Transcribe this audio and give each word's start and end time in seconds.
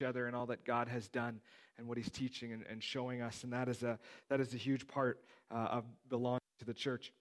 each 0.00 0.06
other 0.06 0.26
and 0.26 0.36
all 0.36 0.46
that 0.46 0.64
God 0.64 0.88
has 0.88 1.08
done 1.08 1.40
and 1.76 1.88
what 1.88 1.96
He's 1.96 2.10
teaching 2.10 2.52
and, 2.52 2.64
and 2.70 2.82
showing 2.82 3.20
us. 3.20 3.42
And 3.42 3.52
that 3.52 3.68
is 3.68 3.82
a, 3.82 3.98
that 4.28 4.40
is 4.40 4.54
a 4.54 4.56
huge 4.56 4.86
part 4.86 5.20
uh, 5.50 5.54
of 5.54 5.84
belonging 6.08 6.40
to 6.60 6.64
the 6.64 6.74
church. 6.74 7.12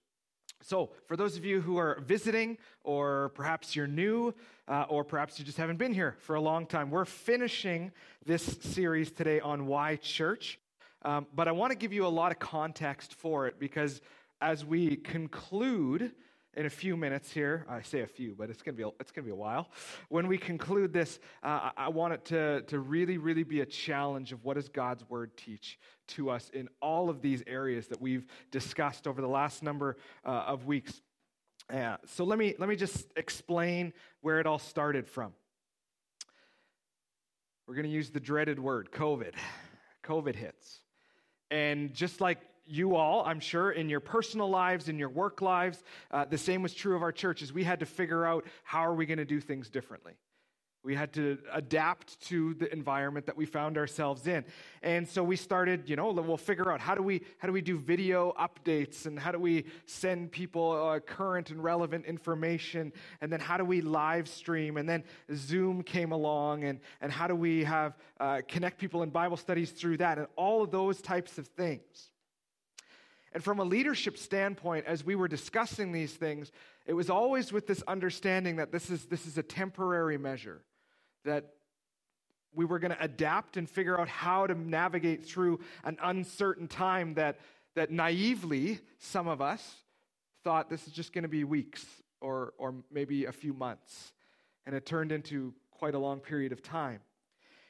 So, 0.64 0.90
for 1.08 1.16
those 1.16 1.38
of 1.38 1.46
you 1.46 1.62
who 1.62 1.78
are 1.78 2.00
visiting, 2.06 2.58
or 2.84 3.30
perhaps 3.36 3.76
you're 3.76 3.88
new, 3.88 4.34
uh, 4.68 4.86
or 4.90 5.04
perhaps 5.04 5.38
you 5.38 5.46
just 5.46 5.58
haven't 5.58 5.78
been 5.78 5.94
here 5.94 6.16
for 6.20 6.36
a 6.36 6.42
long 6.42 6.66
time, 6.66 6.90
we're 6.90 7.06
finishing 7.06 7.92
this 8.26 8.44
series 8.62 9.12
today 9.12 9.40
on 9.40 9.68
why 9.68 9.96
church. 9.98 10.60
Um, 11.04 11.28
but 11.34 11.48
I 11.48 11.52
want 11.52 11.72
to 11.72 11.78
give 11.78 11.94
you 11.94 12.06
a 12.06 12.10
lot 12.10 12.32
of 12.32 12.40
context 12.40 13.14
for 13.14 13.48
it 13.48 13.60
because 13.60 14.02
as 14.42 14.66
we 14.66 14.96
conclude 14.98 16.12
in 16.58 16.66
a 16.66 16.70
few 16.70 16.98
minutes 16.98 17.32
here. 17.32 17.66
I 17.70 17.84
say 17.84 18.02
a 18.02 18.08
few, 18.08 18.34
but 18.36 18.50
it's 18.50 18.64
going 18.64 18.76
to 18.76 18.78
be 18.78 18.84
a, 18.84 18.92
it's 19.00 19.12
going 19.12 19.24
to 19.24 19.28
be 19.28 19.32
a 19.32 19.36
while. 19.36 19.70
When 20.10 20.28
we 20.28 20.40
conclude 20.40 20.92
this, 20.92 21.20
uh, 21.44 21.70
I 21.78 21.90
want 21.90 22.14
it 22.14 22.26
to, 22.26 22.64
to 22.64 22.80
really, 22.80 23.20
really 23.20 23.44
be 23.44 23.62
a 23.62 23.66
challenge 23.66 24.34
of 24.34 24.44
what 24.44 24.56
does 24.56 24.68
God's 24.68 25.08
word 25.08 25.38
teach 25.38 25.78
to 26.10 26.32
us 26.32 26.50
in 26.54 26.68
all 26.82 27.12
of 27.12 27.22
these 27.22 27.44
areas 27.46 27.88
that 27.88 28.02
we've 28.02 28.26
discussed 28.50 29.08
over 29.08 29.22
the 29.22 29.28
last 29.28 29.62
number 29.62 29.98
uh, 30.26 30.46
of 30.48 30.66
weeks. 30.66 31.00
Uh, 31.72 31.98
so 32.06 32.24
let 32.24 32.40
me, 32.40 32.56
let 32.58 32.68
me 32.68 32.76
just 32.76 33.06
explain 33.16 33.94
where 34.22 34.40
it 34.40 34.48
all 34.48 34.60
started 34.60 35.08
from. 35.08 35.34
We're 37.68 37.76
going 37.76 37.86
to 37.86 37.92
use 37.92 38.10
the 38.10 38.20
dreaded 38.20 38.58
word, 38.58 38.92
COVID. 38.92 39.34
COVID 40.04 40.36
hits. 40.36 40.80
And 41.52 41.94
just 41.94 42.20
like 42.20 42.40
you 42.68 42.96
all, 42.96 43.24
I'm 43.26 43.40
sure, 43.40 43.72
in 43.72 43.90
your 43.90 44.00
personal 44.00 44.50
lives, 44.50 44.90
in 44.90 45.00
your 45.00 45.10
work 45.10 45.42
lives. 45.42 45.84
Uh, 46.12 46.26
the 46.26 46.38
same 46.38 46.62
was 46.62 46.74
true 46.74 46.96
of 46.96 47.02
our 47.02 47.12
churches. 47.12 47.54
We 47.54 47.64
had 47.64 47.80
to 47.80 47.86
figure 47.86 48.26
out 48.26 48.46
how 48.64 48.82
are 48.82 48.94
we 48.94 49.06
going 49.06 49.18
to 49.20 49.26
do 49.26 49.40
things 49.40 49.70
differently. 49.70 50.14
We 50.88 50.96
had 50.96 51.12
to 51.14 51.38
adapt 51.52 52.18
to 52.28 52.54
the 52.54 52.72
environment 52.72 53.26
that 53.26 53.36
we 53.36 53.46
found 53.46 53.78
ourselves 53.78 54.26
in. 54.26 54.46
And 54.82 55.06
so 55.06 55.22
we 55.22 55.36
started, 55.36 55.90
you 55.90 55.98
know, 55.98 56.12
we'll 56.12 56.38
figure 56.38 56.72
out 56.72 56.80
how 56.80 56.96
do 56.96 57.04
we 57.04 57.24
how 57.40 57.48
do 57.48 57.52
we 57.52 57.60
do 57.60 57.78
video 57.78 58.34
updates 58.40 59.06
and 59.06 59.20
how 59.20 59.34
do 59.34 59.38
we 59.38 59.66
send 59.86 60.32
people 60.32 60.72
uh, 60.72 61.02
current 61.02 61.50
and 61.52 61.62
relevant 61.62 62.06
information 62.06 62.94
and 63.20 63.30
then 63.30 63.42
how 63.42 63.58
do 63.58 63.66
we 63.66 63.82
live 63.82 64.30
stream 64.30 64.78
and 64.78 64.88
then 64.88 65.04
Zoom 65.36 65.84
came 65.84 66.14
along 66.14 66.64
and 66.64 66.80
and 67.02 67.12
how 67.12 67.28
do 67.28 67.36
we 67.36 67.66
have 67.66 67.98
uh, 68.22 68.40
connect 68.48 68.78
people 68.78 69.04
in 69.04 69.10
Bible 69.10 69.36
studies 69.36 69.72
through 69.72 69.98
that 69.98 70.18
and 70.18 70.28
all 70.38 70.64
of 70.64 70.72
those 70.72 71.02
types 71.02 71.38
of 71.38 71.48
things. 71.48 72.12
And 73.38 73.44
from 73.44 73.60
a 73.60 73.64
leadership 73.64 74.18
standpoint, 74.18 74.88
as 74.88 75.06
we 75.06 75.14
were 75.14 75.28
discussing 75.28 75.92
these 75.92 76.12
things, 76.12 76.52
it 76.88 76.94
was 76.94 77.08
always 77.08 77.54
with 77.54 77.68
this 77.68 77.84
understanding 77.88 78.56
that 78.56 78.72
this 78.72 78.90
is, 78.90 79.06
this 79.06 79.28
is 79.28 79.38
a 79.38 79.44
temporary 79.44 80.18
measure, 80.18 80.64
that 81.24 81.46
we 82.56 82.66
were 82.66 82.80
going 82.80 82.96
to 82.96 83.04
adapt 83.04 83.56
and 83.56 83.70
figure 83.70 84.02
out 84.02 84.08
how 84.08 84.48
to 84.48 84.56
navigate 84.56 85.24
through 85.24 85.60
an 85.84 86.00
uncertain 86.02 86.68
time 86.68 87.14
that, 87.14 87.38
that 87.76 87.92
naively, 87.92 88.80
some 88.98 89.28
of 89.28 89.40
us 89.40 89.76
thought 90.44 90.68
this 90.68 90.88
is 90.88 90.94
just 90.94 91.14
going 91.14 91.22
to 91.22 91.28
be 91.28 91.44
weeks 91.44 91.86
or, 92.22 92.56
or 92.58 92.74
maybe 92.92 93.26
a 93.26 93.32
few 93.32 93.54
months. 93.54 94.14
And 94.66 94.74
it 94.74 94.84
turned 94.84 95.12
into 95.12 95.54
quite 95.70 95.94
a 95.94 96.00
long 96.00 96.22
period 96.22 96.54
of 96.54 96.64
time. 96.64 97.02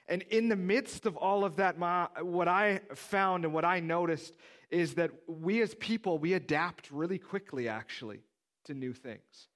And 0.07 0.21
in 0.23 0.47
the 0.47 0.55
midst 0.55 1.05
of 1.05 1.17
all 1.17 1.43
of 1.43 1.57
that, 1.57 1.77
my, 1.77 2.07
what 2.21 2.47
I 2.47 2.81
found 2.95 3.43
and 3.43 3.53
what 3.53 3.65
I 3.65 3.79
noticed 3.79 4.35
is 4.69 4.95
that 4.95 5.11
we 5.27 5.61
as 5.61 5.75
people, 5.75 6.17
we 6.17 6.33
adapt 6.33 6.91
really 6.91 7.17
quickly, 7.17 7.67
actually, 7.67 8.21
to 8.65 8.73
new 8.73 8.93
things. 8.93 9.47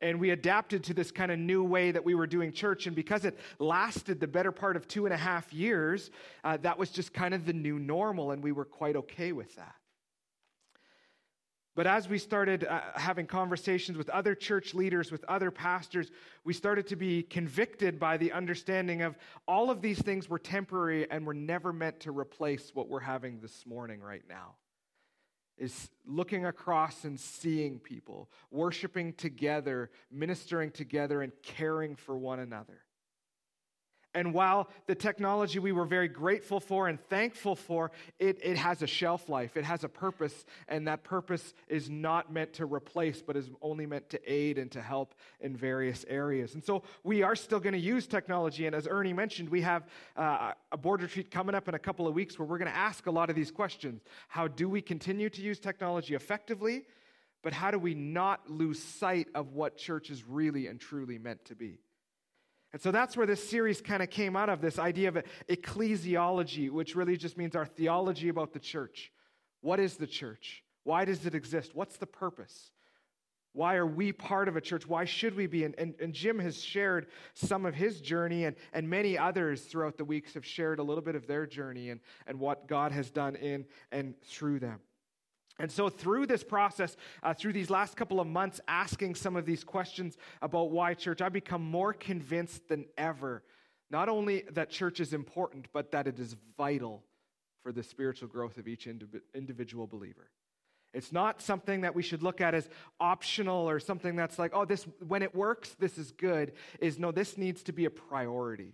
And 0.00 0.20
we 0.20 0.30
adapted 0.30 0.84
to 0.84 0.94
this 0.94 1.10
kind 1.10 1.32
of 1.32 1.38
new 1.38 1.64
way 1.64 1.90
that 1.90 2.04
we 2.04 2.14
were 2.14 2.26
doing 2.26 2.52
church. 2.52 2.86
And 2.86 2.94
because 2.94 3.24
it 3.24 3.38
lasted 3.58 4.20
the 4.20 4.26
better 4.26 4.52
part 4.52 4.76
of 4.76 4.86
two 4.86 5.06
and 5.06 5.14
a 5.14 5.16
half 5.16 5.52
years, 5.54 6.10
uh, 6.44 6.58
that 6.58 6.78
was 6.78 6.90
just 6.90 7.14
kind 7.14 7.32
of 7.32 7.46
the 7.46 7.54
new 7.54 7.78
normal, 7.78 8.32
and 8.32 8.42
we 8.42 8.52
were 8.52 8.66
quite 8.66 8.96
okay 8.96 9.32
with 9.32 9.54
that. 9.56 9.74
But 11.76 11.86
as 11.86 12.08
we 12.08 12.16
started 12.16 12.64
uh, 12.64 12.80
having 12.94 13.26
conversations 13.26 13.98
with 13.98 14.08
other 14.08 14.34
church 14.34 14.72
leaders, 14.72 15.12
with 15.12 15.22
other 15.24 15.50
pastors, 15.50 16.10
we 16.42 16.54
started 16.54 16.86
to 16.86 16.96
be 16.96 17.22
convicted 17.22 18.00
by 18.00 18.16
the 18.16 18.32
understanding 18.32 19.02
of 19.02 19.14
all 19.46 19.70
of 19.70 19.82
these 19.82 20.00
things 20.00 20.26
were 20.28 20.38
temporary 20.38 21.08
and 21.10 21.26
were 21.26 21.34
never 21.34 21.74
meant 21.74 22.00
to 22.00 22.12
replace 22.12 22.74
what 22.74 22.88
we're 22.88 23.00
having 23.00 23.40
this 23.40 23.66
morning 23.66 24.00
right 24.00 24.24
now. 24.26 24.54
Is 25.58 25.90
looking 26.06 26.46
across 26.46 27.04
and 27.04 27.20
seeing 27.20 27.78
people, 27.78 28.30
worshiping 28.50 29.12
together, 29.12 29.90
ministering 30.10 30.70
together, 30.70 31.20
and 31.20 31.32
caring 31.42 31.94
for 31.94 32.16
one 32.16 32.40
another. 32.40 32.85
And 34.16 34.32
while 34.32 34.70
the 34.86 34.94
technology 34.94 35.58
we 35.58 35.72
were 35.72 35.84
very 35.84 36.08
grateful 36.08 36.58
for 36.58 36.88
and 36.88 36.98
thankful 36.98 37.54
for, 37.54 37.90
it, 38.18 38.40
it 38.42 38.56
has 38.56 38.80
a 38.80 38.86
shelf 38.86 39.28
life, 39.28 39.58
it 39.58 39.64
has 39.64 39.84
a 39.84 39.90
purpose, 39.90 40.46
and 40.68 40.88
that 40.88 41.04
purpose 41.04 41.52
is 41.68 41.90
not 41.90 42.32
meant 42.32 42.54
to 42.54 42.64
replace, 42.64 43.20
but 43.20 43.36
is 43.36 43.50
only 43.60 43.84
meant 43.84 44.08
to 44.08 44.20
aid 44.26 44.56
and 44.56 44.72
to 44.72 44.80
help 44.80 45.14
in 45.40 45.54
various 45.54 46.06
areas. 46.08 46.54
And 46.54 46.64
so 46.64 46.82
we 47.04 47.22
are 47.22 47.36
still 47.36 47.60
going 47.60 47.74
to 47.74 47.78
use 47.78 48.06
technology. 48.06 48.64
And 48.66 48.74
as 48.74 48.88
Ernie 48.90 49.12
mentioned, 49.12 49.50
we 49.50 49.60
have 49.60 49.86
uh, 50.16 50.52
a 50.72 50.78
board 50.78 51.02
retreat 51.02 51.30
coming 51.30 51.54
up 51.54 51.68
in 51.68 51.74
a 51.74 51.78
couple 51.78 52.08
of 52.08 52.14
weeks 52.14 52.38
where 52.38 52.48
we're 52.48 52.58
going 52.58 52.72
to 52.72 52.76
ask 52.76 53.06
a 53.06 53.10
lot 53.10 53.28
of 53.28 53.36
these 53.36 53.50
questions. 53.50 54.00
How 54.28 54.48
do 54.48 54.66
we 54.66 54.80
continue 54.80 55.28
to 55.28 55.42
use 55.42 55.60
technology 55.60 56.14
effectively? 56.14 56.86
But 57.42 57.52
how 57.52 57.70
do 57.70 57.78
we 57.78 57.94
not 57.94 58.48
lose 58.48 58.82
sight 58.82 59.28
of 59.34 59.52
what 59.52 59.76
church 59.76 60.08
is 60.08 60.24
really 60.26 60.68
and 60.68 60.80
truly 60.80 61.18
meant 61.18 61.44
to 61.44 61.54
be? 61.54 61.80
And 62.72 62.82
so 62.82 62.90
that's 62.90 63.16
where 63.16 63.26
this 63.26 63.48
series 63.48 63.80
kind 63.80 64.02
of 64.02 64.10
came 64.10 64.36
out 64.36 64.48
of 64.48 64.60
this 64.60 64.78
idea 64.78 65.08
of 65.08 65.22
ecclesiology, 65.48 66.70
which 66.70 66.94
really 66.94 67.16
just 67.16 67.38
means 67.38 67.56
our 67.56 67.66
theology 67.66 68.28
about 68.28 68.52
the 68.52 68.58
church. 68.58 69.12
What 69.60 69.80
is 69.80 69.96
the 69.96 70.06
church? 70.06 70.62
Why 70.84 71.04
does 71.04 71.26
it 71.26 71.34
exist? 71.34 71.74
What's 71.74 71.96
the 71.96 72.06
purpose? 72.06 72.70
Why 73.56 73.76
are 73.76 73.86
we 73.86 74.12
part 74.12 74.48
of 74.48 74.56
a 74.56 74.60
church? 74.60 74.86
Why 74.86 75.06
should 75.06 75.34
we 75.34 75.46
be? 75.46 75.64
And, 75.64 75.74
and, 75.78 75.94
and, 75.98 76.12
Jim 76.12 76.38
has 76.40 76.62
shared 76.62 77.06
some 77.32 77.64
of 77.64 77.74
his 77.74 78.02
journey, 78.02 78.44
and, 78.44 78.54
and 78.74 78.86
many 78.86 79.16
others 79.16 79.62
throughout 79.62 79.96
the 79.96 80.04
weeks 80.04 80.34
have 80.34 80.44
shared 80.44 80.78
a 80.78 80.82
little 80.82 81.02
bit 81.02 81.14
of 81.14 81.26
their 81.26 81.46
journey 81.46 81.88
and, 81.88 82.00
and 82.26 82.38
what 82.38 82.68
God 82.68 82.92
has 82.92 83.10
done 83.10 83.34
in 83.34 83.64
and 83.90 84.14
through 84.20 84.58
them. 84.58 84.80
And 85.58 85.72
so, 85.72 85.88
through 85.88 86.26
this 86.26 86.44
process, 86.44 86.96
uh, 87.22 87.32
through 87.32 87.54
these 87.54 87.70
last 87.70 87.96
couple 87.96 88.20
of 88.20 88.26
months, 88.26 88.60
asking 88.68 89.14
some 89.14 89.36
of 89.36 89.46
these 89.46 89.64
questions 89.64 90.18
about 90.42 90.70
why 90.70 90.94
church, 90.94 91.22
I've 91.22 91.32
become 91.32 91.62
more 91.62 91.94
convinced 91.94 92.68
than 92.68 92.84
ever, 92.98 93.42
not 93.90 94.08
only 94.08 94.44
that 94.52 94.68
church 94.68 95.00
is 95.00 95.12
important, 95.12 95.68
but 95.72 95.92
that 95.92 96.06
it 96.06 96.18
is 96.18 96.36
vital 96.58 97.04
for 97.62 97.72
the 97.72 97.82
spiritual 97.82 98.28
growth 98.28 98.58
of 98.58 98.68
each 98.68 98.86
individual 99.34 99.86
believer. 99.86 100.30
It's 100.92 101.12
not 101.12 101.42
something 101.42 101.82
that 101.82 101.94
we 101.94 102.02
should 102.02 102.22
look 102.22 102.40
at 102.40 102.54
as 102.54 102.68
optional 103.00 103.68
or 103.68 103.80
something 103.80 104.16
that's 104.16 104.38
like, 104.38 104.52
oh, 104.54 104.64
this, 104.64 104.86
when 105.06 105.22
it 105.22 105.34
works, 105.34 105.74
this 105.78 105.98
is 105.98 106.12
good. 106.12 106.52
Is 106.80 106.98
no, 106.98 107.12
this 107.12 107.36
needs 107.36 107.62
to 107.64 107.72
be 107.72 107.84
a 107.84 107.90
priority. 107.90 108.72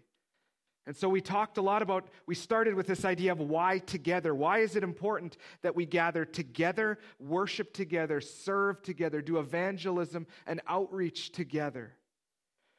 And 0.86 0.96
so 0.96 1.08
we 1.08 1.20
talked 1.20 1.58
a 1.58 1.62
lot 1.62 1.80
about, 1.80 2.08
we 2.26 2.34
started 2.34 2.74
with 2.74 2.88
this 2.88 3.04
idea 3.04 3.30
of 3.30 3.38
why 3.38 3.78
together. 3.78 4.34
Why 4.34 4.58
is 4.58 4.74
it 4.74 4.82
important 4.82 5.36
that 5.62 5.76
we 5.76 5.86
gather 5.86 6.24
together, 6.24 6.98
worship 7.20 7.72
together, 7.72 8.20
serve 8.20 8.82
together, 8.82 9.22
do 9.22 9.38
evangelism 9.38 10.26
and 10.46 10.60
outreach 10.66 11.30
together? 11.30 11.92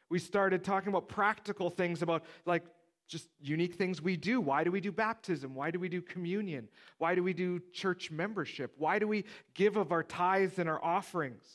We 0.09 0.19
started 0.19 0.65
talking 0.65 0.89
about 0.89 1.07
practical 1.07 1.69
things 1.69 2.01
about 2.01 2.25
like 2.45 2.63
just 3.07 3.29
unique 3.39 3.75
things 3.75 4.01
we 4.01 4.17
do. 4.17 4.41
Why 4.41 4.65
do 4.65 4.71
we 4.71 4.81
do 4.81 4.91
baptism? 4.91 5.55
Why 5.55 5.71
do 5.71 5.79
we 5.79 5.87
do 5.87 6.01
communion? 6.01 6.67
Why 6.97 7.15
do 7.15 7.23
we 7.23 7.33
do 7.33 7.61
church 7.71 8.11
membership? 8.11 8.73
Why 8.77 8.99
do 8.99 9.07
we 9.07 9.23
give 9.53 9.77
of 9.77 9.93
our 9.93 10.03
tithes 10.03 10.59
and 10.59 10.67
our 10.67 10.83
offerings? 10.83 11.45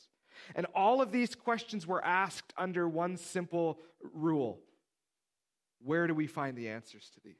And 0.55 0.65
all 0.73 1.01
of 1.01 1.11
these 1.11 1.35
questions 1.35 1.85
were 1.85 2.03
asked 2.03 2.53
under 2.57 2.87
one 2.87 3.17
simple 3.17 3.79
rule 4.13 4.61
where 5.83 6.07
do 6.07 6.13
we 6.13 6.27
find 6.27 6.57
the 6.57 6.69
answers 6.69 7.09
to 7.13 7.19
these? 7.23 7.35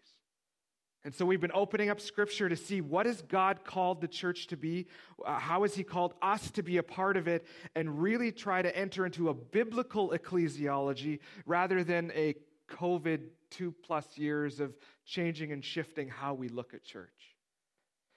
And 1.05 1.15
so 1.15 1.25
we've 1.25 1.39
been 1.39 1.51
opening 1.53 1.89
up 1.89 2.01
scripture 2.01 2.49
to 2.49 2.57
see 2.57 2.81
what 2.81 3.05
has 3.05 3.21
God 3.21 3.63
called 3.63 4.01
the 4.01 4.07
church 4.07 4.47
to 4.47 4.57
be? 4.57 4.87
Uh, 5.25 5.39
how 5.39 5.61
has 5.61 5.73
he 5.73 5.83
called 5.83 6.13
us 6.21 6.51
to 6.51 6.61
be 6.61 6.77
a 6.77 6.83
part 6.83 7.15
of 7.15 7.27
it? 7.27 7.45
And 7.73 8.01
really 8.01 8.33
try 8.33 8.61
to 8.61 8.75
enter 8.77 9.05
into 9.05 9.29
a 9.29 9.33
biblical 9.33 10.09
ecclesiology 10.09 11.19
rather 11.45 11.85
than 11.85 12.11
a 12.13 12.35
COVID 12.69 13.21
two 13.49 13.73
plus 13.83 14.17
years 14.17 14.59
of 14.59 14.75
changing 15.05 15.53
and 15.53 15.63
shifting 15.63 16.09
how 16.09 16.33
we 16.33 16.49
look 16.49 16.73
at 16.73 16.83
church. 16.83 17.37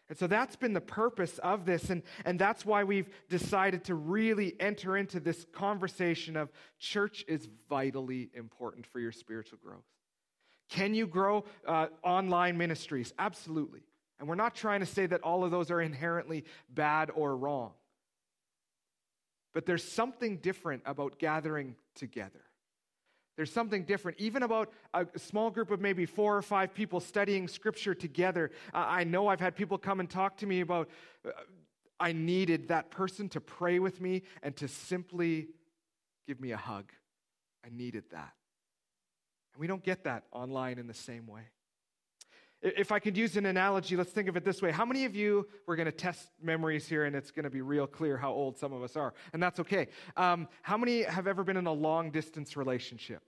And 0.08 0.19
so 0.19 0.26
that's 0.26 0.56
been 0.56 0.73
the 0.73 0.81
purpose 0.81 1.38
of 1.38 1.64
this. 1.64 1.88
And, 1.88 2.02
and 2.25 2.38
that's 2.38 2.67
why 2.67 2.85
we've 2.85 3.08
decided 3.31 3.85
to 3.85 3.94
really 3.94 4.55
enter 4.61 4.96
into 4.96 5.20
this 5.20 5.46
conversation 5.52 6.37
of 6.37 6.50
church 6.79 7.25
is 7.29 7.49
vitally 7.70 8.29
important 8.35 8.87
for 8.87 8.99
your 8.99 9.12
spiritual 9.12 9.58
growth. 9.64 9.85
Can 10.72 10.94
you 10.94 11.06
grow 11.06 11.44
uh, 11.69 11.88
online 12.02 12.56
ministries? 12.56 13.12
Absolutely. 13.19 13.82
And 14.19 14.26
we're 14.26 14.36
not 14.36 14.54
trying 14.54 14.80
to 14.80 14.86
say 14.86 15.04
that 15.04 15.20
all 15.20 15.44
of 15.44 15.50
those 15.50 15.70
are 15.70 15.82
inherently 15.82 16.44
bad 16.70 17.10
or 17.14 17.36
wrong. 17.36 17.72
But 19.52 19.66
there's 19.66 19.84
something 19.84 20.38
different 20.38 20.82
about 20.86 21.19
gathering 21.19 21.76
together. 21.94 22.40
There's 23.36 23.52
something 23.52 23.84
different, 23.84 24.19
even 24.19 24.42
about 24.42 24.72
a 24.94 25.06
small 25.19 25.50
group 25.50 25.70
of 25.70 25.78
maybe 25.78 26.06
four 26.06 26.38
or 26.38 26.42
five 26.42 26.72
people 26.72 27.00
studying 27.00 27.48
scripture 27.48 27.94
together. 27.94 28.50
I 28.72 29.04
know 29.04 29.28
I've 29.28 29.40
had 29.40 29.54
people 29.54 29.76
come 29.76 30.00
and 30.00 30.08
talk 30.08 30.38
to 30.38 30.46
me 30.46 30.62
about 30.62 30.88
uh, 31.26 31.32
I 32.00 32.12
needed 32.12 32.69
that 32.69 32.90
person 32.90 33.28
to 33.30 33.42
pray 33.42 33.78
with 33.78 34.00
me 34.00 34.22
and 34.42 34.56
to 34.56 34.69
simply 34.69 35.48
give 36.26 36.40
me 36.40 36.52
a 36.52 36.56
hug. 36.56 36.92
I 37.62 37.69
needed 37.70 38.04
that. 38.12 38.32
And 39.52 39.60
we 39.60 39.66
don't 39.66 39.82
get 39.82 40.04
that 40.04 40.25
online 40.32 40.78
in 40.78 40.87
the 40.87 40.94
same 40.94 41.26
way. 41.26 41.43
If 42.62 42.93
I 42.93 43.00
could 43.00 43.16
use 43.16 43.37
an 43.37 43.46
analogy, 43.46 43.96
let's 43.96 44.12
think 44.12 44.28
of 44.28 44.37
it 44.37 44.44
this 44.44 44.62
way. 44.62 44.70
How 44.70 44.84
many 44.84 45.04
of 45.04 45.16
you, 45.16 45.49
we're 45.66 45.75
going 45.75 45.87
to 45.87 45.93
test 45.93 46.28
memories 46.40 46.87
here 46.87 47.04
and 47.04 47.16
it's 47.16 47.32
going 47.32 47.43
to 47.43 47.50
be 47.50 47.60
real 47.60 47.88
clear 47.88 48.16
how 48.16 48.31
old 48.31 48.56
some 48.56 48.72
of 48.72 48.84
us 48.84 48.94
are, 48.96 49.14
and 49.32 49.43
that's 49.43 49.58
okay. 49.58 49.88
Um, 50.16 50.46
how 50.62 50.76
many 50.76 51.02
have 51.02 51.26
ever 51.26 51.43
been 51.43 51.56
in 51.56 51.66
a 51.66 51.72
long 51.72 52.12
distance 52.12 52.56
relationship? 52.56 53.20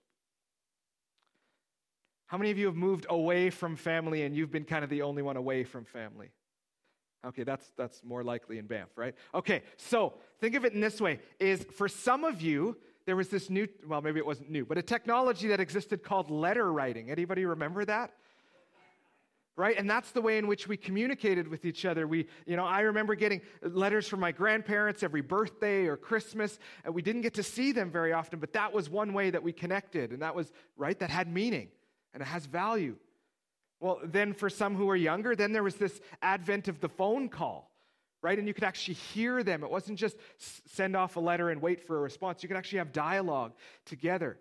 How 2.27 2.38
many 2.38 2.53
of 2.53 2.59
you 2.59 2.67
have 2.67 2.77
moved 2.77 3.06
away 3.11 3.50
from 3.50 3.75
family 3.77 4.23
and 4.23 4.37
you've 4.37 4.53
been 4.53 4.65
kind 4.65 4.85
of 4.85 4.91
the 4.91 5.03
only 5.03 5.23
one 5.23 5.37
away 5.37 5.65
from 5.65 5.85
family? 5.85 6.31
Okay, 7.27 7.43
that's, 7.43 7.73
that's 7.77 8.05
more 8.05 8.23
likely 8.23 8.59
in 8.59 8.67
Banff, 8.67 8.91
right? 8.97 9.15
Okay, 9.35 9.62
so 9.77 10.15
think 10.41 10.55
of 10.55 10.65
it 10.65 10.75
in 10.75 10.81
this 10.81 11.00
way 11.00 11.20
is 11.41 11.65
for 11.77 11.88
some 11.88 12.23
of 12.23 12.41
you, 12.41 12.77
there 13.06 13.17
was 13.17 13.29
this 13.29 13.51
new, 13.51 13.69
well, 13.87 14.01
maybe 14.01 14.19
it 14.19 14.27
wasn't 14.27 14.51
new, 14.51 14.65
but 14.65 14.79
a 14.79 14.83
technology 14.83 15.49
that 15.49 15.61
existed 15.61 16.03
called 16.03 16.31
letter 16.31 16.73
writing. 16.73 17.11
Anybody 17.11 17.45
remember 17.45 17.85
that? 17.85 18.12
right 19.56 19.79
and 19.79 19.89
that's 19.89 20.11
the 20.11 20.21
way 20.21 20.39
in 20.39 20.47
which 20.47 20.67
we 20.67 20.77
communicated 20.77 21.47
with 21.47 21.65
each 21.65 21.85
other 21.85 22.06
we 22.06 22.27
you 22.47 22.56
know 22.56 22.65
i 22.65 22.81
remember 22.81 23.15
getting 23.15 23.41
letters 23.62 24.09
from 24.09 24.21
my 24.21 24.33
grandparents 24.33 25.03
every 25.03 25.21
birthday 25.21 25.87
or 25.87 25.97
christmas 25.97 26.59
and 26.85 26.95
we 26.95 27.03
didn't 27.03 27.23
get 27.23 27.35
to 27.35 27.43
see 27.43 27.73
them 27.73 27.91
very 27.91 28.12
often 28.12 28.39
but 28.39 28.53
that 28.53 28.73
was 28.73 28.91
one 28.91 29.12
way 29.12 29.31
that 29.31 29.43
we 29.43 29.53
connected 29.53 30.11
and 30.11 30.23
that 30.23 30.35
was 30.35 30.53
right 30.77 30.99
that 30.99 31.11
had 31.11 31.33
meaning 31.33 31.69
and 32.12 32.23
it 32.23 32.27
has 32.27 32.47
value 32.47 32.97
well 33.81 34.01
then 34.05 34.33
for 34.33 34.51
some 34.51 34.75
who 34.75 34.89
are 34.91 34.97
younger 34.97 35.37
then 35.37 35.53
there 35.53 35.62
was 35.62 35.77
this 35.77 36.01
advent 36.23 36.69
of 36.69 36.81
the 36.81 36.89
phone 36.89 37.29
call 37.29 37.71
right 38.25 38.38
and 38.38 38.49
you 38.49 38.55
could 38.55 38.65
actually 38.65 38.94
hear 38.94 39.43
them 39.43 39.62
it 39.62 39.71
wasn't 39.71 39.99
just 39.99 40.17
send 40.67 40.97
off 40.97 41.17
a 41.17 41.21
letter 41.21 41.50
and 41.50 41.61
wait 41.62 41.87
for 41.87 41.99
a 41.99 42.00
response 42.00 42.43
you 42.43 42.49
could 42.49 42.56
actually 42.56 42.79
have 42.79 42.93
dialogue 42.93 43.53
together 43.85 44.38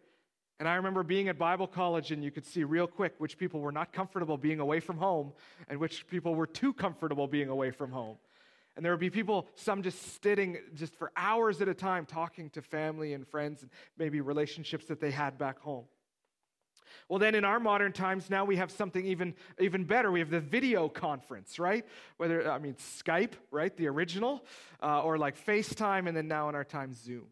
and 0.60 0.70
I 0.70 0.76
remember 0.76 1.04
being 1.04 1.28
at 1.28 1.38
Bible 1.38 1.68
college, 1.68 2.12
and 2.12 2.24
you 2.24 2.32
could 2.32 2.46
see 2.46 2.64
real 2.64 2.88
quick 2.88 3.16
which 3.18 3.38
people 3.38 3.60
were 3.60 3.72
not 3.72 3.92
comfortable 3.92 4.38
being 4.38 4.62
away 4.62 4.80
from 4.80 4.98
home 4.98 5.34
and 5.68 5.78
which 5.78 6.08
people 6.08 6.36
were 6.36 6.48
too 6.48 6.72
comfortable 6.74 7.28
being 7.28 7.50
away 7.50 7.72
from 7.72 7.92
home. 7.92 8.18
And 8.76 8.86
there 8.86 8.94
would 8.94 9.00
be 9.00 9.10
people, 9.10 9.48
some 9.56 9.84
just 9.84 10.24
sitting 10.24 10.58
just 10.74 10.96
for 10.96 11.12
hours 11.18 11.62
at 11.62 11.68
a 11.68 11.74
time 11.74 12.06
talking 12.06 12.50
to 12.52 12.62
family 12.62 13.14
and 13.14 13.28
friends 13.28 13.62
and 13.62 13.72
maybe 13.98 14.22
relationships 14.22 14.86
that 14.86 15.02
they 15.02 15.12
had 15.12 15.38
back 15.38 15.60
home. 15.60 15.84
Well, 17.10 17.20
then 17.20 17.36
in 17.36 17.46
our 17.46 17.60
modern 17.60 17.92
times, 17.92 18.30
now 18.30 18.46
we 18.46 18.56
have 18.56 18.72
something 18.72 19.06
even, 19.06 19.34
even 19.60 19.84
better. 19.84 20.12
We 20.12 20.20
have 20.20 20.30
the 20.30 20.40
video 20.40 20.90
conference, 20.90 21.60
right? 21.60 21.86
Whether, 22.18 22.50
I 22.50 22.60
mean, 22.60 22.76
Skype, 22.76 23.34
right? 23.52 23.76
The 23.76 23.88
original, 23.88 24.46
uh, 24.82 25.02
or 25.02 25.18
like 25.18 25.38
FaceTime, 25.38 26.08
and 26.08 26.16
then 26.16 26.28
now 26.28 26.50
in 26.50 26.56
our 26.56 26.64
time, 26.64 26.94
Zoom. 26.94 27.28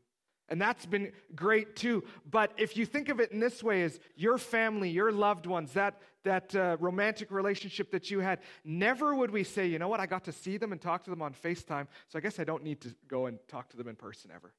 And 0.52 0.62
that's 0.62 0.86
been 0.86 1.14
great 1.34 1.78
too. 1.78 2.04
But 2.30 2.52
if 2.58 2.76
you 2.76 2.86
think 2.86 3.08
of 3.08 3.22
it 3.22 3.32
in 3.32 3.40
this 3.40 3.64
way 3.64 3.84
as 3.84 4.00
your 4.18 4.38
family, 4.38 4.90
your 4.90 5.10
loved 5.10 5.46
ones, 5.46 5.72
that, 5.74 6.02
that 6.24 6.54
uh, 6.54 6.76
romantic 6.82 7.32
relationship 7.32 7.90
that 7.92 8.12
you 8.12 8.20
had, 8.20 8.40
never 8.66 9.16
would 9.16 9.32
we 9.32 9.46
say, 9.46 9.68
you 9.68 9.80
know 9.80 9.88
what, 9.88 10.02
I 10.02 10.08
got 10.08 10.26
to 10.26 10.34
see 10.34 10.58
them 10.58 10.74
and 10.74 10.82
talk 10.82 11.06
to 11.06 11.10
them 11.10 11.22
on 11.22 11.34
FaceTime, 11.34 11.88
so 12.10 12.20
I 12.20 12.22
guess 12.22 12.38
I 12.38 12.44
don't 12.44 12.64
need 12.64 12.82
to 12.82 12.94
go 13.08 13.28
and 13.28 13.40
talk 13.48 13.70
to 13.70 13.78
them 13.78 13.88
in 13.88 13.96
person 13.96 14.30
ever. 14.36 14.54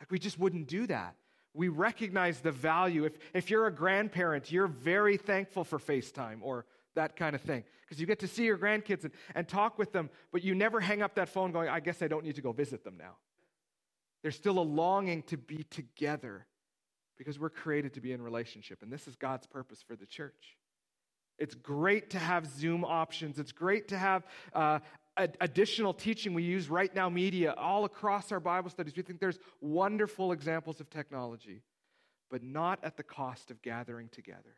Like 0.00 0.10
we 0.10 0.18
just 0.18 0.40
wouldn't 0.40 0.66
do 0.66 0.88
that. 0.88 1.14
We 1.56 1.68
recognize 1.68 2.40
the 2.40 2.52
value. 2.52 3.04
If, 3.04 3.18
if 3.32 3.50
you're 3.50 3.66
a 3.66 3.72
grandparent, 3.72 4.52
you're 4.52 4.66
very 4.66 5.16
thankful 5.16 5.64
for 5.64 5.78
FaceTime 5.78 6.38
or 6.42 6.66
that 6.94 7.16
kind 7.16 7.34
of 7.34 7.40
thing 7.40 7.64
because 7.82 8.00
you 8.00 8.06
get 8.06 8.18
to 8.20 8.28
see 8.28 8.44
your 8.44 8.58
grandkids 8.58 9.04
and, 9.04 9.12
and 9.34 9.48
talk 9.48 9.78
with 9.78 9.92
them, 9.92 10.10
but 10.32 10.42
you 10.44 10.54
never 10.54 10.80
hang 10.80 11.02
up 11.02 11.14
that 11.14 11.28
phone 11.28 11.52
going, 11.52 11.68
I 11.68 11.80
guess 11.80 12.02
I 12.02 12.08
don't 12.08 12.24
need 12.24 12.34
to 12.34 12.42
go 12.42 12.52
visit 12.52 12.84
them 12.84 12.96
now. 12.98 13.16
There's 14.22 14.36
still 14.36 14.58
a 14.58 14.60
longing 14.60 15.22
to 15.24 15.36
be 15.36 15.64
together 15.70 16.46
because 17.16 17.38
we're 17.38 17.50
created 17.50 17.94
to 17.94 18.00
be 18.00 18.12
in 18.12 18.20
relationship, 18.20 18.82
and 18.82 18.92
this 18.92 19.06
is 19.06 19.16
God's 19.16 19.46
purpose 19.46 19.82
for 19.86 19.96
the 19.96 20.06
church. 20.06 20.56
It's 21.38 21.54
great 21.54 22.10
to 22.10 22.18
have 22.18 22.46
Zoom 22.46 22.84
options. 22.84 23.38
It's 23.38 23.52
great 23.52 23.88
to 23.88 23.98
have 23.98 24.26
uh, 24.52 24.80
additional 25.16 25.94
teaching. 25.94 26.34
We 26.34 26.42
use 26.42 26.68
Right 26.68 26.94
Now 26.94 27.08
Media 27.08 27.54
all 27.56 27.84
across 27.84 28.32
our 28.32 28.40
Bible 28.40 28.70
studies. 28.70 28.94
We 28.96 29.02
think 29.02 29.20
there's 29.20 29.38
wonderful 29.60 30.32
examples 30.32 30.80
of 30.80 30.90
technology, 30.90 31.62
but 32.30 32.42
not 32.42 32.78
at 32.82 32.96
the 32.96 33.02
cost 33.02 33.50
of 33.50 33.62
gathering 33.62 34.08
together. 34.10 34.56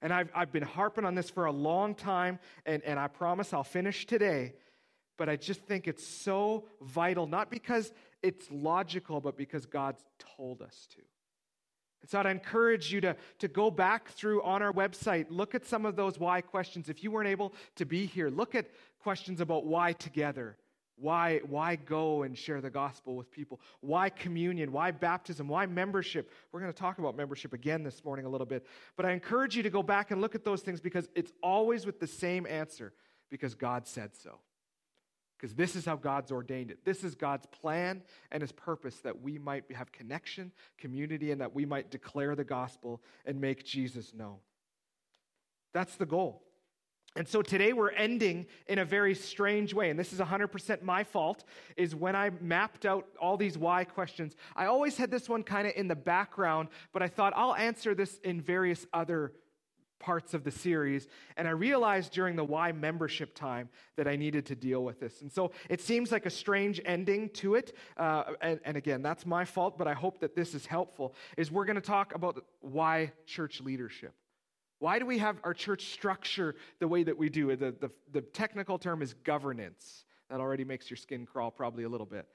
And 0.00 0.12
I've, 0.12 0.30
I've 0.34 0.52
been 0.52 0.62
harping 0.62 1.04
on 1.04 1.14
this 1.14 1.30
for 1.30 1.46
a 1.46 1.52
long 1.52 1.94
time, 1.94 2.38
and, 2.66 2.82
and 2.82 2.98
I 2.98 3.06
promise 3.08 3.52
I'll 3.52 3.64
finish 3.64 4.06
today. 4.06 4.54
But 5.16 5.28
I 5.28 5.36
just 5.36 5.60
think 5.62 5.86
it's 5.86 6.06
so 6.06 6.64
vital, 6.80 7.26
not 7.26 7.50
because 7.50 7.92
it's 8.22 8.50
logical, 8.50 9.20
but 9.20 9.36
because 9.36 9.66
God's 9.66 10.04
told 10.36 10.62
us 10.62 10.88
to. 10.94 11.02
And 12.02 12.10
so 12.10 12.18
I'd 12.18 12.26
encourage 12.26 12.92
you 12.92 13.00
to, 13.02 13.16
to 13.38 13.48
go 13.48 13.70
back 13.70 14.08
through 14.08 14.42
on 14.42 14.60
our 14.60 14.72
website, 14.72 15.26
look 15.30 15.54
at 15.54 15.64
some 15.64 15.86
of 15.86 15.94
those 15.94 16.18
why 16.18 16.40
questions. 16.40 16.88
If 16.88 17.04
you 17.04 17.12
weren't 17.12 17.28
able 17.28 17.54
to 17.76 17.86
be 17.86 18.06
here, 18.06 18.28
look 18.28 18.56
at 18.56 18.66
questions 19.02 19.40
about 19.40 19.66
why 19.66 19.92
together. 19.92 20.56
Why, 20.96 21.40
why 21.48 21.76
go 21.76 22.22
and 22.22 22.36
share 22.36 22.60
the 22.60 22.70
gospel 22.70 23.16
with 23.16 23.30
people? 23.30 23.60
Why 23.80 24.10
communion? 24.10 24.72
Why 24.72 24.90
baptism? 24.90 25.48
Why 25.48 25.66
membership? 25.66 26.30
We're 26.52 26.60
going 26.60 26.72
to 26.72 26.78
talk 26.78 26.98
about 26.98 27.16
membership 27.16 27.52
again 27.52 27.82
this 27.82 28.04
morning 28.04 28.24
a 28.24 28.28
little 28.28 28.46
bit. 28.46 28.66
But 28.96 29.06
I 29.06 29.12
encourage 29.12 29.56
you 29.56 29.62
to 29.64 29.70
go 29.70 29.82
back 29.82 30.10
and 30.10 30.20
look 30.20 30.34
at 30.34 30.44
those 30.44 30.60
things 30.60 30.80
because 30.80 31.08
it's 31.14 31.32
always 31.42 31.86
with 31.86 31.98
the 31.98 32.06
same 32.06 32.46
answer 32.46 32.92
because 33.30 33.54
God 33.54 33.86
said 33.86 34.14
so 34.14 34.38
because 35.42 35.56
this 35.56 35.74
is 35.74 35.84
how 35.84 35.96
God's 35.96 36.30
ordained 36.30 36.70
it. 36.70 36.84
This 36.84 37.02
is 37.02 37.16
God's 37.16 37.46
plan 37.46 38.02
and 38.30 38.40
his 38.40 38.52
purpose 38.52 39.00
that 39.00 39.22
we 39.22 39.38
might 39.38 39.64
have 39.74 39.90
connection, 39.90 40.52
community, 40.78 41.32
and 41.32 41.40
that 41.40 41.52
we 41.52 41.66
might 41.66 41.90
declare 41.90 42.36
the 42.36 42.44
gospel 42.44 43.02
and 43.26 43.40
make 43.40 43.64
Jesus 43.64 44.14
known. 44.14 44.36
That's 45.74 45.96
the 45.96 46.06
goal. 46.06 46.44
And 47.14 47.28
so 47.28 47.42
today 47.42 47.74
we're 47.74 47.90
ending 47.90 48.46
in 48.68 48.78
a 48.78 48.84
very 48.84 49.14
strange 49.14 49.74
way, 49.74 49.90
and 49.90 49.98
this 49.98 50.14
is 50.14 50.18
100% 50.18 50.82
my 50.82 51.04
fault, 51.04 51.44
is 51.76 51.94
when 51.94 52.16
I 52.16 52.30
mapped 52.40 52.86
out 52.86 53.06
all 53.20 53.36
these 53.36 53.58
why 53.58 53.84
questions. 53.84 54.34
I 54.56 54.66
always 54.66 54.96
had 54.96 55.10
this 55.10 55.28
one 55.28 55.42
kind 55.42 55.66
of 55.66 55.74
in 55.76 55.88
the 55.88 55.96
background, 55.96 56.68
but 56.92 57.02
I 57.02 57.08
thought 57.08 57.34
I'll 57.36 57.54
answer 57.54 57.94
this 57.94 58.18
in 58.24 58.40
various 58.40 58.86
other 58.94 59.32
parts 60.02 60.34
of 60.34 60.42
the 60.42 60.50
series. 60.50 61.06
And 61.36 61.46
I 61.46 61.52
realized 61.52 62.12
during 62.12 62.34
the 62.34 62.44
why 62.44 62.72
membership 62.72 63.34
time 63.34 63.68
that 63.96 64.08
I 64.08 64.16
needed 64.16 64.46
to 64.46 64.54
deal 64.54 64.82
with 64.82 64.98
this. 64.98 65.22
And 65.22 65.30
so 65.30 65.52
it 65.70 65.80
seems 65.80 66.10
like 66.10 66.26
a 66.26 66.30
strange 66.30 66.80
ending 66.84 67.28
to 67.34 67.54
it. 67.54 67.76
Uh, 67.96 68.24
and, 68.40 68.60
and 68.64 68.76
again, 68.76 69.02
that's 69.02 69.24
my 69.24 69.44
fault, 69.44 69.78
but 69.78 69.86
I 69.86 69.94
hope 69.94 70.18
that 70.20 70.34
this 70.34 70.54
is 70.54 70.66
helpful. 70.66 71.14
Is 71.36 71.50
we're 71.50 71.66
going 71.66 71.76
to 71.76 71.80
talk 71.80 72.14
about 72.14 72.44
why 72.60 73.12
church 73.26 73.60
leadership. 73.60 74.14
Why 74.82 74.98
do 74.98 75.06
we 75.06 75.18
have 75.18 75.36
our 75.44 75.54
church 75.54 75.92
structure 75.92 76.56
the 76.80 76.88
way 76.88 77.04
that 77.04 77.16
we 77.16 77.28
do? 77.28 77.54
The, 77.54 77.70
the, 77.70 77.88
the 78.10 78.20
technical 78.20 78.80
term 78.80 79.00
is 79.00 79.14
governance. 79.14 80.04
That 80.28 80.40
already 80.40 80.64
makes 80.64 80.90
your 80.90 80.96
skin 80.96 81.24
crawl 81.24 81.52
probably 81.52 81.84
a 81.84 81.88
little 81.88 82.04
bit. 82.04 82.26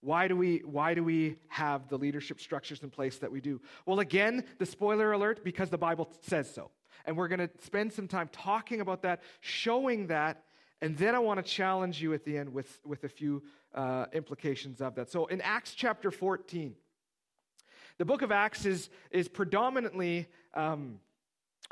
Why 0.00 0.26
do, 0.26 0.34
we, 0.34 0.62
why 0.64 0.94
do 0.94 1.04
we 1.04 1.36
have 1.48 1.90
the 1.90 1.98
leadership 1.98 2.40
structures 2.40 2.82
in 2.82 2.88
place 2.88 3.18
that 3.18 3.30
we 3.30 3.42
do? 3.42 3.60
Well, 3.84 4.00
again, 4.00 4.44
the 4.58 4.64
spoiler 4.64 5.12
alert, 5.12 5.44
because 5.44 5.68
the 5.68 5.76
Bible 5.76 6.08
says 6.22 6.50
so. 6.50 6.70
And 7.04 7.14
we're 7.14 7.28
going 7.28 7.46
to 7.46 7.50
spend 7.62 7.92
some 7.92 8.08
time 8.08 8.30
talking 8.32 8.80
about 8.80 9.02
that, 9.02 9.20
showing 9.42 10.06
that, 10.06 10.44
and 10.80 10.96
then 10.96 11.14
I 11.14 11.18
want 11.18 11.44
to 11.44 11.52
challenge 11.52 12.00
you 12.00 12.14
at 12.14 12.24
the 12.24 12.38
end 12.38 12.54
with, 12.54 12.80
with 12.86 13.04
a 13.04 13.08
few 13.10 13.42
uh, 13.74 14.06
implications 14.14 14.80
of 14.80 14.94
that. 14.94 15.10
So 15.10 15.26
in 15.26 15.42
Acts 15.42 15.74
chapter 15.74 16.10
14, 16.10 16.74
the 17.98 18.06
book 18.06 18.22
of 18.22 18.32
Acts 18.32 18.64
is, 18.64 18.88
is 19.10 19.28
predominantly, 19.28 20.26
um, 20.54 20.98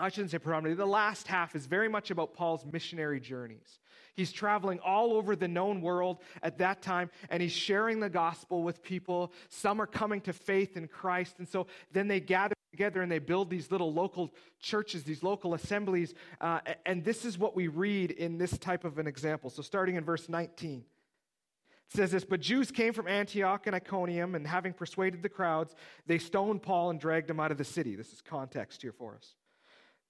I 0.00 0.09
shouldn't 0.09 0.30
say 0.30 0.38
predominantly, 0.38 0.76
the 0.76 0.90
last 0.90 1.26
half 1.26 1.54
is 1.54 1.66
very 1.66 1.88
much 1.88 2.11
about 2.11 2.35
Paul's 2.35 2.64
missionary 2.71 3.21
journeys. 3.21 3.78
He's 4.14 4.33
traveling 4.33 4.80
all 4.80 5.12
over 5.12 5.37
the 5.37 5.49
known 5.49 5.80
world 5.80 6.19
at 6.42 6.59
that 6.59 6.83
time, 6.83 7.11
and 7.30 7.42
he's 7.42 7.52
sharing 7.52 8.00
the 8.00 8.11
gospel 8.11 8.62
with 8.62 8.83
people. 8.83 9.33
Some 9.49 9.80
are 9.80 9.87
coming 9.87 10.21
to 10.23 10.33
faith 10.33 10.76
in 10.76 10.88
Christ, 10.88 11.37
and 11.38 11.49
so 11.49 11.66
then 11.92 12.09
they 12.09 12.21
gather 12.21 12.54
together 12.73 13.02
and 13.02 13.11
they 13.11 13.19
build 13.19 13.50
these 13.50 13.71
little 13.71 13.92
local 13.92 14.33
churches, 14.61 15.04
these 15.04 15.23
local 15.23 15.54
assemblies. 15.54 16.14
Uh, 16.40 16.61
and 16.87 17.04
this 17.04 17.25
is 17.25 17.38
what 17.38 17.57
we 17.57 17.69
read 17.69 18.11
in 18.12 18.38
this 18.38 18.57
type 18.59 18.85
of 18.85 18.99
an 18.99 19.07
example. 19.07 19.50
So, 19.50 19.62
starting 19.62 19.97
in 19.97 20.04
verse 20.04 20.28
19. 20.28 20.85
It 21.90 21.97
says 21.97 22.12
this, 22.12 22.25
but 22.25 22.40
Jews 22.40 22.71
came 22.71 22.92
from 22.92 23.09
Antioch 23.09 23.66
and 23.66 23.75
Iconium, 23.75 24.37
and 24.37 24.47
having 24.47 24.73
persuaded 24.73 25.23
the 25.23 25.28
crowds, 25.28 25.75
they 26.07 26.19
stoned 26.19 26.62
Paul 26.62 26.90
and 26.90 27.00
dragged 27.00 27.28
him 27.28 27.40
out 27.40 27.50
of 27.50 27.59
the 27.59 27.64
city. 27.64 27.97
This 27.97 28.12
is 28.12 28.21
context 28.21 28.83
here 28.83 28.92
for 28.92 29.16
us. 29.16 29.35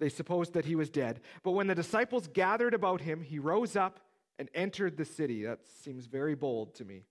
They 0.01 0.09
supposed 0.09 0.55
that 0.55 0.65
he 0.65 0.75
was 0.75 0.91
dead. 0.91 1.21
But 1.45 1.53
when 1.53 1.69
the 1.69 1.75
disciples 1.75 2.27
gathered 2.27 2.75
about 2.75 3.03
him, 3.03 3.21
he 3.21 3.39
rose 3.39 3.77
up 3.77 4.01
and 4.39 4.49
entered 4.55 4.97
the 4.97 5.05
city. 5.05 5.45
That 5.45 5.61
seems 5.83 6.07
very 6.07 6.35
bold 6.35 6.75
to 6.77 6.85
me. 6.85 7.05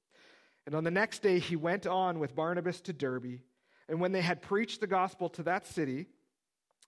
And 0.65 0.75
on 0.75 0.83
the 0.83 0.91
next 0.91 1.21
day, 1.21 1.39
he 1.39 1.55
went 1.55 1.87
on 1.87 2.19
with 2.19 2.35
Barnabas 2.35 2.81
to 2.81 2.93
Derbe. 2.93 3.39
And 3.87 4.01
when 4.01 4.11
they 4.11 4.21
had 4.21 4.41
preached 4.41 4.81
the 4.81 4.87
gospel 4.87 5.29
to 5.29 5.43
that 5.43 5.67
city 5.67 6.07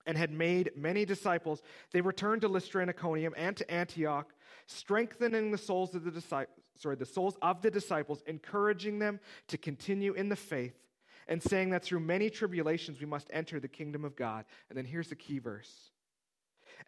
and 0.05 0.17
had 0.17 0.31
made 0.31 0.71
many 0.75 1.05
disciples, 1.05 1.61
they 1.91 2.01
returned 2.01 2.41
to 2.41 2.47
Lystra 2.47 2.81
and 2.81 2.89
Iconium 2.89 3.33
and 3.37 3.55
to 3.57 3.71
Antioch, 3.71 4.33
strengthening 4.65 5.51
the 5.51 5.57
souls 5.57 5.93
of 5.93 6.03
the 6.03 6.11
disciples, 6.11 6.57
sorry, 6.77 6.95
the 6.95 7.05
souls 7.05 7.37
of 7.43 7.61
the 7.61 7.71
disciples, 7.71 8.23
encouraging 8.25 8.97
them 8.97 9.19
to 9.47 9.57
continue 9.57 10.13
in 10.13 10.29
the 10.29 10.35
faith, 10.35 10.73
and 11.31 11.41
saying 11.41 11.69
that 11.69 11.81
through 11.81 12.01
many 12.01 12.29
tribulations 12.29 12.99
we 12.99 13.05
must 13.05 13.29
enter 13.31 13.57
the 13.57 13.67
kingdom 13.69 14.03
of 14.03 14.17
God. 14.17 14.43
And 14.67 14.77
then 14.77 14.83
here's 14.83 15.07
the 15.07 15.15
key 15.15 15.39
verse. 15.39 15.89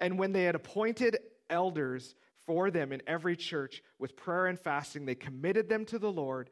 And 0.01 0.19
when 0.19 0.33
they 0.33 0.43
had 0.43 0.53
appointed 0.53 1.17
elders 1.49 2.13
for 2.45 2.69
them 2.69 2.91
in 2.91 3.01
every 3.07 3.37
church 3.37 3.81
with 3.99 4.17
prayer 4.17 4.47
and 4.47 4.59
fasting, 4.59 5.05
they 5.05 5.15
committed 5.15 5.69
them 5.69 5.85
to 5.85 5.97
the 5.97 6.11
Lord 6.11 6.49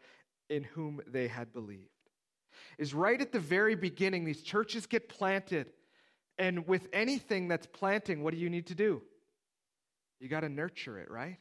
in 0.49 0.63
whom 0.63 1.01
they 1.05 1.27
had 1.27 1.51
believed. 1.51 1.89
Is 2.77 2.93
right 2.93 3.19
at 3.19 3.33
the 3.33 3.41
very 3.41 3.75
beginning, 3.75 4.23
these 4.23 4.41
churches 4.41 4.85
get 4.85 5.09
planted. 5.09 5.73
And 6.37 6.65
with 6.65 6.87
anything 6.93 7.49
that's 7.49 7.67
planting, 7.67 8.23
what 8.23 8.33
do 8.33 8.39
you 8.39 8.49
need 8.49 8.67
to 8.67 8.75
do? 8.75 9.01
You 10.21 10.29
got 10.29 10.41
to 10.41 10.49
nurture 10.49 10.97
it, 10.97 11.11
right? 11.11 11.39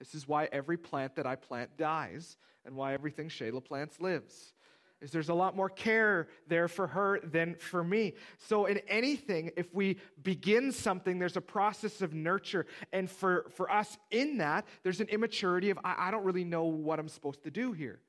This 0.00 0.12
is 0.16 0.26
why 0.26 0.48
every 0.50 0.76
plant 0.76 1.14
that 1.14 1.26
I 1.26 1.36
plant 1.36 1.76
dies 1.76 2.36
and 2.66 2.74
why 2.74 2.94
everything 2.94 3.28
Shayla 3.28 3.64
plants 3.64 4.00
lives. 4.00 4.54
Is 5.00 5.10
there's 5.10 5.28
a 5.28 5.34
lot 5.34 5.54
more 5.54 5.68
care 5.68 6.28
there 6.48 6.68
for 6.68 6.86
her 6.86 7.20
than 7.20 7.56
for 7.56 7.84
me. 7.84 8.14
So 8.38 8.66
in 8.66 8.78
anything, 8.88 9.50
if 9.56 9.72
we 9.74 9.98
begin 10.22 10.72
something, 10.72 11.18
there's 11.18 11.36
a 11.36 11.42
process 11.42 12.00
of 12.00 12.14
nurture. 12.14 12.66
And 12.92 13.10
for, 13.10 13.50
for 13.54 13.70
us 13.70 13.98
in 14.10 14.38
that, 14.38 14.66
there's 14.82 15.00
an 15.00 15.08
immaturity 15.08 15.70
of, 15.70 15.78
I, 15.84 16.08
I 16.08 16.10
don't 16.10 16.24
really 16.24 16.44
know 16.44 16.64
what 16.64 16.98
I'm 16.98 17.08
supposed 17.08 17.42
to 17.44 17.50
do 17.50 17.72
here. 17.72 18.00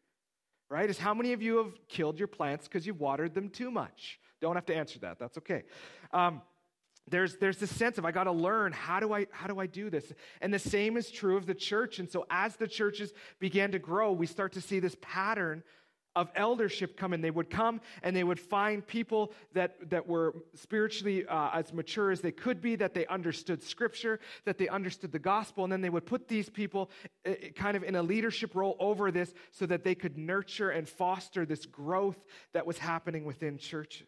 Right? 0.69 0.89
Is 0.89 0.97
how 0.97 1.13
many 1.13 1.33
of 1.33 1.41
you 1.41 1.57
have 1.57 1.73
killed 1.87 2.17
your 2.17 2.27
plants 2.27 2.67
because 2.67 2.87
you've 2.87 2.99
watered 2.99 3.33
them 3.33 3.49
too 3.49 3.69
much? 3.69 4.19
Don't 4.41 4.55
have 4.55 4.65
to 4.67 4.75
answer 4.75 4.99
that. 4.99 5.19
That's 5.19 5.37
okay. 5.37 5.63
Um, 6.11 6.41
there's, 7.07 7.37
there's 7.37 7.57
this 7.57 7.69
sense 7.69 7.97
of 7.97 8.05
I 8.05 8.11
got 8.11 8.23
to 8.23 8.31
learn 8.31 8.71
how 8.71 8.99
do 8.99 9.13
I 9.13 9.27
how 9.31 9.47
do 9.47 9.59
I 9.59 9.67
do 9.67 9.89
this 9.91 10.11
and 10.41 10.51
the 10.53 10.59
same 10.59 10.97
is 10.97 11.11
true 11.11 11.37
of 11.37 11.45
the 11.45 11.53
church 11.53 11.99
and 11.99 12.09
so 12.09 12.25
as 12.31 12.55
the 12.55 12.67
churches 12.67 13.13
began 13.39 13.71
to 13.73 13.79
grow 13.79 14.11
we 14.11 14.25
start 14.25 14.53
to 14.53 14.61
see 14.61 14.79
this 14.79 14.97
pattern 15.01 15.63
of 16.15 16.29
eldership 16.35 16.97
come. 16.97 17.19
They 17.21 17.31
would 17.31 17.49
come 17.49 17.81
and 18.03 18.15
they 18.15 18.23
would 18.23 18.39
find 18.39 18.85
people 18.85 19.33
that, 19.53 19.89
that 19.89 20.07
were 20.07 20.35
spiritually 20.53 21.25
uh, 21.27 21.49
as 21.53 21.73
mature 21.73 22.11
as 22.11 22.21
they 22.21 22.31
could 22.31 22.61
be, 22.61 22.75
that 22.75 22.93
they 22.93 23.05
understood 23.07 23.63
scripture, 23.63 24.19
that 24.45 24.57
they 24.57 24.67
understood 24.67 25.11
the 25.11 25.19
gospel, 25.19 25.63
and 25.63 25.71
then 25.71 25.81
they 25.81 25.89
would 25.89 26.05
put 26.05 26.27
these 26.27 26.49
people 26.49 26.89
uh, 27.25 27.33
kind 27.55 27.77
of 27.77 27.83
in 27.83 27.95
a 27.95 28.03
leadership 28.03 28.55
role 28.55 28.75
over 28.79 29.11
this 29.11 29.33
so 29.51 29.65
that 29.65 29.83
they 29.83 29.95
could 29.95 30.17
nurture 30.17 30.69
and 30.69 30.87
foster 30.87 31.45
this 31.45 31.65
growth 31.65 32.17
that 32.53 32.65
was 32.65 32.77
happening 32.77 33.25
within 33.25 33.57
churches. 33.57 34.07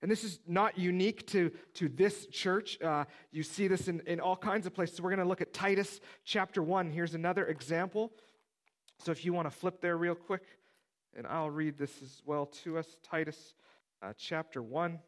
And 0.00 0.10
this 0.10 0.22
is 0.22 0.38
not 0.46 0.78
unique 0.78 1.26
to, 1.28 1.50
to 1.74 1.88
this 1.88 2.26
church. 2.26 2.80
Uh, 2.80 3.04
you 3.32 3.42
see 3.42 3.66
this 3.66 3.88
in, 3.88 4.00
in 4.06 4.20
all 4.20 4.36
kinds 4.36 4.66
of 4.66 4.74
places. 4.74 4.96
So 4.96 5.02
we're 5.02 5.10
going 5.10 5.18
to 5.18 5.28
look 5.28 5.40
at 5.40 5.52
Titus 5.52 6.00
chapter 6.24 6.62
1. 6.62 6.90
Here's 6.90 7.14
another 7.14 7.46
example. 7.46 8.12
So 9.00 9.12
if 9.12 9.24
you 9.24 9.32
want 9.32 9.50
to 9.50 9.56
flip 9.56 9.80
there 9.80 9.96
real 9.96 10.14
quick 10.14 10.42
and 11.18 11.26
I'll 11.26 11.50
read 11.50 11.76
this 11.76 11.90
as 12.00 12.22
well 12.24 12.46
to 12.62 12.78
us 12.78 12.86
Titus 13.02 13.54
uh, 14.00 14.12
chapter 14.16 14.62
1. 14.62 15.00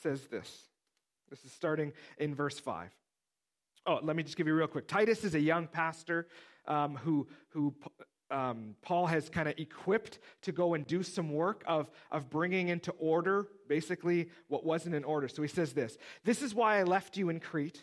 says 0.00 0.22
this. 0.28 0.68
This 1.28 1.44
is 1.44 1.50
starting 1.50 1.92
in 2.18 2.32
verse 2.32 2.60
5. 2.60 2.90
Oh, 3.86 3.98
let 4.04 4.14
me 4.14 4.22
just 4.22 4.36
give 4.36 4.46
you 4.46 4.54
real 4.54 4.68
quick. 4.68 4.86
Titus 4.86 5.24
is 5.24 5.34
a 5.34 5.40
young 5.40 5.66
pastor 5.66 6.28
um, 6.68 6.94
who, 6.94 7.26
who 7.48 7.74
um, 8.30 8.76
Paul 8.82 9.06
has 9.06 9.28
kind 9.28 9.48
of 9.48 9.58
equipped 9.58 10.20
to 10.42 10.52
go 10.52 10.74
and 10.74 10.86
do 10.86 11.02
some 11.02 11.32
work 11.32 11.64
of, 11.66 11.90
of 12.12 12.30
bringing 12.30 12.68
into 12.68 12.92
order 12.92 13.48
basically 13.68 14.28
what 14.46 14.64
wasn't 14.64 14.94
in 14.94 15.02
order. 15.02 15.26
So 15.26 15.42
he 15.42 15.48
says 15.48 15.72
this 15.72 15.98
This 16.22 16.40
is 16.40 16.54
why 16.54 16.78
I 16.78 16.84
left 16.84 17.16
you 17.16 17.30
in 17.30 17.40
Crete 17.40 17.82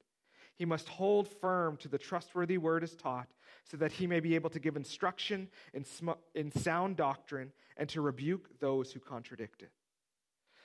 He 0.61 0.65
must 0.65 0.89
hold 0.89 1.27
firm 1.27 1.75
to 1.77 1.87
the 1.87 1.97
trustworthy 1.97 2.59
word 2.59 2.83
as 2.83 2.93
taught 2.93 3.27
so 3.63 3.77
that 3.77 3.91
he 3.91 4.05
may 4.05 4.19
be 4.19 4.35
able 4.35 4.51
to 4.51 4.59
give 4.59 4.75
instruction 4.75 5.47
in, 5.73 5.83
sm- 5.83 6.11
in 6.35 6.51
sound 6.51 6.97
doctrine 6.97 7.51
and 7.77 7.89
to 7.89 7.99
rebuke 7.99 8.47
those 8.59 8.91
who 8.91 8.99
contradict 8.99 9.63
it. 9.63 9.71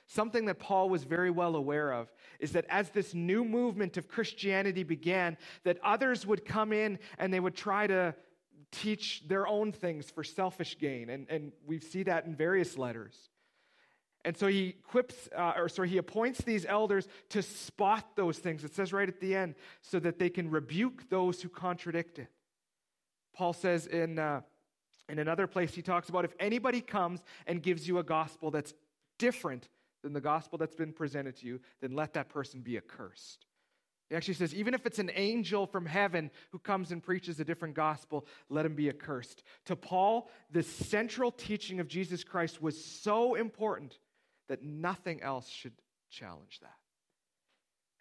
Something 0.05 0.45
that 0.45 0.59
Paul 0.59 0.89
was 0.89 1.03
very 1.03 1.31
well 1.31 1.55
aware 1.55 1.91
of 1.91 2.11
is 2.39 2.51
that 2.51 2.67
as 2.69 2.91
this 2.91 3.15
new 3.15 3.43
movement 3.43 3.97
of 3.97 4.07
Christianity 4.07 4.83
began, 4.83 5.35
that 5.63 5.79
others 5.83 6.27
would 6.27 6.45
come 6.45 6.71
in 6.73 6.99
and 7.17 7.33
they 7.33 7.39
would 7.39 7.55
try 7.55 7.87
to 7.87 8.13
teach 8.71 9.23
their 9.27 9.47
own 9.47 9.71
things 9.71 10.11
for 10.11 10.23
selfish 10.23 10.77
gain. 10.77 11.09
And, 11.09 11.25
and 11.27 11.53
we 11.65 11.79
see 11.79 12.03
that 12.03 12.27
in 12.27 12.35
various 12.35 12.77
letters. 12.77 13.29
And 14.27 14.35
so 14.35 14.47
he 14.47 14.75
equips, 14.85 15.29
uh, 15.33 15.53
or 15.55 15.69
sorry, 15.69 15.87
he 15.87 15.97
appoints 15.99 16.41
these 16.41 16.65
elders 16.65 17.07
to 17.29 17.41
spot 17.41 18.17
those 18.17 18.37
things. 18.37 18.65
It 18.65 18.75
says 18.75 18.91
right 18.91 19.07
at 19.07 19.21
the 19.21 19.33
end, 19.33 19.55
so 19.81 20.01
that 20.01 20.19
they 20.19 20.29
can 20.29 20.51
rebuke 20.51 21.09
those 21.09 21.41
who 21.41 21.47
contradict 21.47 22.19
it. 22.19 22.27
Paul 23.33 23.53
says 23.53 23.87
in, 23.87 24.19
uh, 24.19 24.41
in 25.07 25.19
another 25.19 25.47
place, 25.47 25.73
he 25.73 25.81
talks 25.81 26.09
about 26.09 26.25
if 26.25 26.33
anybody 26.41 26.81
comes 26.81 27.21
and 27.45 27.63
gives 27.63 27.87
you 27.87 27.99
a 27.99 28.03
gospel 28.03 28.51
that's 28.51 28.73
different 29.17 29.69
than 30.03 30.11
the 30.11 30.19
gospel 30.19 30.57
that's 30.57 30.75
been 30.75 30.91
presented 30.91 31.37
to 31.37 31.47
you, 31.47 31.61
then 31.79 31.93
let 31.93 32.13
that 32.15 32.27
person 32.27 32.59
be 32.59 32.75
accursed. 32.75 33.45
He 34.09 34.15
actually 34.17 34.33
says, 34.33 34.53
even 34.53 34.73
if 34.73 34.85
it's 34.85 34.99
an 34.99 35.11
angel 35.15 35.65
from 35.65 35.85
heaven 35.85 36.31
who 36.51 36.59
comes 36.59 36.91
and 36.91 37.01
preaches 37.01 37.39
a 37.39 37.45
different 37.45 37.75
gospel, 37.75 38.27
let 38.49 38.65
him 38.65 38.75
be 38.75 38.89
accursed. 38.89 39.43
To 39.67 39.77
Paul, 39.77 40.29
the 40.51 40.63
central 40.63 41.31
teaching 41.31 41.79
of 41.79 41.87
Jesus 41.87 42.25
Christ 42.25 42.61
was 42.61 42.83
so 42.83 43.35
important 43.35 43.99
that 44.47 44.63
nothing 44.63 45.21
else 45.21 45.47
should 45.49 45.73
challenge 46.09 46.59
that. 46.61 46.75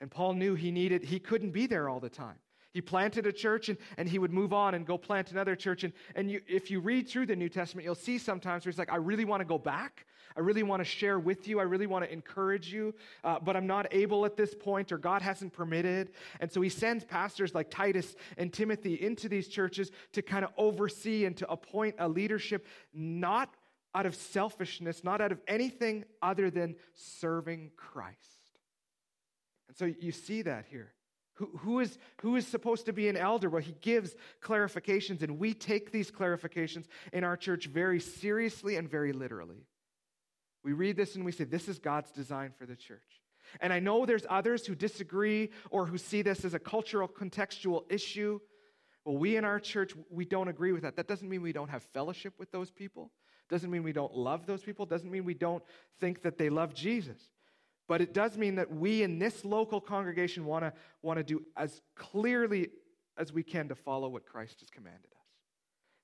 And 0.01 0.11
Paul 0.11 0.35
knew 0.35 0.55
he 0.55 0.71
needed, 0.71 1.05
he 1.05 1.19
couldn't 1.19 1.51
be 1.51 1.67
there 1.67 1.89
all 1.89 2.01
the 2.01 2.11
time. 2.11 2.37
He 2.73 2.83
planted 2.83 3.27
a 3.27 3.33
church 3.33 3.71
and, 3.71 3.79
and 3.97 4.07
he 4.07 4.19
would 4.19 4.35
move 4.35 4.53
on 4.53 4.75
and 4.75 4.85
go 4.87 4.99
plant 4.99 5.33
another 5.33 5.57
church. 5.57 5.83
And, 5.83 5.95
and 6.15 6.31
you, 6.31 6.43
if 6.47 6.71
you 6.71 6.79
read 6.79 7.09
through 7.09 7.25
the 7.25 7.35
New 7.35 7.49
Testament, 7.49 7.87
you'll 7.87 7.95
see 7.95 8.19
sometimes 8.19 8.67
where 8.67 8.71
he's 8.71 8.79
like, 8.79 8.93
I 8.93 8.97
really 8.97 9.25
want 9.25 9.41
to 9.41 9.47
go 9.47 9.57
back. 9.57 10.05
I 10.37 10.41
really 10.41 10.63
want 10.63 10.81
to 10.81 10.85
share 10.85 11.19
with 11.19 11.49
you. 11.49 11.59
I 11.59 11.63
really 11.63 11.87
want 11.87 12.05
to 12.05 12.13
encourage 12.13 12.71
you, 12.71 12.95
uh, 13.25 13.39
but 13.41 13.57
I'm 13.57 13.67
not 13.67 13.87
able 13.93 14.27
at 14.27 14.37
this 14.37 14.55
point, 14.55 14.93
or 14.93 14.99
God 14.99 15.23
hasn't 15.23 15.55
permitted. 15.55 16.11
And 16.39 16.53
so 16.53 16.61
he 16.61 16.69
sends 16.69 17.03
pastors 17.03 17.55
like 17.55 17.71
Titus 17.71 18.15
and 18.37 18.53
Timothy 18.53 19.03
into 19.03 19.31
these 19.31 19.49
churches 19.49 19.91
to 20.13 20.21
kind 20.21 20.45
of 20.45 20.51
oversee 20.59 21.25
and 21.25 21.35
to 21.39 21.51
appoint 21.51 21.95
a 21.99 22.07
leadership, 22.07 22.67
not 22.93 23.55
out 23.97 24.05
of 24.05 24.15
selfishness, 24.15 25.03
not 25.03 25.23
out 25.23 25.33
of 25.33 25.41
anything 25.49 26.05
other 26.21 26.51
than 26.51 26.77
serving 26.93 27.71
Christ. 27.77 28.19
And 29.69 29.77
so 29.77 29.87
you 29.87 30.13
see 30.13 30.43
that 30.43 30.67
here. 30.71 30.93
Who, 31.35 31.51
who, 31.59 31.81
is, 31.81 31.99
who 32.21 32.37
is 32.37 32.47
supposed 32.47 32.87
to 32.87 32.93
be 32.93 33.09
an 33.09 33.17
elder? 33.17 33.49
Well, 33.49 33.63
he 33.63 33.75
gives 33.81 34.15
clarifications, 34.43 35.23
and 35.23 35.39
we 35.39 35.55
take 35.55 35.93
these 35.93 36.11
clarifications 36.11 36.87
in 37.13 37.25
our 37.25 37.37
church 37.37 37.67
very 37.67 38.01
seriously 38.01 38.77
and 38.77 38.89
very 38.89 39.13
literally. 39.13 39.67
We 40.63 40.73
read 40.73 40.97
this 40.97 41.15
and 41.15 41.25
we 41.25 41.33
say, 41.33 41.45
This 41.45 41.69
is 41.69 41.79
God's 41.79 42.11
design 42.11 42.53
for 42.59 42.67
the 42.67 42.77
church. 42.77 43.23
And 43.61 43.73
I 43.73 43.79
know 43.79 44.05
there's 44.05 44.27
others 44.29 44.67
who 44.67 44.75
disagree 44.75 45.51
or 45.71 45.87
who 45.87 45.97
see 45.97 46.23
this 46.23 46.45
as 46.45 46.55
a 46.55 46.59
cultural, 46.59 47.09
contextual 47.09 47.85
issue. 47.91 48.41
Well, 49.05 49.17
we 49.17 49.37
in 49.37 49.45
our 49.45 49.61
church, 49.61 49.93
we 50.11 50.25
don't 50.25 50.49
agree 50.49 50.73
with 50.73 50.83
that. 50.83 50.97
That 50.97 51.07
doesn't 51.07 51.29
mean 51.29 51.41
we 51.41 51.53
don't 51.53 51.71
have 51.71 51.83
fellowship 51.95 52.35
with 52.39 52.51
those 52.51 52.71
people. 52.71 53.13
Doesn't 53.49 53.71
mean 53.71 53.83
we 53.83 53.93
don't 53.93 54.15
love 54.15 54.47
those 54.47 54.63
people. 54.63 54.87
Doesn't 54.87 55.11
mean 55.11 55.25
we 55.25 55.35
don't 55.35 55.63
think 56.01 56.23
that 56.23 56.39
they 56.39 56.49
love 56.49 56.75
Jesus. 56.75 57.19
But 57.89 58.01
it 58.01 58.13
does 58.13 58.37
mean 58.37 58.57
that 58.57 58.73
we 58.73 59.03
in 59.03 59.19
this 59.19 59.45
local 59.45 59.81
congregation 59.81 60.45
want 60.45 60.65
to 60.65 60.73
want 61.03 61.19
to 61.19 61.23
do 61.23 61.45
as 61.57 61.81
clearly 61.95 62.71
as 63.17 63.33
we 63.33 63.43
can 63.43 63.69
to 63.69 63.75
follow 63.75 64.09
what 64.09 64.27
Christ 64.27 64.61
has 64.61 64.71
commanded. 64.71 65.16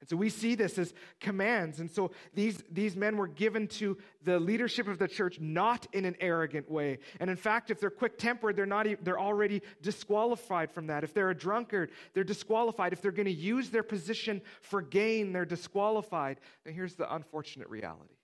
And 0.02 0.08
so 0.08 0.16
we 0.16 0.30
see 0.30 0.56
this 0.56 0.78
as 0.78 0.94
commands. 1.20 1.78
And 1.78 1.88
so 1.88 2.10
these, 2.34 2.60
these 2.72 2.96
men 2.96 3.16
were 3.16 3.28
given 3.28 3.68
to 3.68 3.96
the 4.24 4.40
leadership 4.40 4.88
of 4.88 4.98
the 4.98 5.06
church 5.06 5.38
not 5.38 5.86
in 5.92 6.04
an 6.04 6.16
arrogant 6.18 6.68
way. 6.68 6.98
And 7.20 7.30
in 7.30 7.36
fact, 7.36 7.70
if 7.70 7.78
they're 7.78 7.88
quick 7.88 8.18
tempered, 8.18 8.56
they're, 8.56 8.66
not, 8.66 8.88
they're 9.02 9.20
already 9.20 9.62
disqualified 9.80 10.72
from 10.72 10.88
that. 10.88 11.04
If 11.04 11.14
they're 11.14 11.30
a 11.30 11.36
drunkard, 11.36 11.92
they're 12.14 12.24
disqualified. 12.24 12.92
If 12.92 13.00
they're 13.00 13.12
going 13.12 13.26
to 13.26 13.30
use 13.30 13.70
their 13.70 13.84
position 13.84 14.42
for 14.60 14.82
gain, 14.82 15.32
they're 15.32 15.44
disqualified. 15.44 16.40
And 16.66 16.74
here's 16.74 16.96
the 16.96 17.14
unfortunate 17.14 17.68
reality 17.68 18.16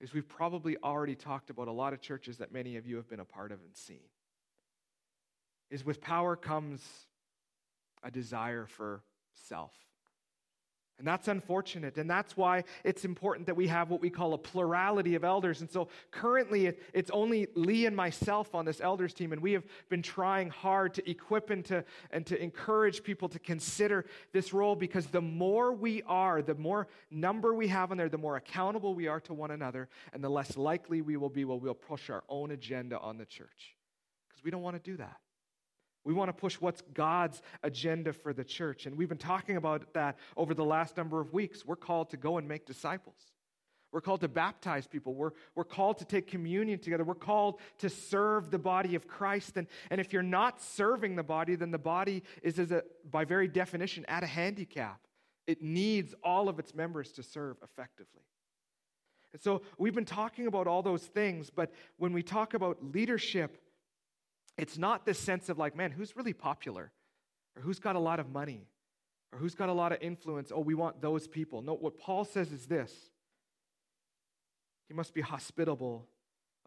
is 0.00 0.12
we've 0.12 0.28
probably 0.28 0.76
already 0.82 1.14
talked 1.14 1.50
about 1.50 1.68
a 1.68 1.72
lot 1.72 1.92
of 1.92 2.00
churches 2.00 2.38
that 2.38 2.52
many 2.52 2.76
of 2.76 2.84
you 2.84 2.96
have 2.96 3.08
been 3.08 3.20
a 3.20 3.24
part 3.24 3.52
of 3.52 3.60
and 3.60 3.76
seen. 3.76 4.00
Is 5.70 5.84
with 5.84 6.00
power 6.00 6.34
comes 6.34 6.82
a 8.02 8.10
desire 8.10 8.66
for 8.66 9.04
self. 9.34 9.70
And 11.02 11.08
that's 11.08 11.26
unfortunate. 11.26 11.98
And 11.98 12.08
that's 12.08 12.36
why 12.36 12.62
it's 12.84 13.04
important 13.04 13.48
that 13.48 13.56
we 13.56 13.66
have 13.66 13.90
what 13.90 14.00
we 14.00 14.08
call 14.08 14.34
a 14.34 14.38
plurality 14.38 15.16
of 15.16 15.24
elders. 15.24 15.60
And 15.60 15.68
so 15.68 15.88
currently, 16.12 16.74
it's 16.94 17.10
only 17.10 17.48
Lee 17.56 17.86
and 17.86 17.96
myself 17.96 18.54
on 18.54 18.64
this 18.64 18.80
elders 18.80 19.12
team. 19.12 19.32
And 19.32 19.42
we 19.42 19.50
have 19.50 19.64
been 19.88 20.00
trying 20.00 20.50
hard 20.50 20.94
to 20.94 21.10
equip 21.10 21.50
and 21.50 21.64
to, 21.64 21.84
and 22.12 22.24
to 22.26 22.40
encourage 22.40 23.02
people 23.02 23.28
to 23.30 23.40
consider 23.40 24.04
this 24.32 24.52
role 24.52 24.76
because 24.76 25.06
the 25.06 25.20
more 25.20 25.72
we 25.72 26.04
are, 26.06 26.40
the 26.40 26.54
more 26.54 26.86
number 27.10 27.52
we 27.52 27.66
have 27.66 27.90
on 27.90 27.96
there, 27.96 28.08
the 28.08 28.16
more 28.16 28.36
accountable 28.36 28.94
we 28.94 29.08
are 29.08 29.18
to 29.22 29.34
one 29.34 29.50
another, 29.50 29.88
and 30.12 30.22
the 30.22 30.28
less 30.28 30.56
likely 30.56 31.02
we 31.02 31.16
will 31.16 31.28
be 31.28 31.44
when 31.44 31.58
we'll 31.58 31.74
push 31.74 32.10
our 32.10 32.22
own 32.28 32.52
agenda 32.52 32.96
on 33.00 33.18
the 33.18 33.26
church. 33.26 33.74
Because 34.28 34.44
we 34.44 34.52
don't 34.52 34.62
want 34.62 34.76
to 34.76 34.90
do 34.90 34.96
that. 34.98 35.16
We 36.04 36.14
want 36.14 36.28
to 36.28 36.32
push 36.32 36.60
what's 36.60 36.82
God's 36.94 37.40
agenda 37.62 38.12
for 38.12 38.32
the 38.32 38.44
church. 38.44 38.86
And 38.86 38.96
we've 38.96 39.08
been 39.08 39.18
talking 39.18 39.56
about 39.56 39.94
that 39.94 40.18
over 40.36 40.54
the 40.54 40.64
last 40.64 40.96
number 40.96 41.20
of 41.20 41.32
weeks. 41.32 41.64
We're 41.64 41.76
called 41.76 42.10
to 42.10 42.16
go 42.16 42.38
and 42.38 42.48
make 42.48 42.66
disciples. 42.66 43.16
We're 43.92 44.00
called 44.00 44.22
to 44.22 44.28
baptize 44.28 44.86
people. 44.86 45.14
We're, 45.14 45.32
we're 45.54 45.64
called 45.64 45.98
to 45.98 46.06
take 46.06 46.26
communion 46.26 46.78
together. 46.78 47.04
We're 47.04 47.14
called 47.14 47.60
to 47.78 47.90
serve 47.90 48.50
the 48.50 48.58
body 48.58 48.94
of 48.94 49.06
Christ. 49.06 49.58
And, 49.58 49.66
and 49.90 50.00
if 50.00 50.12
you're 50.12 50.22
not 50.22 50.62
serving 50.62 51.14
the 51.14 51.22
body, 51.22 51.56
then 51.56 51.70
the 51.70 51.78
body 51.78 52.22
is, 52.42 52.58
as 52.58 52.72
a, 52.72 52.82
by 53.10 53.26
very 53.26 53.48
definition, 53.48 54.06
at 54.08 54.22
a 54.22 54.26
handicap. 54.26 54.98
It 55.46 55.62
needs 55.62 56.14
all 56.24 56.48
of 56.48 56.58
its 56.58 56.74
members 56.74 57.12
to 57.12 57.22
serve 57.22 57.58
effectively. 57.62 58.22
And 59.34 59.42
so 59.42 59.62
we've 59.78 59.94
been 59.94 60.04
talking 60.04 60.46
about 60.46 60.66
all 60.66 60.82
those 60.82 61.04
things, 61.04 61.50
but 61.50 61.72
when 61.96 62.12
we 62.12 62.22
talk 62.22 62.54
about 62.54 62.78
leadership, 62.82 63.58
it's 64.62 64.78
not 64.78 65.04
this 65.04 65.18
sense 65.18 65.48
of 65.48 65.58
like, 65.58 65.74
man, 65.76 65.90
who's 65.90 66.14
really 66.14 66.32
popular? 66.32 66.92
Or 67.56 67.62
who's 67.62 67.80
got 67.80 67.96
a 67.96 67.98
lot 67.98 68.20
of 68.20 68.30
money? 68.30 68.68
Or 69.32 69.40
who's 69.40 69.56
got 69.56 69.68
a 69.68 69.72
lot 69.72 69.90
of 69.90 69.98
influence? 70.00 70.52
Oh, 70.54 70.60
we 70.60 70.74
want 70.74 71.02
those 71.02 71.26
people. 71.26 71.62
No, 71.62 71.74
what 71.74 71.98
Paul 71.98 72.24
says 72.24 72.52
is 72.52 72.66
this 72.66 72.92
He 74.86 74.94
must 74.94 75.14
be 75.14 75.20
hospitable, 75.20 76.06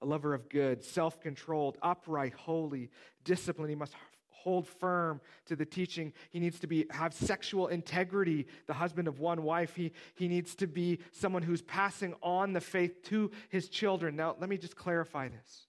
a 0.01 0.05
lover 0.05 0.33
of 0.33 0.49
good, 0.49 0.83
self 0.83 1.21
controlled, 1.21 1.77
upright, 1.81 2.33
holy, 2.33 2.89
disciplined. 3.23 3.69
He 3.69 3.77
must 3.77 3.93
hold 4.27 4.67
firm 4.67 5.21
to 5.45 5.55
the 5.55 5.65
teaching. 5.65 6.11
He 6.31 6.41
needs 6.41 6.59
to 6.59 6.67
be 6.67 6.87
have 6.89 7.13
sexual 7.13 7.67
integrity, 7.67 8.45
the 8.67 8.73
husband 8.73 9.07
of 9.07 9.19
one 9.19 9.41
wife. 9.43 9.73
He, 9.73 9.93
he 10.15 10.27
needs 10.27 10.53
to 10.55 10.67
be 10.67 10.99
someone 11.13 11.43
who's 11.43 11.61
passing 11.61 12.13
on 12.21 12.51
the 12.51 12.59
faith 12.59 13.03
to 13.03 13.31
his 13.47 13.69
children. 13.69 14.17
Now, 14.17 14.35
let 14.37 14.49
me 14.49 14.57
just 14.57 14.75
clarify 14.75 15.29
this. 15.29 15.67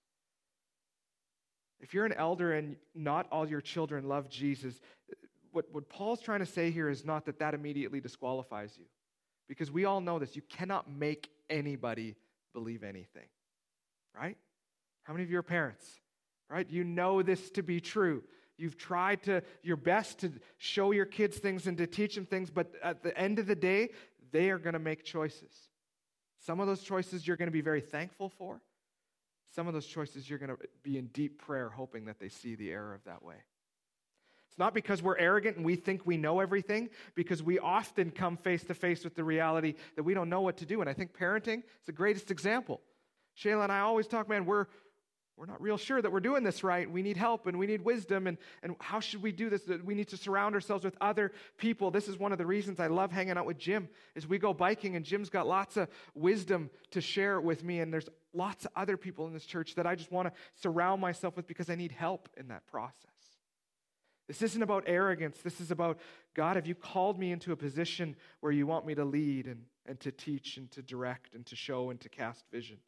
If 1.80 1.94
you're 1.94 2.06
an 2.06 2.12
elder 2.12 2.52
and 2.52 2.76
not 2.94 3.26
all 3.30 3.48
your 3.48 3.60
children 3.60 4.08
love 4.08 4.28
Jesus, 4.28 4.80
what, 5.52 5.66
what 5.72 5.88
Paul's 5.88 6.20
trying 6.20 6.40
to 6.40 6.46
say 6.46 6.70
here 6.70 6.88
is 6.88 7.04
not 7.04 7.26
that 7.26 7.38
that 7.38 7.54
immediately 7.54 8.00
disqualifies 8.00 8.76
you. 8.78 8.84
Because 9.48 9.70
we 9.70 9.84
all 9.84 10.00
know 10.00 10.18
this. 10.18 10.34
You 10.34 10.42
cannot 10.42 10.90
make 10.90 11.30
anybody 11.48 12.16
believe 12.52 12.82
anything, 12.82 13.28
right? 14.18 14.36
How 15.04 15.12
many 15.12 15.22
of 15.22 15.30
you 15.30 15.38
are 15.38 15.42
parents, 15.42 16.00
right? 16.50 16.68
You 16.68 16.82
know 16.82 17.22
this 17.22 17.50
to 17.52 17.62
be 17.62 17.80
true. 17.80 18.24
You've 18.58 18.76
tried 18.76 19.22
to 19.24 19.42
your 19.62 19.76
best 19.76 20.18
to 20.20 20.32
show 20.56 20.90
your 20.90 21.04
kids 21.04 21.36
things 21.36 21.66
and 21.66 21.76
to 21.78 21.86
teach 21.86 22.14
them 22.14 22.26
things, 22.26 22.50
but 22.50 22.72
at 22.82 23.02
the 23.02 23.16
end 23.16 23.38
of 23.38 23.46
the 23.46 23.54
day, 23.54 23.90
they 24.32 24.50
are 24.50 24.58
going 24.58 24.72
to 24.72 24.78
make 24.78 25.04
choices. 25.04 25.68
Some 26.38 26.58
of 26.60 26.66
those 26.66 26.82
choices 26.82 27.26
you're 27.26 27.36
going 27.36 27.48
to 27.48 27.52
be 27.52 27.60
very 27.60 27.80
thankful 27.80 28.30
for, 28.30 28.60
some 29.56 29.66
of 29.66 29.72
those 29.72 29.86
choices 29.86 30.28
you're 30.28 30.38
going 30.38 30.50
to 30.50 30.58
be 30.82 30.98
in 30.98 31.06
deep 31.06 31.38
prayer 31.38 31.70
hoping 31.70 32.04
that 32.04 32.20
they 32.20 32.28
see 32.28 32.54
the 32.54 32.70
error 32.70 32.92
of 32.92 33.02
that 33.04 33.22
way. 33.22 33.36
It's 34.50 34.58
not 34.58 34.74
because 34.74 35.02
we're 35.02 35.16
arrogant 35.16 35.56
and 35.56 35.64
we 35.64 35.76
think 35.76 36.02
we 36.04 36.18
know 36.18 36.40
everything, 36.40 36.90
because 37.14 37.42
we 37.42 37.58
often 37.58 38.10
come 38.10 38.36
face 38.36 38.62
to 38.64 38.74
face 38.74 39.02
with 39.02 39.14
the 39.14 39.24
reality 39.24 39.74
that 39.96 40.02
we 40.02 40.12
don't 40.12 40.28
know 40.28 40.42
what 40.42 40.58
to 40.58 40.66
do. 40.66 40.82
And 40.82 40.90
I 40.90 40.92
think 40.92 41.16
parenting 41.18 41.60
is 41.60 41.86
the 41.86 41.92
greatest 41.92 42.30
example. 42.30 42.82
Shayla 43.42 43.64
and 43.64 43.72
I 43.72 43.80
always 43.80 44.06
talk, 44.06 44.28
man, 44.28 44.44
we're, 44.44 44.66
we're 45.36 45.46
not 45.46 45.60
real 45.60 45.76
sure 45.76 46.00
that 46.00 46.10
we're 46.10 46.20
doing 46.20 46.44
this 46.44 46.64
right. 46.64 46.90
We 46.90 47.02
need 47.02 47.18
help 47.18 47.46
and 47.46 47.58
we 47.58 47.66
need 47.66 47.82
wisdom. 47.82 48.26
And, 48.26 48.38
and 48.62 48.74
how 48.80 49.00
should 49.00 49.22
we 49.22 49.32
do 49.32 49.50
this? 49.50 49.68
We 49.84 49.94
need 49.94 50.08
to 50.08 50.16
surround 50.16 50.54
ourselves 50.54 50.82
with 50.82 50.96
other 50.98 51.30
people. 51.58 51.90
This 51.90 52.08
is 52.08 52.18
one 52.18 52.32
of 52.32 52.38
the 52.38 52.46
reasons 52.46 52.80
I 52.80 52.86
love 52.86 53.12
hanging 53.12 53.36
out 53.36 53.44
with 53.44 53.58
Jim 53.58 53.88
is 54.14 54.26
we 54.26 54.38
go 54.38 54.54
biking 54.54 54.96
and 54.96 55.04
Jim's 55.04 55.28
got 55.28 55.46
lots 55.46 55.76
of 55.76 55.88
wisdom 56.14 56.70
to 56.92 57.02
share 57.02 57.38
with 57.38 57.62
me. 57.62 57.80
And 57.80 57.92
there's 57.92 58.08
lots 58.32 58.64
of 58.64 58.70
other 58.74 58.96
people 58.96 59.26
in 59.26 59.34
this 59.34 59.44
church 59.44 59.74
that 59.74 59.86
I 59.86 59.94
just 59.94 60.10
want 60.10 60.28
to 60.28 60.40
surround 60.62 61.02
myself 61.02 61.36
with 61.36 61.46
because 61.46 61.68
I 61.68 61.74
need 61.74 61.92
help 61.92 62.30
in 62.38 62.48
that 62.48 62.66
process. 62.66 63.10
This 64.28 64.40
isn't 64.40 64.62
about 64.62 64.84
arrogance. 64.86 65.38
This 65.44 65.60
is 65.60 65.70
about 65.70 65.98
God, 66.34 66.56
have 66.56 66.66
you 66.66 66.74
called 66.74 67.18
me 67.18 67.30
into 67.30 67.52
a 67.52 67.56
position 67.56 68.16
where 68.40 68.52
you 68.52 68.66
want 68.66 68.86
me 68.86 68.94
to 68.94 69.04
lead 69.04 69.46
and, 69.46 69.64
and 69.84 70.00
to 70.00 70.10
teach 70.10 70.56
and 70.56 70.70
to 70.72 70.82
direct 70.82 71.34
and 71.34 71.44
to 71.46 71.56
show 71.56 71.90
and 71.90 72.00
to 72.00 72.08
cast 72.08 72.44
vision? 72.50 72.78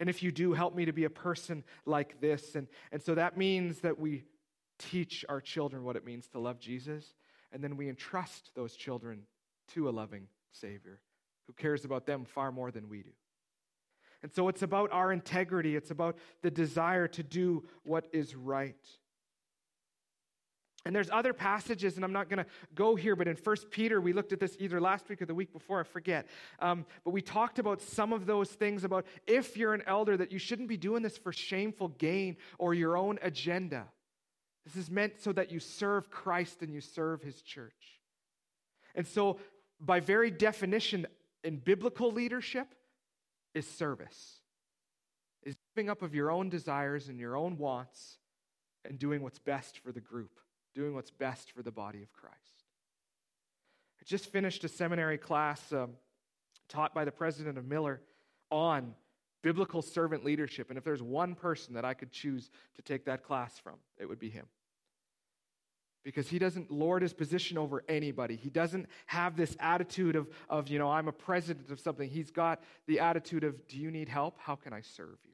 And 0.00 0.08
if 0.08 0.22
you 0.22 0.32
do, 0.32 0.54
help 0.54 0.74
me 0.74 0.86
to 0.86 0.92
be 0.92 1.04
a 1.04 1.10
person 1.10 1.62
like 1.86 2.20
this. 2.20 2.56
And, 2.56 2.66
and 2.90 3.02
so 3.02 3.14
that 3.14 3.36
means 3.36 3.80
that 3.80 4.00
we 4.00 4.24
teach 4.80 5.24
our 5.28 5.40
children 5.40 5.84
what 5.84 5.94
it 5.94 6.04
means 6.04 6.26
to 6.28 6.40
love 6.40 6.58
Jesus, 6.58 7.14
and 7.52 7.62
then 7.62 7.76
we 7.76 7.88
entrust 7.88 8.50
those 8.56 8.74
children 8.74 9.22
to 9.74 9.88
a 9.88 9.90
loving 9.90 10.26
Savior 10.52 11.00
who 11.46 11.52
cares 11.52 11.84
about 11.84 12.06
them 12.06 12.24
far 12.24 12.50
more 12.50 12.70
than 12.70 12.88
we 12.88 13.02
do. 13.02 13.10
And 14.22 14.32
so 14.32 14.48
it's 14.48 14.62
about 14.62 14.92
our 14.92 15.12
integrity, 15.12 15.76
it's 15.76 15.90
about 15.90 16.16
the 16.42 16.50
desire 16.50 17.08
to 17.08 17.22
do 17.22 17.64
what 17.84 18.06
is 18.12 18.34
right. 18.34 18.76
And 20.86 20.96
there's 20.96 21.10
other 21.10 21.32
passages, 21.32 21.96
and 21.96 22.04
I'm 22.04 22.12
not 22.12 22.28
going 22.30 22.38
to 22.38 22.46
go 22.74 22.96
here, 22.96 23.14
but 23.14 23.28
in 23.28 23.36
1 23.36 23.56
Peter, 23.70 24.00
we 24.00 24.12
looked 24.12 24.32
at 24.32 24.40
this 24.40 24.56
either 24.58 24.80
last 24.80 25.08
week 25.08 25.20
or 25.20 25.26
the 25.26 25.34
week 25.34 25.52
before, 25.52 25.80
I 25.80 25.82
forget. 25.82 26.26
Um, 26.58 26.86
but 27.04 27.10
we 27.10 27.20
talked 27.20 27.58
about 27.58 27.82
some 27.82 28.12
of 28.12 28.24
those 28.24 28.50
things 28.50 28.82
about 28.84 29.06
if 29.26 29.56
you're 29.56 29.74
an 29.74 29.82
elder, 29.86 30.16
that 30.16 30.32
you 30.32 30.38
shouldn't 30.38 30.68
be 30.68 30.78
doing 30.78 31.02
this 31.02 31.18
for 31.18 31.32
shameful 31.32 31.88
gain 31.88 32.36
or 32.58 32.72
your 32.72 32.96
own 32.96 33.18
agenda. 33.20 33.86
This 34.64 34.76
is 34.76 34.90
meant 34.90 35.20
so 35.20 35.32
that 35.32 35.50
you 35.50 35.60
serve 35.60 36.10
Christ 36.10 36.62
and 36.62 36.72
you 36.72 36.80
serve 36.80 37.22
his 37.22 37.42
church. 37.42 38.00
And 38.94 39.06
so, 39.06 39.38
by 39.80 40.00
very 40.00 40.30
definition, 40.30 41.06
in 41.44 41.56
biblical 41.56 42.12
leadership, 42.12 42.74
is 43.54 43.66
service, 43.66 44.40
is 45.42 45.56
giving 45.74 45.90
up 45.90 46.02
of 46.02 46.14
your 46.14 46.30
own 46.30 46.48
desires 46.48 47.08
and 47.08 47.18
your 47.18 47.36
own 47.36 47.56
wants 47.56 48.18
and 48.84 48.98
doing 48.98 49.22
what's 49.22 49.38
best 49.38 49.78
for 49.78 49.92
the 49.92 50.00
group, 50.00 50.38
doing 50.74 50.94
what's 50.94 51.10
best 51.10 51.52
for 51.52 51.62
the 51.62 51.70
body 51.70 52.02
of 52.02 52.12
Christ. 52.12 52.36
I 54.00 54.04
just 54.04 54.26
finished 54.32 54.64
a 54.64 54.68
seminary 54.68 55.18
class 55.18 55.72
um, 55.72 55.92
taught 56.68 56.94
by 56.94 57.04
the 57.04 57.12
president 57.12 57.58
of 57.58 57.66
Miller 57.66 58.00
on 58.50 58.94
biblical 59.42 59.82
servant 59.82 60.24
leadership. 60.24 60.68
And 60.68 60.78
if 60.78 60.84
there's 60.84 61.02
one 61.02 61.34
person 61.34 61.74
that 61.74 61.84
I 61.84 61.94
could 61.94 62.10
choose 62.10 62.50
to 62.76 62.82
take 62.82 63.04
that 63.06 63.22
class 63.22 63.58
from, 63.58 63.74
it 63.98 64.08
would 64.08 64.18
be 64.18 64.30
him 64.30 64.46
because 66.02 66.28
he 66.28 66.38
doesn't 66.38 66.70
lord 66.70 67.02
his 67.02 67.12
position 67.12 67.58
over 67.58 67.84
anybody. 67.88 68.36
He 68.36 68.50
doesn't 68.50 68.86
have 69.06 69.36
this 69.36 69.56
attitude 69.60 70.16
of, 70.16 70.28
of, 70.48 70.68
you 70.68 70.78
know, 70.78 70.90
I'm 70.90 71.08
a 71.08 71.12
president 71.12 71.70
of 71.70 71.80
something. 71.80 72.08
He's 72.08 72.30
got 72.30 72.62
the 72.86 73.00
attitude 73.00 73.44
of, 73.44 73.66
do 73.68 73.78
you 73.78 73.90
need 73.90 74.08
help? 74.08 74.38
How 74.38 74.56
can 74.56 74.72
I 74.72 74.80
serve 74.80 75.18
you? 75.24 75.32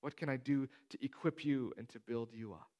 What 0.00 0.16
can 0.16 0.28
I 0.28 0.36
do 0.36 0.68
to 0.90 1.04
equip 1.04 1.44
you 1.44 1.72
and 1.76 1.88
to 1.90 2.00
build 2.00 2.28
you 2.32 2.52
up? 2.52 2.71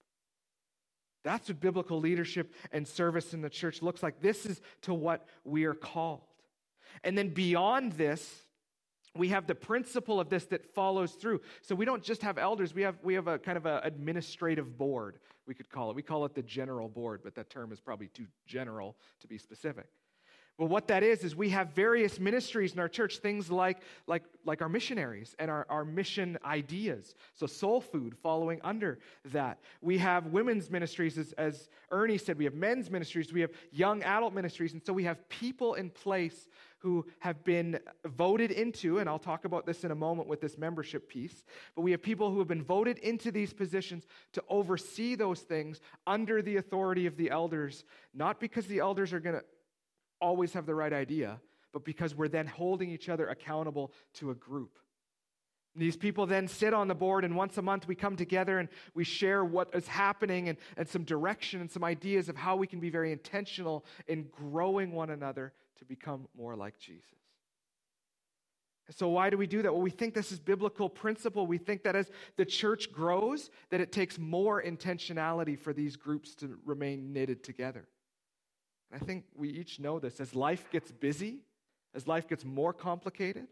That's 1.24 1.48
what 1.48 1.60
biblical 1.60 2.00
leadership 2.00 2.52
and 2.72 2.86
service 2.86 3.32
in 3.34 3.42
the 3.42 3.50
church 3.50 3.82
looks 3.82 4.02
like. 4.02 4.20
This 4.20 4.44
is 4.46 4.60
to 4.82 4.94
what 4.94 5.26
we 5.44 5.64
are 5.64 5.74
called. 5.74 6.22
And 7.04 7.16
then 7.16 7.28
beyond 7.28 7.92
this, 7.92 8.44
we 9.14 9.28
have 9.28 9.46
the 9.46 9.54
principle 9.54 10.20
of 10.20 10.30
this 10.30 10.46
that 10.46 10.74
follows 10.74 11.12
through. 11.12 11.42
So 11.60 11.74
we 11.74 11.84
don't 11.84 12.02
just 12.02 12.22
have 12.22 12.38
elders, 12.38 12.74
we 12.74 12.82
have, 12.82 12.96
we 13.02 13.14
have 13.14 13.28
a 13.28 13.38
kind 13.38 13.58
of 13.58 13.66
an 13.66 13.80
administrative 13.84 14.78
board, 14.78 15.18
we 15.46 15.54
could 15.54 15.68
call 15.68 15.90
it. 15.90 15.96
We 15.96 16.02
call 16.02 16.24
it 16.24 16.34
the 16.34 16.42
general 16.42 16.88
board, 16.88 17.20
but 17.22 17.34
that 17.34 17.50
term 17.50 17.72
is 17.72 17.80
probably 17.80 18.08
too 18.08 18.26
general 18.46 18.96
to 19.20 19.26
be 19.26 19.38
specific. 19.38 19.86
But 20.58 20.66
what 20.66 20.88
that 20.88 21.02
is, 21.02 21.24
is 21.24 21.34
we 21.34 21.48
have 21.48 21.72
various 21.72 22.20
ministries 22.20 22.74
in 22.74 22.78
our 22.78 22.88
church, 22.88 23.18
things 23.18 23.50
like, 23.50 23.78
like, 24.06 24.22
like 24.44 24.60
our 24.60 24.68
missionaries 24.68 25.34
and 25.38 25.50
our, 25.50 25.66
our 25.70 25.84
mission 25.84 26.36
ideas. 26.44 27.14
So, 27.34 27.46
soul 27.46 27.80
food 27.80 28.14
following 28.22 28.60
under 28.62 28.98
that. 29.26 29.58
We 29.80 29.96
have 29.98 30.26
women's 30.26 30.70
ministries, 30.70 31.16
as, 31.16 31.32
as 31.32 31.68
Ernie 31.90 32.18
said, 32.18 32.36
we 32.36 32.44
have 32.44 32.54
men's 32.54 32.90
ministries, 32.90 33.32
we 33.32 33.40
have 33.40 33.50
young 33.70 34.02
adult 34.02 34.34
ministries. 34.34 34.74
And 34.74 34.82
so, 34.84 34.92
we 34.92 35.04
have 35.04 35.26
people 35.30 35.74
in 35.74 35.88
place 35.88 36.48
who 36.82 37.06
have 37.20 37.44
been 37.44 37.78
voted 38.04 38.50
into, 38.50 38.98
and 38.98 39.08
I'll 39.08 39.18
talk 39.18 39.44
about 39.44 39.64
this 39.64 39.84
in 39.84 39.92
a 39.92 39.94
moment 39.94 40.28
with 40.28 40.40
this 40.40 40.58
membership 40.58 41.08
piece, 41.08 41.44
but 41.76 41.82
we 41.82 41.92
have 41.92 42.02
people 42.02 42.30
who 42.30 42.40
have 42.40 42.48
been 42.48 42.64
voted 42.64 42.98
into 42.98 43.30
these 43.30 43.52
positions 43.52 44.04
to 44.32 44.42
oversee 44.48 45.14
those 45.14 45.40
things 45.40 45.80
under 46.08 46.42
the 46.42 46.56
authority 46.56 47.06
of 47.06 47.16
the 47.16 47.30
elders, 47.30 47.84
not 48.12 48.40
because 48.40 48.66
the 48.66 48.80
elders 48.80 49.12
are 49.12 49.20
going 49.20 49.36
to 49.36 49.44
always 50.22 50.54
have 50.54 50.64
the 50.64 50.74
right 50.74 50.92
idea, 50.92 51.40
but 51.72 51.84
because 51.84 52.14
we're 52.14 52.28
then 52.28 52.46
holding 52.46 52.90
each 52.90 53.08
other 53.08 53.26
accountable 53.28 53.92
to 54.14 54.30
a 54.30 54.34
group 54.34 54.78
These 55.74 55.96
people 55.96 56.26
then 56.26 56.48
sit 56.48 56.74
on 56.74 56.88
the 56.88 56.94
board, 56.94 57.24
and 57.24 57.34
once 57.34 57.56
a 57.56 57.62
month 57.62 57.88
we 57.88 57.94
come 57.94 58.14
together 58.14 58.58
and 58.58 58.68
we 58.94 59.04
share 59.04 59.42
what 59.42 59.70
is 59.74 59.88
happening 59.88 60.50
and, 60.50 60.58
and 60.76 60.86
some 60.86 61.04
direction 61.04 61.62
and 61.62 61.70
some 61.70 61.82
ideas 61.82 62.28
of 62.28 62.36
how 62.36 62.56
we 62.56 62.66
can 62.66 62.78
be 62.78 62.90
very 62.90 63.10
intentional 63.10 63.84
in 64.06 64.28
growing 64.30 64.92
one 64.92 65.08
another 65.08 65.52
to 65.78 65.84
become 65.86 66.28
more 66.36 66.54
like 66.56 66.78
Jesus. 66.78 67.06
So 68.90 69.08
why 69.08 69.30
do 69.30 69.38
we 69.38 69.46
do 69.46 69.62
that? 69.62 69.72
Well, 69.72 69.80
we 69.80 69.90
think 69.90 70.12
this 70.12 70.32
is 70.32 70.40
biblical 70.40 70.90
principle. 70.90 71.46
We 71.46 71.56
think 71.56 71.84
that 71.84 71.96
as 71.96 72.10
the 72.36 72.44
church 72.44 72.92
grows, 72.92 73.48
that 73.70 73.80
it 73.80 73.92
takes 73.92 74.18
more 74.18 74.62
intentionality 74.62 75.58
for 75.58 75.72
these 75.72 75.96
groups 75.96 76.34
to 76.36 76.58
remain 76.66 77.14
knitted 77.14 77.42
together. 77.42 77.88
I 78.92 78.98
think 78.98 79.24
we 79.34 79.48
each 79.48 79.80
know 79.80 79.98
this. 79.98 80.20
As 80.20 80.34
life 80.34 80.70
gets 80.70 80.90
busy, 80.92 81.38
as 81.94 82.06
life 82.06 82.28
gets 82.28 82.44
more 82.44 82.72
complicated, 82.72 83.46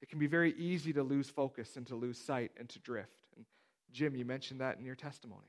it 0.00 0.08
can 0.08 0.18
be 0.18 0.26
very 0.26 0.52
easy 0.58 0.92
to 0.92 1.02
lose 1.02 1.30
focus 1.30 1.76
and 1.76 1.86
to 1.86 1.96
lose 1.96 2.18
sight 2.18 2.52
and 2.58 2.68
to 2.68 2.78
drift. 2.78 3.26
And 3.36 3.44
Jim, 3.92 4.14
you 4.14 4.24
mentioned 4.24 4.60
that 4.60 4.78
in 4.78 4.84
your 4.84 4.94
testimony. 4.94 5.48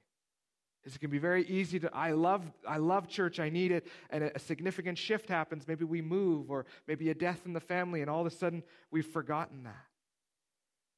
It 0.85 0.99
can 0.99 1.09
be 1.09 1.17
very 1.17 1.43
easy 1.47 1.79
to, 1.79 1.93
I 1.95 2.11
love, 2.11 2.43
I 2.67 2.77
love 2.77 3.07
church, 3.07 3.39
I 3.39 3.49
need 3.49 3.71
it, 3.71 3.87
and 4.11 4.23
a 4.23 4.39
significant 4.39 4.99
shift 4.99 5.27
happens. 5.27 5.67
Maybe 5.67 5.83
we 5.83 5.99
move, 5.99 6.51
or 6.51 6.67
maybe 6.87 7.09
a 7.09 7.15
death 7.15 7.41
in 7.45 7.53
the 7.53 7.59
family, 7.59 8.01
and 8.01 8.09
all 8.09 8.21
of 8.21 8.27
a 8.27 8.35
sudden 8.35 8.61
we've 8.91 9.05
forgotten 9.05 9.63
that. 9.63 9.85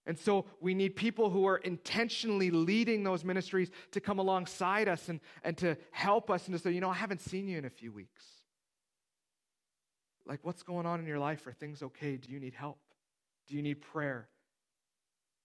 And 0.08 0.18
so 0.18 0.46
we 0.62 0.74
need 0.74 0.96
people 0.96 1.30
who 1.30 1.46
are 1.46 1.58
intentionally 1.58 2.50
leading 2.50 3.04
those 3.04 3.26
ministries 3.26 3.70
to 3.92 4.00
come 4.00 4.20
alongside 4.20 4.88
us 4.88 5.10
and, 5.10 5.20
and 5.44 5.58
to 5.58 5.76
help 5.92 6.32
us 6.32 6.48
and 6.48 6.56
to 6.56 6.64
say, 6.64 6.72
you 6.72 6.80
know, 6.80 6.90
I 6.90 6.96
haven't 6.96 7.20
seen 7.20 7.46
you 7.46 7.58
in 7.58 7.66
a 7.66 7.70
few 7.70 7.92
weeks. 7.92 8.24
Like, 10.26 10.40
what's 10.44 10.64
going 10.64 10.86
on 10.86 11.02
in 11.02 11.08
your 11.08 11.20
life? 11.20 11.46
Are 11.46 11.52
things 11.52 11.84
okay? 11.84 12.16
Do 12.16 12.32
you 12.32 12.40
need 12.40 12.54
help? 12.54 12.80
Do 13.50 13.56
you 13.56 13.62
need 13.62 13.82
prayer? 13.82 14.30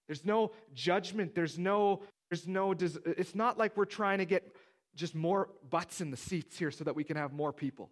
There's 0.06 0.24
no 0.24 0.52
judgment. 0.74 1.34
There's 1.34 1.58
no, 1.58 2.02
there's 2.30 2.46
no, 2.46 2.70
it's 2.70 3.34
not 3.34 3.58
like 3.58 3.76
we're 3.76 3.84
trying 3.84 4.18
to 4.18 4.24
get 4.24 4.54
just 4.94 5.16
more 5.16 5.48
butts 5.70 6.00
in 6.00 6.12
the 6.12 6.16
seats 6.16 6.56
here 6.56 6.70
so 6.70 6.84
that 6.84 6.94
we 6.94 7.02
can 7.02 7.16
have 7.16 7.32
more 7.32 7.52
people. 7.52 7.90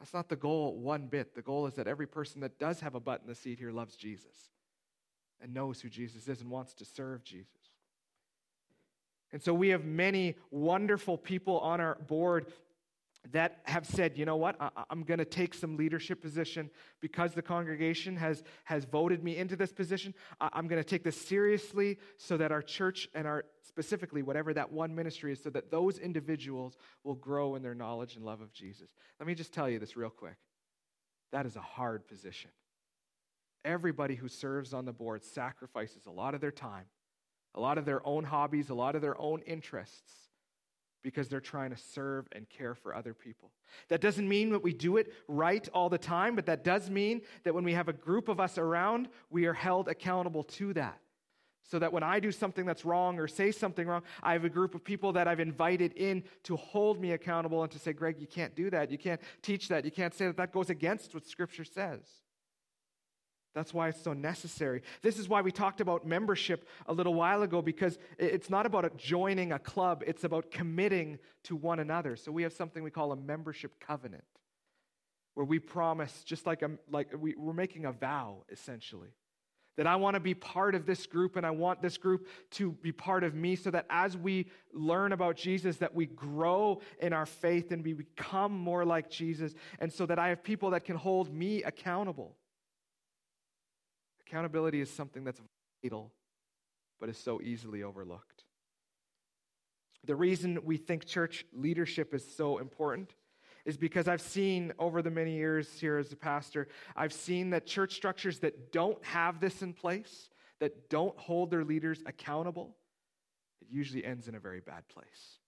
That's 0.00 0.14
not 0.14 0.30
the 0.30 0.36
goal 0.36 0.78
one 0.78 1.08
bit. 1.08 1.34
The 1.34 1.42
goal 1.42 1.66
is 1.66 1.74
that 1.74 1.86
every 1.86 2.06
person 2.06 2.40
that 2.40 2.58
does 2.58 2.80
have 2.80 2.94
a 2.94 3.00
butt 3.00 3.20
in 3.20 3.28
the 3.28 3.34
seat 3.34 3.58
here 3.58 3.72
loves 3.72 3.96
Jesus 3.96 4.48
and 5.40 5.54
knows 5.54 5.80
who 5.80 5.88
Jesus 5.88 6.28
is 6.28 6.40
and 6.40 6.50
wants 6.50 6.74
to 6.74 6.84
serve 6.84 7.24
Jesus. 7.24 7.52
And 9.32 9.42
so 9.42 9.52
we 9.52 9.68
have 9.68 9.84
many 9.84 10.36
wonderful 10.50 11.18
people 11.18 11.58
on 11.60 11.80
our 11.80 11.96
board 12.06 12.46
that 13.32 13.60
have 13.64 13.84
said, 13.84 14.16
you 14.16 14.24
know 14.24 14.36
what, 14.36 14.56
I, 14.60 14.70
am 14.90 15.02
going 15.02 15.18
to 15.18 15.24
take 15.24 15.52
some 15.52 15.76
leadership 15.76 16.22
position 16.22 16.70
because 17.00 17.34
the 17.34 17.42
congregation 17.42 18.16
has, 18.16 18.42
has 18.64 18.84
voted 18.84 19.22
me 19.22 19.36
into 19.36 19.56
this 19.56 19.72
position. 19.72 20.14
I, 20.40 20.48
I'm 20.52 20.66
going 20.66 20.80
to 20.82 20.88
take 20.88 21.04
this 21.04 21.20
seriously 21.20 21.98
so 22.16 22.36
that 22.38 22.52
our 22.52 22.62
church 22.62 23.08
and 23.14 23.26
our, 23.26 23.44
specifically, 23.66 24.22
whatever 24.22 24.54
that 24.54 24.72
one 24.72 24.94
ministry 24.94 25.32
is, 25.32 25.42
so 25.42 25.50
that 25.50 25.70
those 25.70 25.98
individuals 25.98 26.78
will 27.04 27.16
grow 27.16 27.54
in 27.56 27.62
their 27.62 27.74
knowledge 27.74 28.16
and 28.16 28.24
love 28.24 28.40
of 28.40 28.52
Jesus. 28.52 28.88
Let 29.20 29.26
me 29.26 29.34
just 29.34 29.52
tell 29.52 29.68
you 29.68 29.78
this 29.78 29.96
real 29.96 30.10
quick. 30.10 30.36
That 31.32 31.44
is 31.44 31.56
a 31.56 31.60
hard 31.60 32.06
position. 32.08 32.50
Everybody 33.68 34.14
who 34.14 34.28
serves 34.28 34.72
on 34.72 34.86
the 34.86 34.94
board 34.94 35.22
sacrifices 35.22 36.06
a 36.06 36.10
lot 36.10 36.34
of 36.34 36.40
their 36.40 36.50
time, 36.50 36.86
a 37.54 37.60
lot 37.60 37.76
of 37.76 37.84
their 37.84 38.00
own 38.06 38.24
hobbies, 38.24 38.70
a 38.70 38.74
lot 38.74 38.94
of 38.94 39.02
their 39.02 39.20
own 39.20 39.42
interests 39.42 40.10
because 41.02 41.28
they're 41.28 41.38
trying 41.38 41.68
to 41.68 41.76
serve 41.76 42.26
and 42.32 42.48
care 42.48 42.74
for 42.74 42.94
other 42.94 43.12
people. 43.12 43.50
That 43.88 44.00
doesn't 44.00 44.26
mean 44.26 44.50
that 44.52 44.62
we 44.62 44.72
do 44.72 44.96
it 44.96 45.12
right 45.28 45.68
all 45.74 45.90
the 45.90 45.98
time, 45.98 46.34
but 46.34 46.46
that 46.46 46.64
does 46.64 46.88
mean 46.88 47.20
that 47.44 47.54
when 47.54 47.62
we 47.62 47.74
have 47.74 47.88
a 47.88 47.92
group 47.92 48.28
of 48.28 48.40
us 48.40 48.56
around, 48.56 49.08
we 49.28 49.44
are 49.44 49.52
held 49.52 49.86
accountable 49.86 50.44
to 50.44 50.72
that. 50.72 50.98
So 51.62 51.78
that 51.78 51.92
when 51.92 52.02
I 52.02 52.20
do 52.20 52.32
something 52.32 52.64
that's 52.64 52.86
wrong 52.86 53.18
or 53.18 53.28
say 53.28 53.52
something 53.52 53.86
wrong, 53.86 54.02
I 54.22 54.32
have 54.32 54.46
a 54.46 54.48
group 54.48 54.74
of 54.74 54.82
people 54.82 55.12
that 55.12 55.28
I've 55.28 55.40
invited 55.40 55.92
in 55.92 56.24
to 56.44 56.56
hold 56.56 56.98
me 56.98 57.12
accountable 57.12 57.62
and 57.62 57.70
to 57.72 57.78
say, 57.78 57.92
Greg, 57.92 58.16
you 58.18 58.26
can't 58.26 58.56
do 58.56 58.70
that. 58.70 58.90
You 58.90 58.96
can't 58.96 59.20
teach 59.42 59.68
that. 59.68 59.84
You 59.84 59.90
can't 59.90 60.14
say 60.14 60.26
that. 60.28 60.38
That 60.38 60.52
goes 60.52 60.70
against 60.70 61.12
what 61.12 61.26
Scripture 61.26 61.66
says. 61.66 62.00
That's 63.54 63.74
why 63.74 63.88
it's 63.88 64.02
so 64.02 64.12
necessary. 64.12 64.82
This 65.02 65.18
is 65.18 65.28
why 65.28 65.40
we 65.40 65.50
talked 65.50 65.80
about 65.80 66.06
membership 66.06 66.68
a 66.86 66.92
little 66.92 67.14
while 67.14 67.42
ago, 67.42 67.62
because 67.62 67.98
it's 68.18 68.50
not 68.50 68.66
about 68.66 68.96
joining 68.96 69.52
a 69.52 69.58
club, 69.58 70.04
it's 70.06 70.24
about 70.24 70.50
committing 70.50 71.18
to 71.44 71.56
one 71.56 71.80
another. 71.80 72.14
So 72.14 72.30
we 72.30 72.42
have 72.44 72.52
something 72.52 72.82
we 72.82 72.90
call 72.90 73.10
a 73.10 73.16
membership 73.16 73.80
covenant, 73.80 74.24
where 75.34 75.46
we 75.46 75.58
promise, 75.58 76.22
just 76.24 76.46
like, 76.46 76.62
a, 76.62 76.70
like 76.90 77.08
we, 77.18 77.34
we're 77.36 77.52
making 77.52 77.86
a 77.86 77.92
vow, 77.92 78.44
essentially, 78.50 79.10
that 79.76 79.86
I 79.86 79.96
want 79.96 80.14
to 80.14 80.20
be 80.20 80.34
part 80.34 80.74
of 80.74 80.86
this 80.86 81.06
group 81.06 81.36
and 81.36 81.46
I 81.46 81.50
want 81.52 81.80
this 81.80 81.96
group 81.96 82.26
to 82.52 82.72
be 82.72 82.90
part 82.90 83.22
of 83.22 83.34
me 83.34 83.54
so 83.54 83.70
that 83.70 83.86
as 83.88 84.16
we 84.16 84.50
learn 84.72 85.12
about 85.12 85.36
Jesus, 85.36 85.76
that 85.76 85.94
we 85.94 86.06
grow 86.06 86.80
in 87.00 87.12
our 87.12 87.26
faith 87.26 87.70
and 87.70 87.84
we 87.84 87.92
become 87.92 88.52
more 88.52 88.84
like 88.84 89.08
Jesus, 89.08 89.54
and 89.78 89.92
so 89.92 90.04
that 90.06 90.18
I 90.18 90.28
have 90.28 90.42
people 90.42 90.70
that 90.70 90.84
can 90.84 90.96
hold 90.96 91.32
me 91.32 91.62
accountable. 91.62 92.36
Accountability 94.28 94.80
is 94.80 94.90
something 94.90 95.24
that's 95.24 95.40
vital, 95.82 96.12
but 97.00 97.08
is 97.08 97.16
so 97.16 97.40
easily 97.40 97.82
overlooked. 97.82 98.44
The 100.04 100.14
reason 100.14 100.58
we 100.64 100.76
think 100.76 101.06
church 101.06 101.46
leadership 101.52 102.12
is 102.12 102.24
so 102.36 102.58
important 102.58 103.14
is 103.64 103.76
because 103.76 104.06
I've 104.06 104.20
seen 104.20 104.72
over 104.78 105.02
the 105.02 105.10
many 105.10 105.34
years 105.34 105.80
here 105.80 105.98
as 105.98 106.12
a 106.12 106.16
pastor, 106.16 106.68
I've 106.94 107.12
seen 107.12 107.50
that 107.50 107.66
church 107.66 107.94
structures 107.94 108.38
that 108.40 108.72
don't 108.72 109.02
have 109.04 109.40
this 109.40 109.62
in 109.62 109.72
place, 109.72 110.30
that 110.60 110.90
don't 110.90 111.18
hold 111.18 111.50
their 111.50 111.64
leaders 111.64 112.02
accountable, 112.06 112.76
it 113.60 113.68
usually 113.70 114.04
ends 114.04 114.28
in 114.28 114.34
a 114.34 114.40
very 114.40 114.60
bad 114.60 114.86
place. 114.88 115.38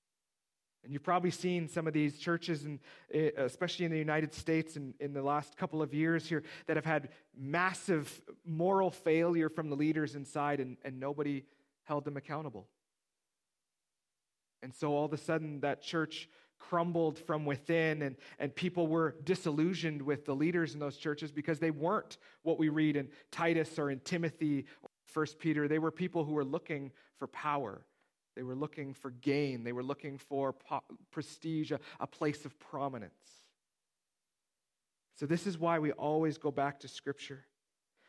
And 0.83 0.93
you've 0.93 1.03
probably 1.03 1.31
seen 1.31 1.69
some 1.69 1.87
of 1.87 1.93
these 1.93 2.19
churches, 2.19 2.65
and 2.65 2.79
eh, 3.13 3.31
especially 3.37 3.85
in 3.85 3.93
the 3.93 3.99
United 3.99 4.33
States 4.33 4.77
in, 4.77 4.95
in 4.99 5.13
the 5.13 5.23
last 5.23 5.57
couple 5.57 5.83
of 5.83 5.93
years 5.93 6.27
here, 6.27 6.43
that 6.67 6.77
have 6.77 6.87
had 6.87 7.11
massive 7.37 8.21
moral 8.47 8.91
failure 8.91 9.49
from 9.49 9.69
the 9.69 9.77
leaders 9.77 10.15
inside, 10.15 10.59
and, 10.61 10.79
and 10.85 10.99
nobody 10.99 11.45
held 11.85 12.05
them 12.05 12.17
accountable. 12.17 12.67
And 14.63 14.75
so 14.75 14.93
all 14.93 15.05
of 15.05 15.13
a 15.13 15.19
sudden, 15.19 15.61
that 15.61 15.83
church 15.83 16.29
crumbled 16.59 17.19
from 17.19 17.45
within, 17.45 18.03
and, 18.03 18.17
and 18.39 18.55
people 18.55 18.87
were 18.87 19.17
disillusioned 19.25 20.01
with 20.01 20.25
the 20.27 20.35
leaders 20.35 20.75
in 20.75 20.81
those 20.81 20.97
churches 20.97 21.33
because 21.33 21.59
they 21.59 21.71
weren't 21.71 22.19
what 22.43 22.59
we 22.59 22.69
read 22.69 22.97
in 22.97 23.09
Titus 23.31 23.79
or 23.79 23.91
in 23.91 24.01
Timothy 24.01 24.67
or 24.83 24.91
First 25.05 25.39
Peter. 25.39 25.67
They 25.67 25.79
were 25.79 25.91
people 25.91 26.25
who 26.25 26.33
were 26.33 26.45
looking 26.45 26.93
for 27.19 27.27
power. 27.27 27.83
They 28.41 28.45
were 28.45 28.55
looking 28.55 28.95
for 28.95 29.11
gain. 29.11 29.65
They 29.65 29.73
were 29.73 29.83
looking 29.83 30.17
for 30.17 30.55
po- 30.55 30.81
prestige, 31.11 31.73
a, 31.73 31.81
a 32.01 32.07
place 32.07 32.47
of 32.47 32.59
prominence. 32.59 33.13
So, 35.17 35.27
this 35.27 35.47
is 35.47 35.59
why 35.59 35.79
we 35.79 35.93
always 35.93 36.39
go 36.39 36.51
back 36.51 36.81
to 36.81 36.89
Scripture. 36.89 37.45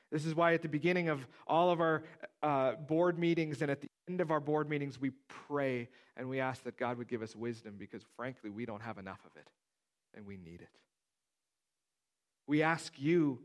This 0.10 0.26
is 0.26 0.34
why 0.34 0.54
at 0.54 0.62
the 0.62 0.70
beginning 0.70 1.10
of 1.10 1.28
all 1.48 1.70
of 1.70 1.82
our 1.82 2.04
uh, 2.42 2.76
board 2.76 3.20
meetings 3.20 3.62
and 3.62 3.70
at 3.70 3.82
the 3.82 3.90
end 4.08 4.22
of 4.22 4.32
our 4.32 4.40
board 4.40 4.70
meetings, 4.70 5.02
we 5.02 5.12
pray 5.28 5.90
and 6.16 6.30
we 6.30 6.40
ask 6.40 6.64
that 6.64 6.78
God 6.78 6.98
would 6.98 7.10
give 7.10 7.22
us 7.22 7.36
wisdom 7.36 7.76
because, 7.78 8.04
frankly, 8.16 8.50
we 8.50 8.66
don't 8.66 8.84
have 8.84 8.98
enough 8.98 9.20
of 9.26 9.36
it 9.36 9.50
and 10.16 10.26
we 10.26 10.38
need 10.38 10.62
it. 10.62 10.70
We 12.48 12.64
ask 12.64 12.94
you 12.98 13.40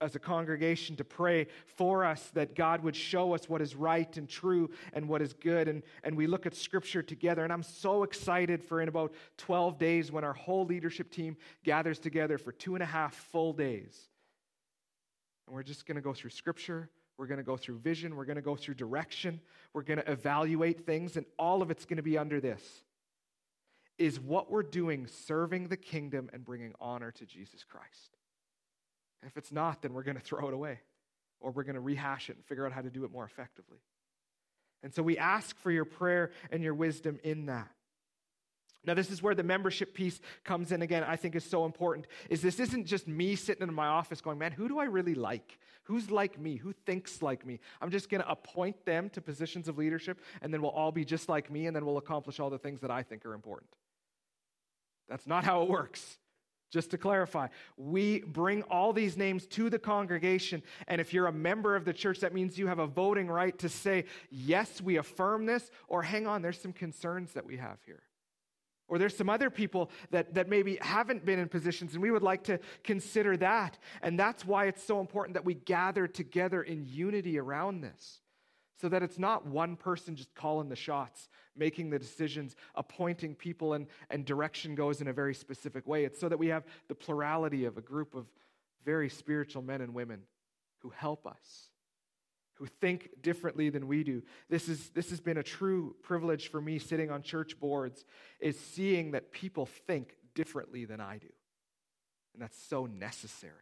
as 0.00 0.14
a 0.14 0.18
congregation 0.18 0.96
to 0.96 1.04
pray 1.04 1.46
for 1.66 2.04
us 2.04 2.30
that 2.34 2.54
God 2.54 2.82
would 2.82 2.96
show 2.96 3.34
us 3.34 3.48
what 3.48 3.62
is 3.62 3.74
right 3.74 4.16
and 4.16 4.28
true 4.28 4.70
and 4.92 5.08
what 5.08 5.22
is 5.22 5.32
good. 5.32 5.68
And, 5.68 5.82
and 6.04 6.16
we 6.16 6.26
look 6.26 6.46
at 6.46 6.54
scripture 6.54 7.02
together. 7.02 7.44
And 7.44 7.52
I'm 7.52 7.62
so 7.62 8.02
excited 8.02 8.62
for 8.62 8.80
in 8.80 8.88
about 8.88 9.14
12 9.38 9.78
days 9.78 10.12
when 10.12 10.24
our 10.24 10.32
whole 10.32 10.64
leadership 10.64 11.10
team 11.10 11.36
gathers 11.64 11.98
together 11.98 12.38
for 12.38 12.52
two 12.52 12.74
and 12.74 12.82
a 12.82 12.86
half 12.86 13.14
full 13.14 13.52
days. 13.52 14.08
And 15.46 15.54
we're 15.54 15.62
just 15.62 15.86
going 15.86 15.96
to 15.96 16.02
go 16.02 16.12
through 16.12 16.30
scripture. 16.30 16.90
We're 17.18 17.26
going 17.26 17.38
to 17.38 17.44
go 17.44 17.56
through 17.56 17.78
vision. 17.78 18.16
We're 18.16 18.24
going 18.24 18.36
to 18.36 18.42
go 18.42 18.56
through 18.56 18.74
direction. 18.74 19.40
We're 19.72 19.82
going 19.82 20.00
to 20.00 20.10
evaluate 20.10 20.84
things. 20.84 21.16
And 21.16 21.26
all 21.38 21.62
of 21.62 21.70
it's 21.70 21.84
going 21.84 21.96
to 21.96 22.02
be 22.02 22.18
under 22.18 22.40
this 22.40 22.62
is 23.98 24.20
what 24.20 24.50
we're 24.50 24.62
doing 24.62 25.06
serving 25.06 25.68
the 25.68 25.76
kingdom 25.76 26.28
and 26.32 26.44
bringing 26.44 26.74
honor 26.80 27.10
to 27.12 27.24
Jesus 27.24 27.64
Christ. 27.64 28.16
If 29.26 29.36
it's 29.36 29.52
not, 29.52 29.82
then 29.82 29.92
we're 29.92 30.02
going 30.02 30.16
to 30.16 30.22
throw 30.22 30.48
it 30.48 30.54
away 30.54 30.80
or 31.40 31.50
we're 31.50 31.64
going 31.64 31.74
to 31.74 31.80
rehash 31.80 32.30
it 32.30 32.36
and 32.36 32.44
figure 32.44 32.66
out 32.66 32.72
how 32.72 32.80
to 32.80 32.90
do 32.90 33.04
it 33.04 33.12
more 33.12 33.24
effectively. 33.24 33.78
And 34.82 34.94
so 34.94 35.02
we 35.02 35.18
ask 35.18 35.58
for 35.58 35.70
your 35.70 35.84
prayer 35.84 36.30
and 36.50 36.62
your 36.62 36.74
wisdom 36.74 37.18
in 37.22 37.46
that. 37.46 37.68
Now, 38.84 38.94
this 38.94 39.10
is 39.10 39.20
where 39.20 39.34
the 39.34 39.42
membership 39.42 39.94
piece 39.94 40.20
comes 40.44 40.70
in 40.70 40.80
again, 40.80 41.02
I 41.02 41.16
think 41.16 41.34
is 41.34 41.44
so 41.44 41.64
important. 41.64 42.06
Is 42.30 42.40
this 42.40 42.60
isn't 42.60 42.86
just 42.86 43.08
me 43.08 43.34
sitting 43.34 43.66
in 43.66 43.74
my 43.74 43.88
office 43.88 44.20
going, 44.20 44.38
man, 44.38 44.52
who 44.52 44.68
do 44.68 44.78
I 44.78 44.84
really 44.84 45.14
like? 45.14 45.58
Who's 45.84 46.08
like 46.08 46.38
me? 46.38 46.54
Who 46.56 46.72
thinks 46.72 47.20
like 47.20 47.44
me? 47.44 47.58
I'm 47.80 47.90
just 47.90 48.08
going 48.08 48.22
to 48.22 48.30
appoint 48.30 48.84
them 48.84 49.10
to 49.10 49.20
positions 49.20 49.66
of 49.66 49.76
leadership, 49.76 50.20
and 50.40 50.54
then 50.54 50.62
we'll 50.62 50.70
all 50.70 50.92
be 50.92 51.04
just 51.04 51.28
like 51.28 51.50
me, 51.50 51.66
and 51.66 51.74
then 51.74 51.84
we'll 51.84 51.98
accomplish 51.98 52.38
all 52.38 52.48
the 52.48 52.58
things 52.58 52.80
that 52.82 52.90
I 52.92 53.02
think 53.02 53.26
are 53.26 53.34
important. 53.34 53.70
That's 55.08 55.26
not 55.26 55.42
how 55.42 55.62
it 55.62 55.68
works. 55.68 56.18
Just 56.70 56.90
to 56.90 56.98
clarify, 56.98 57.48
we 57.76 58.20
bring 58.20 58.62
all 58.64 58.92
these 58.92 59.16
names 59.16 59.46
to 59.48 59.70
the 59.70 59.78
congregation. 59.78 60.62
And 60.88 61.00
if 61.00 61.14
you're 61.14 61.28
a 61.28 61.32
member 61.32 61.76
of 61.76 61.84
the 61.84 61.92
church, 61.92 62.20
that 62.20 62.34
means 62.34 62.58
you 62.58 62.66
have 62.66 62.80
a 62.80 62.86
voting 62.86 63.28
right 63.28 63.56
to 63.60 63.68
say, 63.68 64.06
yes, 64.30 64.80
we 64.80 64.96
affirm 64.96 65.46
this, 65.46 65.70
or 65.86 66.02
hang 66.02 66.26
on, 66.26 66.42
there's 66.42 66.60
some 66.60 66.72
concerns 66.72 67.32
that 67.32 67.46
we 67.46 67.56
have 67.56 67.78
here. 67.86 68.02
Or 68.88 68.98
there's 68.98 69.16
some 69.16 69.28
other 69.28 69.50
people 69.50 69.90
that, 70.10 70.34
that 70.34 70.48
maybe 70.48 70.78
haven't 70.80 71.24
been 71.24 71.38
in 71.38 71.48
positions, 71.48 71.94
and 71.94 72.02
we 72.02 72.10
would 72.10 72.22
like 72.22 72.44
to 72.44 72.60
consider 72.84 73.36
that. 73.38 73.78
And 74.02 74.18
that's 74.18 74.44
why 74.44 74.66
it's 74.66 74.82
so 74.82 75.00
important 75.00 75.34
that 75.34 75.44
we 75.44 75.54
gather 75.54 76.06
together 76.06 76.62
in 76.62 76.84
unity 76.84 77.38
around 77.38 77.80
this 77.80 78.20
so 78.80 78.88
that 78.88 79.02
it's 79.02 79.18
not 79.18 79.46
one 79.46 79.76
person 79.76 80.16
just 80.16 80.34
calling 80.34 80.68
the 80.68 80.76
shots, 80.76 81.28
making 81.56 81.90
the 81.90 81.98
decisions, 81.98 82.54
appointing 82.74 83.34
people, 83.34 83.72
and, 83.72 83.86
and 84.10 84.24
direction 84.24 84.74
goes 84.74 85.00
in 85.00 85.08
a 85.08 85.12
very 85.12 85.34
specific 85.34 85.86
way. 85.86 86.04
It's 86.04 86.20
so 86.20 86.28
that 86.28 86.38
we 86.38 86.48
have 86.48 86.64
the 86.88 86.94
plurality 86.94 87.64
of 87.64 87.78
a 87.78 87.82
group 87.82 88.14
of 88.14 88.26
very 88.84 89.08
spiritual 89.08 89.62
men 89.62 89.80
and 89.80 89.94
women 89.94 90.22
who 90.78 90.90
help 90.90 91.26
us, 91.26 91.70
who 92.54 92.66
think 92.66 93.08
differently 93.22 93.70
than 93.70 93.88
we 93.88 94.04
do. 94.04 94.22
This, 94.48 94.68
is, 94.68 94.90
this 94.90 95.10
has 95.10 95.20
been 95.20 95.38
a 95.38 95.42
true 95.42 95.96
privilege 96.02 96.48
for 96.48 96.60
me 96.60 96.78
sitting 96.78 97.10
on 97.10 97.22
church 97.22 97.58
boards, 97.58 98.04
is 98.40 98.58
seeing 98.58 99.12
that 99.12 99.32
people 99.32 99.66
think 99.66 100.14
differently 100.34 100.84
than 100.84 101.00
I 101.00 101.18
do. 101.18 101.28
And 102.34 102.42
that's 102.42 102.62
so 102.68 102.86
necessary. 102.86 103.52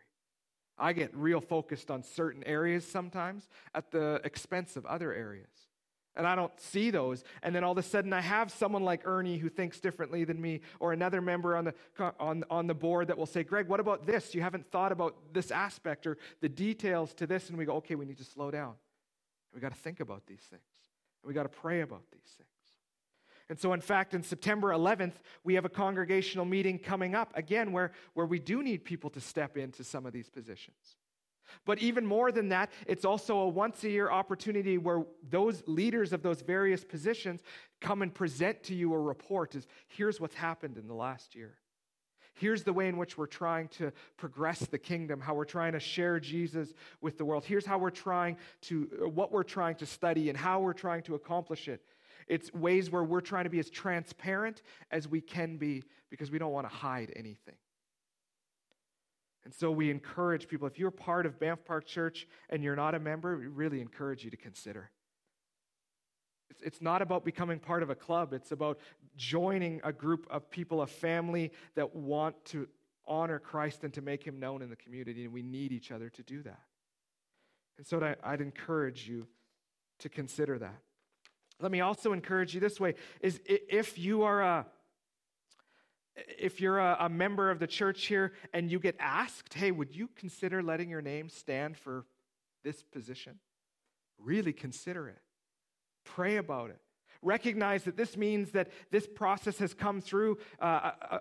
I 0.78 0.92
get 0.92 1.14
real 1.14 1.40
focused 1.40 1.90
on 1.90 2.02
certain 2.02 2.42
areas 2.44 2.86
sometimes 2.86 3.48
at 3.74 3.90
the 3.90 4.20
expense 4.24 4.76
of 4.76 4.84
other 4.86 5.12
areas. 5.12 5.48
And 6.16 6.26
I 6.26 6.36
don't 6.36 6.52
see 6.60 6.90
those. 6.90 7.24
And 7.42 7.54
then 7.54 7.64
all 7.64 7.72
of 7.72 7.78
a 7.78 7.82
sudden, 7.82 8.12
I 8.12 8.20
have 8.20 8.52
someone 8.52 8.84
like 8.84 9.04
Ernie 9.04 9.36
who 9.36 9.48
thinks 9.48 9.80
differently 9.80 10.24
than 10.24 10.40
me, 10.40 10.60
or 10.78 10.92
another 10.92 11.20
member 11.20 11.56
on 11.56 11.64
the, 11.64 11.74
on, 12.20 12.44
on 12.50 12.66
the 12.68 12.74
board 12.74 13.08
that 13.08 13.18
will 13.18 13.26
say, 13.26 13.42
Greg, 13.42 13.66
what 13.66 13.80
about 13.80 14.06
this? 14.06 14.34
You 14.34 14.40
haven't 14.40 14.70
thought 14.70 14.92
about 14.92 15.16
this 15.32 15.50
aspect 15.50 16.06
or 16.06 16.16
the 16.40 16.48
details 16.48 17.14
to 17.14 17.26
this. 17.26 17.48
And 17.48 17.58
we 17.58 17.64
go, 17.64 17.76
okay, 17.76 17.96
we 17.96 18.04
need 18.04 18.18
to 18.18 18.24
slow 18.24 18.50
down. 18.52 18.74
We 19.52 19.60
got 19.60 19.72
to 19.72 19.78
think 19.78 20.00
about 20.00 20.26
these 20.26 20.42
things. 20.50 20.62
We 21.24 21.34
got 21.34 21.44
to 21.44 21.48
pray 21.48 21.80
about 21.80 22.02
these 22.12 22.30
things. 22.36 22.48
And 23.48 23.58
so, 23.58 23.72
in 23.74 23.80
fact, 23.80 24.14
in 24.14 24.22
September 24.22 24.70
11th, 24.70 25.14
we 25.42 25.54
have 25.54 25.64
a 25.64 25.70
congregational 25.70 26.46
meeting 26.46 26.78
coming 26.78 27.14
up 27.14 27.32
again 27.36 27.72
where, 27.72 27.92
where 28.14 28.26
we 28.26 28.38
do 28.38 28.62
need 28.62 28.84
people 28.84 29.10
to 29.10 29.20
step 29.20 29.56
into 29.56 29.84
some 29.84 30.06
of 30.06 30.12
these 30.12 30.30
positions. 30.30 30.96
But 31.66 31.78
even 31.80 32.06
more 32.06 32.32
than 32.32 32.48
that, 32.48 32.70
it's 32.86 33.04
also 33.04 33.38
a 33.38 33.48
once 33.48 33.84
a 33.84 33.90
year 33.90 34.10
opportunity 34.10 34.78
where 34.78 35.04
those 35.28 35.62
leaders 35.66 36.12
of 36.12 36.22
those 36.22 36.40
various 36.40 36.84
positions 36.84 37.42
come 37.80 38.02
and 38.02 38.12
present 38.12 38.62
to 38.64 38.74
you 38.74 38.92
a 38.94 38.98
report 38.98 39.54
is 39.54 39.66
here's 39.88 40.20
what's 40.20 40.34
happened 40.34 40.78
in 40.78 40.86
the 40.86 40.94
last 40.94 41.34
year. 41.34 41.58
Here's 42.36 42.64
the 42.64 42.72
way 42.72 42.88
in 42.88 42.96
which 42.96 43.16
we're 43.16 43.26
trying 43.26 43.68
to 43.68 43.92
progress 44.16 44.58
the 44.60 44.78
kingdom, 44.78 45.20
how 45.20 45.34
we're 45.34 45.44
trying 45.44 45.72
to 45.72 45.80
share 45.80 46.18
Jesus 46.18 46.74
with 47.00 47.16
the 47.16 47.24
world. 47.24 47.44
Here's 47.44 47.64
how 47.64 47.78
we're 47.78 47.90
trying 47.90 48.38
to, 48.62 49.10
what 49.14 49.30
we're 49.30 49.44
trying 49.44 49.76
to 49.76 49.86
study 49.86 50.30
and 50.30 50.36
how 50.36 50.60
we're 50.60 50.72
trying 50.72 51.02
to 51.02 51.14
accomplish 51.14 51.68
it. 51.68 51.84
It's 52.28 52.52
ways 52.52 52.90
where 52.90 53.04
we're 53.04 53.20
trying 53.20 53.44
to 53.44 53.50
be 53.50 53.58
as 53.58 53.70
transparent 53.70 54.62
as 54.90 55.08
we 55.08 55.20
can 55.20 55.56
be 55.56 55.82
because 56.10 56.30
we 56.30 56.38
don't 56.38 56.52
want 56.52 56.68
to 56.68 56.74
hide 56.74 57.12
anything. 57.16 57.56
And 59.44 59.52
so 59.52 59.70
we 59.70 59.90
encourage 59.90 60.48
people 60.48 60.66
if 60.66 60.78
you're 60.78 60.90
part 60.90 61.26
of 61.26 61.38
Banff 61.38 61.64
Park 61.64 61.86
Church 61.86 62.26
and 62.48 62.62
you're 62.62 62.76
not 62.76 62.94
a 62.94 62.98
member, 62.98 63.36
we 63.36 63.46
really 63.46 63.80
encourage 63.80 64.24
you 64.24 64.30
to 64.30 64.36
consider. 64.36 64.90
It's, 66.50 66.62
it's 66.62 66.80
not 66.80 67.02
about 67.02 67.24
becoming 67.24 67.58
part 67.58 67.82
of 67.82 67.90
a 67.90 67.94
club, 67.94 68.32
it's 68.32 68.52
about 68.52 68.78
joining 69.16 69.80
a 69.84 69.92
group 69.92 70.26
of 70.30 70.50
people, 70.50 70.82
a 70.82 70.86
family 70.86 71.52
that 71.74 71.94
want 71.94 72.42
to 72.46 72.68
honor 73.06 73.38
Christ 73.38 73.84
and 73.84 73.92
to 73.94 74.00
make 74.00 74.24
him 74.24 74.40
known 74.40 74.62
in 74.62 74.70
the 74.70 74.76
community. 74.76 75.24
And 75.24 75.32
we 75.32 75.42
need 75.42 75.72
each 75.72 75.92
other 75.92 76.08
to 76.08 76.22
do 76.22 76.42
that. 76.42 76.60
And 77.76 77.86
so 77.86 78.14
I'd 78.22 78.40
encourage 78.40 79.08
you 79.08 79.26
to 79.98 80.08
consider 80.08 80.58
that. 80.58 80.80
Let 81.64 81.72
me 81.72 81.80
also 81.80 82.12
encourage 82.12 82.52
you 82.52 82.60
this 82.60 82.78
way 82.78 82.94
is 83.22 83.40
if 83.46 83.96
you 83.96 84.24
are 84.24 84.42
a 84.42 84.66
if 86.14 86.60
you're 86.60 86.78
a, 86.78 86.98
a, 87.00 87.08
member 87.08 87.50
of 87.50 87.58
the 87.58 87.66
church 87.66 88.04
here 88.04 88.34
and 88.52 88.70
you 88.70 88.78
get 88.78 88.96
asked, 89.00 89.54
hey, 89.54 89.70
would 89.70 89.96
you 89.96 90.10
consider 90.14 90.62
letting 90.62 90.90
your 90.90 91.00
name 91.00 91.30
stand 91.30 91.78
for 91.78 92.04
this 92.64 92.82
position? 92.82 93.38
Really 94.18 94.52
consider 94.52 95.08
it. 95.08 95.22
Pray 96.04 96.36
about 96.36 96.68
it. 96.68 96.80
Recognize 97.22 97.84
that 97.84 97.96
this 97.96 98.14
means 98.14 98.50
that 98.50 98.68
this 98.90 99.06
process 99.06 99.56
has 99.56 99.72
come 99.72 100.02
through. 100.02 100.36
Uh, 100.60 100.66
a, 100.66 100.68
uh, 100.68 100.92
a, 101.12 101.14
uh, 101.14 101.18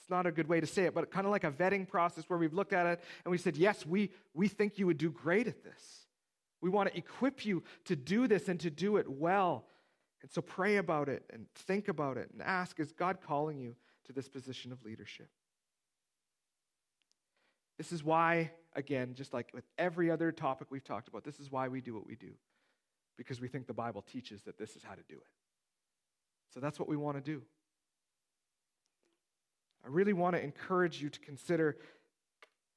it's 0.00 0.08
not 0.08 0.26
a 0.26 0.32
good 0.32 0.46
way 0.46 0.60
to 0.60 0.66
say 0.66 0.84
it, 0.84 0.94
but 0.94 1.10
kind 1.10 1.26
of 1.26 1.32
like 1.32 1.42
a 1.42 1.50
vetting 1.50 1.88
process 1.88 2.22
where 2.28 2.38
we've 2.38 2.54
looked 2.54 2.72
at 2.72 2.86
it 2.86 3.02
and 3.24 3.32
we 3.32 3.36
said, 3.38 3.56
yes, 3.56 3.84
we, 3.84 4.12
we 4.32 4.46
think 4.46 4.78
you 4.78 4.86
would 4.86 4.98
do 4.98 5.10
great 5.10 5.48
at 5.48 5.64
this. 5.64 6.05
We 6.60 6.70
want 6.70 6.90
to 6.90 6.96
equip 6.96 7.44
you 7.44 7.62
to 7.84 7.96
do 7.96 8.26
this 8.26 8.48
and 8.48 8.58
to 8.60 8.70
do 8.70 8.96
it 8.96 9.08
well. 9.08 9.66
And 10.22 10.30
so 10.30 10.40
pray 10.40 10.76
about 10.76 11.08
it 11.08 11.24
and 11.32 11.46
think 11.54 11.88
about 11.88 12.16
it 12.16 12.30
and 12.32 12.42
ask 12.42 12.80
is 12.80 12.92
God 12.92 13.18
calling 13.20 13.58
you 13.58 13.76
to 14.06 14.12
this 14.12 14.28
position 14.28 14.72
of 14.72 14.82
leadership? 14.84 15.28
This 17.78 17.92
is 17.92 18.02
why, 18.02 18.52
again, 18.74 19.14
just 19.14 19.34
like 19.34 19.50
with 19.52 19.64
every 19.76 20.10
other 20.10 20.32
topic 20.32 20.68
we've 20.70 20.84
talked 20.84 21.08
about, 21.08 21.24
this 21.24 21.38
is 21.38 21.52
why 21.52 21.68
we 21.68 21.80
do 21.80 21.94
what 21.94 22.06
we 22.06 22.16
do. 22.16 22.32
Because 23.16 23.40
we 23.40 23.48
think 23.48 23.66
the 23.66 23.74
Bible 23.74 24.02
teaches 24.02 24.42
that 24.42 24.58
this 24.58 24.76
is 24.76 24.82
how 24.82 24.94
to 24.94 25.02
do 25.08 25.16
it. 25.16 25.26
So 26.54 26.60
that's 26.60 26.78
what 26.78 26.88
we 26.88 26.96
want 26.96 27.16
to 27.16 27.22
do. 27.22 27.42
I 29.84 29.88
really 29.88 30.14
want 30.14 30.34
to 30.34 30.42
encourage 30.42 31.00
you 31.00 31.10
to 31.10 31.20
consider 31.20 31.76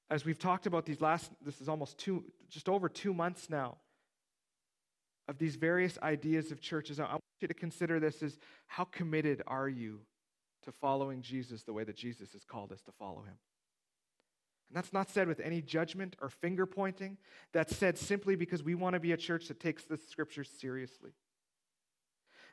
as 0.09 0.25
we've 0.25 0.39
talked 0.39 0.65
about 0.65 0.85
these 0.85 1.01
last, 1.01 1.31
this 1.43 1.61
is 1.61 1.69
almost 1.69 1.97
two, 1.97 2.23
just 2.49 2.67
over 2.67 2.89
two 2.89 3.13
months 3.13 3.49
now, 3.49 3.77
of 5.27 5.37
these 5.37 5.55
various 5.55 5.99
ideas 6.01 6.51
of 6.51 6.59
churches, 6.59 6.99
I 6.99 7.03
want 7.03 7.21
you 7.39 7.47
to 7.47 7.53
consider 7.53 7.99
this 7.99 8.23
as 8.23 8.39
how 8.65 8.85
committed 8.85 9.43
are 9.45 9.69
you 9.69 10.01
to 10.63 10.71
following 10.71 11.21
Jesus 11.21 11.63
the 11.63 11.73
way 11.73 11.83
that 11.83 11.95
Jesus 11.95 12.33
has 12.33 12.43
called 12.43 12.71
us 12.71 12.81
to 12.81 12.91
follow 12.91 13.21
him? 13.21 13.37
And 14.69 14.77
that's 14.77 14.91
not 14.91 15.09
said 15.09 15.27
with 15.27 15.39
any 15.39 15.61
judgment 15.61 16.15
or 16.21 16.29
finger 16.29 16.65
pointing. 16.65 17.17
That's 17.53 17.75
said 17.75 17.97
simply 17.97 18.35
because 18.35 18.63
we 18.63 18.75
want 18.75 18.95
to 18.95 18.99
be 18.99 19.11
a 19.11 19.17
church 19.17 19.47
that 19.47 19.59
takes 19.59 19.83
the 19.83 19.97
scriptures 19.97 20.49
seriously. 20.59 21.11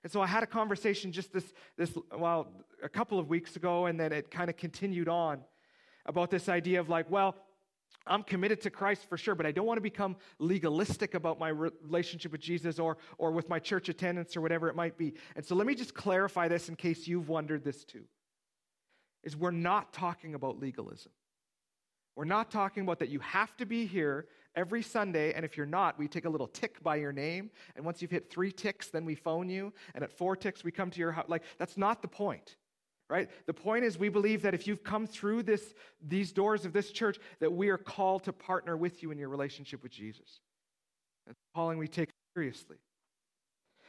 And 0.03 0.13
so 0.13 0.21
I 0.21 0.27
had 0.27 0.43
a 0.43 0.47
conversation 0.47 1.13
just 1.13 1.33
this, 1.33 1.53
this 1.77 1.97
well, 2.17 2.49
a 2.83 2.89
couple 2.89 3.19
of 3.19 3.29
weeks 3.29 3.57
ago, 3.57 3.87
and 3.87 3.99
then 3.99 4.13
it 4.13 4.31
kind 4.31 4.51
of 4.51 4.57
continued 4.57 5.09
on 5.09 5.41
about 6.07 6.31
this 6.31 6.49
idea 6.49 6.81
of 6.81 6.89
like, 6.89 7.11
well, 7.11 7.37
I'm 8.07 8.23
committed 8.23 8.61
to 8.63 8.71
Christ 8.71 9.09
for 9.09 9.17
sure, 9.17 9.35
but 9.35 9.47
I 9.47 9.53
don't 9.53 9.67
want 9.67 9.79
to 9.79 9.83
become 9.83 10.17
legalistic 10.39 11.15
about 11.15 11.39
my 11.39 11.49
relationship 11.49 12.33
with 12.33 12.41
Jesus 12.41 12.79
or, 12.79 12.99
or 13.19 13.33
with 13.33 13.49
my 13.49 13.59
church 13.59 13.89
attendance 13.89 14.37
or 14.37 14.41
whatever 14.41 14.69
it 14.69 14.77
might 14.77 14.97
be. 14.97 15.15
And 15.35 15.45
so 15.45 15.55
let 15.55 15.67
me 15.67 15.75
just 15.75 15.95
clarify 15.95 16.49
this 16.49 16.69
in 16.69 16.77
case 16.77 17.09
you've 17.09 17.29
wondered 17.29 17.65
this 17.65 17.85
too. 17.85 18.05
Is 19.25 19.37
we're 19.37 19.51
not 19.51 19.93
talking 19.93 20.35
about 20.35 20.61
legalism. 20.61 21.11
We're 22.15 22.25
not 22.25 22.51
talking 22.51 22.85
about 22.85 23.01
that 23.01 23.09
you 23.09 23.19
have 23.21 23.57
to 23.57 23.67
be 23.67 23.87
here 23.87 24.27
every 24.55 24.83
Sunday, 24.83 25.35
and 25.35 25.45
if 25.45 25.57
you're 25.57 25.67
not, 25.67 25.99
we 25.99 26.09
take 26.09 26.25
a 26.25 26.31
little 26.31 26.47
tick 26.47 26.83
by 26.83 26.97
your 26.97 27.13
name, 27.13 27.51
and 27.75 27.85
once 27.85 28.01
you've 28.01 28.11
hit 28.11 28.31
three 28.31 28.51
ticks, 28.51 28.89
then 28.89 29.05
we 29.05 29.15
phone 29.15 29.51
you, 29.51 29.71
and 29.95 30.03
at 30.03 30.11
four 30.11 30.35
ticks, 30.35 30.65
we 30.65 30.71
come 30.71 30.91
to 30.91 30.99
your 30.99 31.13
house. 31.13 31.27
Like, 31.29 31.43
that's 31.59 31.77
not 31.77 32.01
the 32.01 32.09
point 32.09 32.57
right? 33.09 33.29
The 33.47 33.55
point 33.55 33.85
is 33.85 33.99
we 33.99 34.09
believe 34.09 34.43
that 34.43 34.55
if 34.55 34.67
you've 34.67 34.83
come 34.83 35.07
through 35.07 35.45
this 35.45 35.75
these 36.07 36.33
doors 36.33 36.65
of 36.65 36.73
this 36.73 36.91
church 36.91 37.19
that 37.41 37.53
we 37.53 37.69
are 37.69 37.79
called 37.79 38.25
to 38.25 38.33
partner 38.33 38.77
with 38.77 39.03
you 39.03 39.11
in 39.11 39.19
your 39.19 39.29
relationship 39.29 39.83
with 39.83 39.93
jesus. 39.93 40.41
And 41.27 41.35
calling 41.55 41.79
we 41.79 41.89
take 41.89 42.11
seriously. 42.35 42.77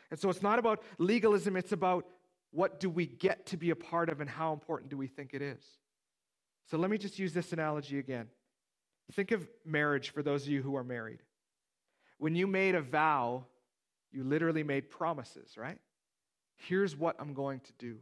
And 0.09 0.19
so 0.19 0.29
it's 0.29 0.41
not 0.41 0.59
about 0.59 0.83
legalism 0.97 1.55
it's 1.55 1.71
about 1.71 2.05
what 2.51 2.79
do 2.79 2.89
we 2.89 3.05
get 3.05 3.45
to 3.47 3.57
be 3.57 3.71
a 3.71 3.75
part 3.75 4.09
of 4.09 4.21
and 4.21 4.29
how 4.29 4.53
important 4.53 4.89
do 4.89 4.97
we 4.97 5.07
think 5.07 5.33
it 5.33 5.41
is. 5.41 5.63
So 6.69 6.77
let 6.77 6.89
me 6.89 6.97
just 6.97 7.19
use 7.19 7.33
this 7.33 7.53
analogy 7.53 7.99
again. 7.99 8.27
Think 9.13 9.31
of 9.31 9.47
marriage 9.65 10.09
for 10.09 10.21
those 10.21 10.43
of 10.43 10.49
you 10.49 10.61
who 10.61 10.75
are 10.75 10.83
married. 10.83 11.19
When 12.17 12.35
you 12.35 12.47
made 12.47 12.75
a 12.75 12.81
vow 12.81 13.45
you 14.11 14.23
literally 14.23 14.63
made 14.63 14.89
promises 14.89 15.57
right? 15.57 15.77
Here's 16.55 16.95
what 16.95 17.15
i'm 17.19 17.33
going 17.33 17.59
to 17.61 17.73
do 17.77 17.97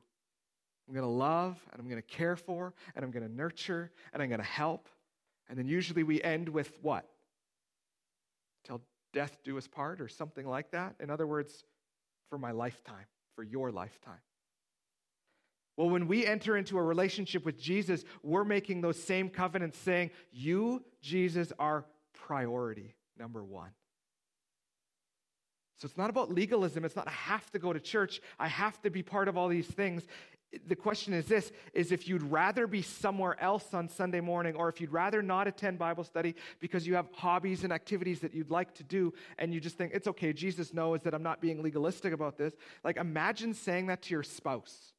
I'm 0.87 0.93
going 0.93 1.05
to 1.05 1.11
love 1.11 1.57
and 1.71 1.81
I'm 1.81 1.87
going 1.87 2.01
to 2.01 2.07
care 2.07 2.35
for 2.35 2.73
and 2.95 3.03
I'm 3.03 3.11
going 3.11 3.27
to 3.27 3.33
nurture 3.33 3.91
and 4.13 4.21
I'm 4.21 4.29
going 4.29 4.39
to 4.39 4.45
help. 4.45 4.87
And 5.49 5.57
then 5.57 5.67
usually 5.67 6.03
we 6.03 6.21
end 6.21 6.49
with 6.49 6.71
what? 6.81 7.07
Till 8.63 8.81
death 9.13 9.37
do 9.43 9.57
us 9.57 9.67
part 9.67 10.01
or 10.01 10.07
something 10.07 10.47
like 10.47 10.71
that. 10.71 10.95
In 10.99 11.09
other 11.09 11.25
words, 11.27 11.63
for 12.29 12.37
my 12.37 12.51
lifetime, 12.51 13.05
for 13.35 13.43
your 13.43 13.71
lifetime. 13.71 14.19
Well, 15.77 15.89
when 15.89 16.07
we 16.07 16.25
enter 16.25 16.55
into 16.55 16.77
a 16.77 16.81
relationship 16.81 17.45
with 17.45 17.59
Jesus, 17.59 18.05
we're 18.23 18.45
making 18.45 18.81
those 18.81 19.01
same 19.01 19.29
covenants 19.29 19.77
saying, 19.77 20.11
You, 20.31 20.83
Jesus, 21.01 21.51
are 21.59 21.85
priority 22.13 22.95
number 23.17 23.43
one. 23.43 23.71
So 25.77 25.85
it's 25.85 25.97
not 25.97 26.09
about 26.09 26.31
legalism. 26.31 26.85
It's 26.85 26.95
not 26.95 27.07
I 27.07 27.11
have 27.11 27.51
to 27.51 27.59
go 27.59 27.73
to 27.73 27.79
church. 27.81 28.21
I 28.39 28.47
have 28.47 28.81
to 28.83 28.89
be 28.89 29.03
part 29.03 29.27
of 29.27 29.37
all 29.37 29.49
these 29.49 29.67
things. 29.67 30.07
The 30.67 30.75
question 30.75 31.13
is 31.13 31.25
this 31.25 31.51
is 31.73 31.91
if 31.91 32.07
you'd 32.07 32.23
rather 32.23 32.67
be 32.67 32.81
somewhere 32.81 33.39
else 33.41 33.73
on 33.73 33.89
Sunday 33.89 34.21
morning 34.21 34.55
or 34.55 34.69
if 34.69 34.79
you'd 34.79 34.91
rather 34.91 35.21
not 35.21 35.47
attend 35.47 35.77
Bible 35.77 36.03
study 36.03 36.35
because 36.59 36.87
you 36.87 36.95
have 36.95 37.07
hobbies 37.13 37.63
and 37.63 37.73
activities 37.73 38.19
that 38.21 38.33
you'd 38.33 38.51
like 38.51 38.73
to 38.75 38.83
do 38.83 39.13
and 39.37 39.53
you 39.53 39.59
just 39.59 39.77
think 39.77 39.91
it's 39.93 40.07
okay 40.07 40.33
Jesus 40.33 40.73
knows 40.73 41.01
that 41.01 41.13
I'm 41.13 41.23
not 41.23 41.41
being 41.41 41.61
legalistic 41.61 42.13
about 42.13 42.37
this 42.37 42.53
like 42.83 42.97
imagine 42.97 43.53
saying 43.53 43.87
that 43.87 44.01
to 44.03 44.13
your 44.13 44.23
spouse. 44.23 44.93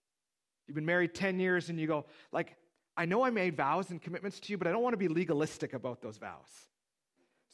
You've 0.66 0.74
been 0.74 0.86
married 0.86 1.14
10 1.14 1.38
years 1.38 1.68
and 1.68 1.78
you 1.78 1.86
go 1.86 2.06
like 2.32 2.56
I 2.96 3.04
know 3.04 3.24
I 3.24 3.30
made 3.30 3.56
vows 3.56 3.90
and 3.90 4.00
commitments 4.00 4.40
to 4.40 4.52
you 4.52 4.58
but 4.58 4.66
I 4.66 4.72
don't 4.72 4.82
want 4.82 4.94
to 4.94 4.98
be 4.98 5.08
legalistic 5.08 5.74
about 5.74 6.02
those 6.02 6.18
vows. 6.18 6.50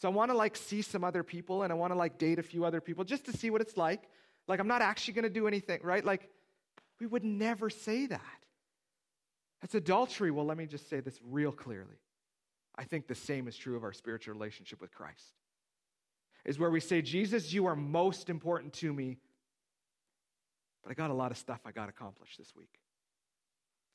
So 0.01 0.09
I 0.09 0.13
want 0.13 0.31
to 0.31 0.37
like 0.37 0.57
see 0.57 0.83
some 0.83 1.05
other 1.05 1.23
people 1.23 1.63
and 1.63 1.73
I 1.73 1.77
want 1.77 1.93
to 1.93 1.99
like 1.99 2.19
date 2.19 2.39
a 2.39 2.43
few 2.43 2.65
other 2.65 2.81
people 2.81 3.05
just 3.05 3.27
to 3.27 3.37
see 3.37 3.51
what 3.51 3.61
it's 3.61 3.77
like. 3.77 4.03
Like 4.49 4.59
I'm 4.59 4.69
not 4.69 4.83
actually 4.83 5.15
going 5.15 5.25
to 5.25 5.31
do 5.31 5.47
anything 5.47 5.81
right? 5.85 6.05
Like 6.05 6.29
we 7.03 7.09
would 7.09 7.25
never 7.25 7.69
say 7.69 8.07
that. 8.07 8.21
That's 9.61 9.75
adultery. 9.75 10.31
Well, 10.31 10.47
let 10.47 10.57
me 10.57 10.67
just 10.67 10.89
say 10.89 11.01
this 11.01 11.19
real 11.29 11.51
clearly. 11.51 11.99
I 12.77 12.85
think 12.85 13.09
the 13.09 13.17
same 13.17 13.49
is 13.49 13.57
true 13.57 13.77
of 13.77 13.83
our 13.83 13.93
spiritual 13.93 14.35
relationship 14.35 14.81
with 14.81 14.93
Christ. 14.93 15.35
Is 16.45 16.61
where 16.61 16.71
we 16.71 16.79
say, 16.79 17.03
Jesus, 17.03 17.53
you 17.53 17.67
are 17.67 17.75
most 17.75 18.31
important 18.31 18.73
to 18.75 18.93
me, 18.93 19.19
but 20.85 20.93
I 20.93 20.95
got 20.95 21.11
a 21.11 21.15
lot 21.15 21.33
of 21.33 21.39
stuff 21.39 21.59
I 21.67 21.73
got 21.73 21.87
to 21.87 21.91
accomplish 21.91 22.37
this 22.37 22.55
week. 22.57 22.79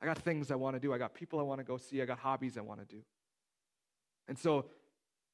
I 0.02 0.06
got 0.06 0.18
things 0.18 0.52
I 0.52 0.56
want 0.56 0.76
to 0.76 0.80
do. 0.82 0.94
I 0.94 0.98
got 0.98 1.14
people 1.14 1.40
I 1.40 1.44
want 1.44 1.60
to 1.60 1.66
go 1.66 1.78
see. 1.78 2.02
I 2.02 2.06
got 2.06 2.20
hobbies 2.20 2.58
I 2.58 2.62
want 2.62 2.82
to 2.82 2.86
do. 2.94 3.04
And 4.28 4.38
so 4.38 4.66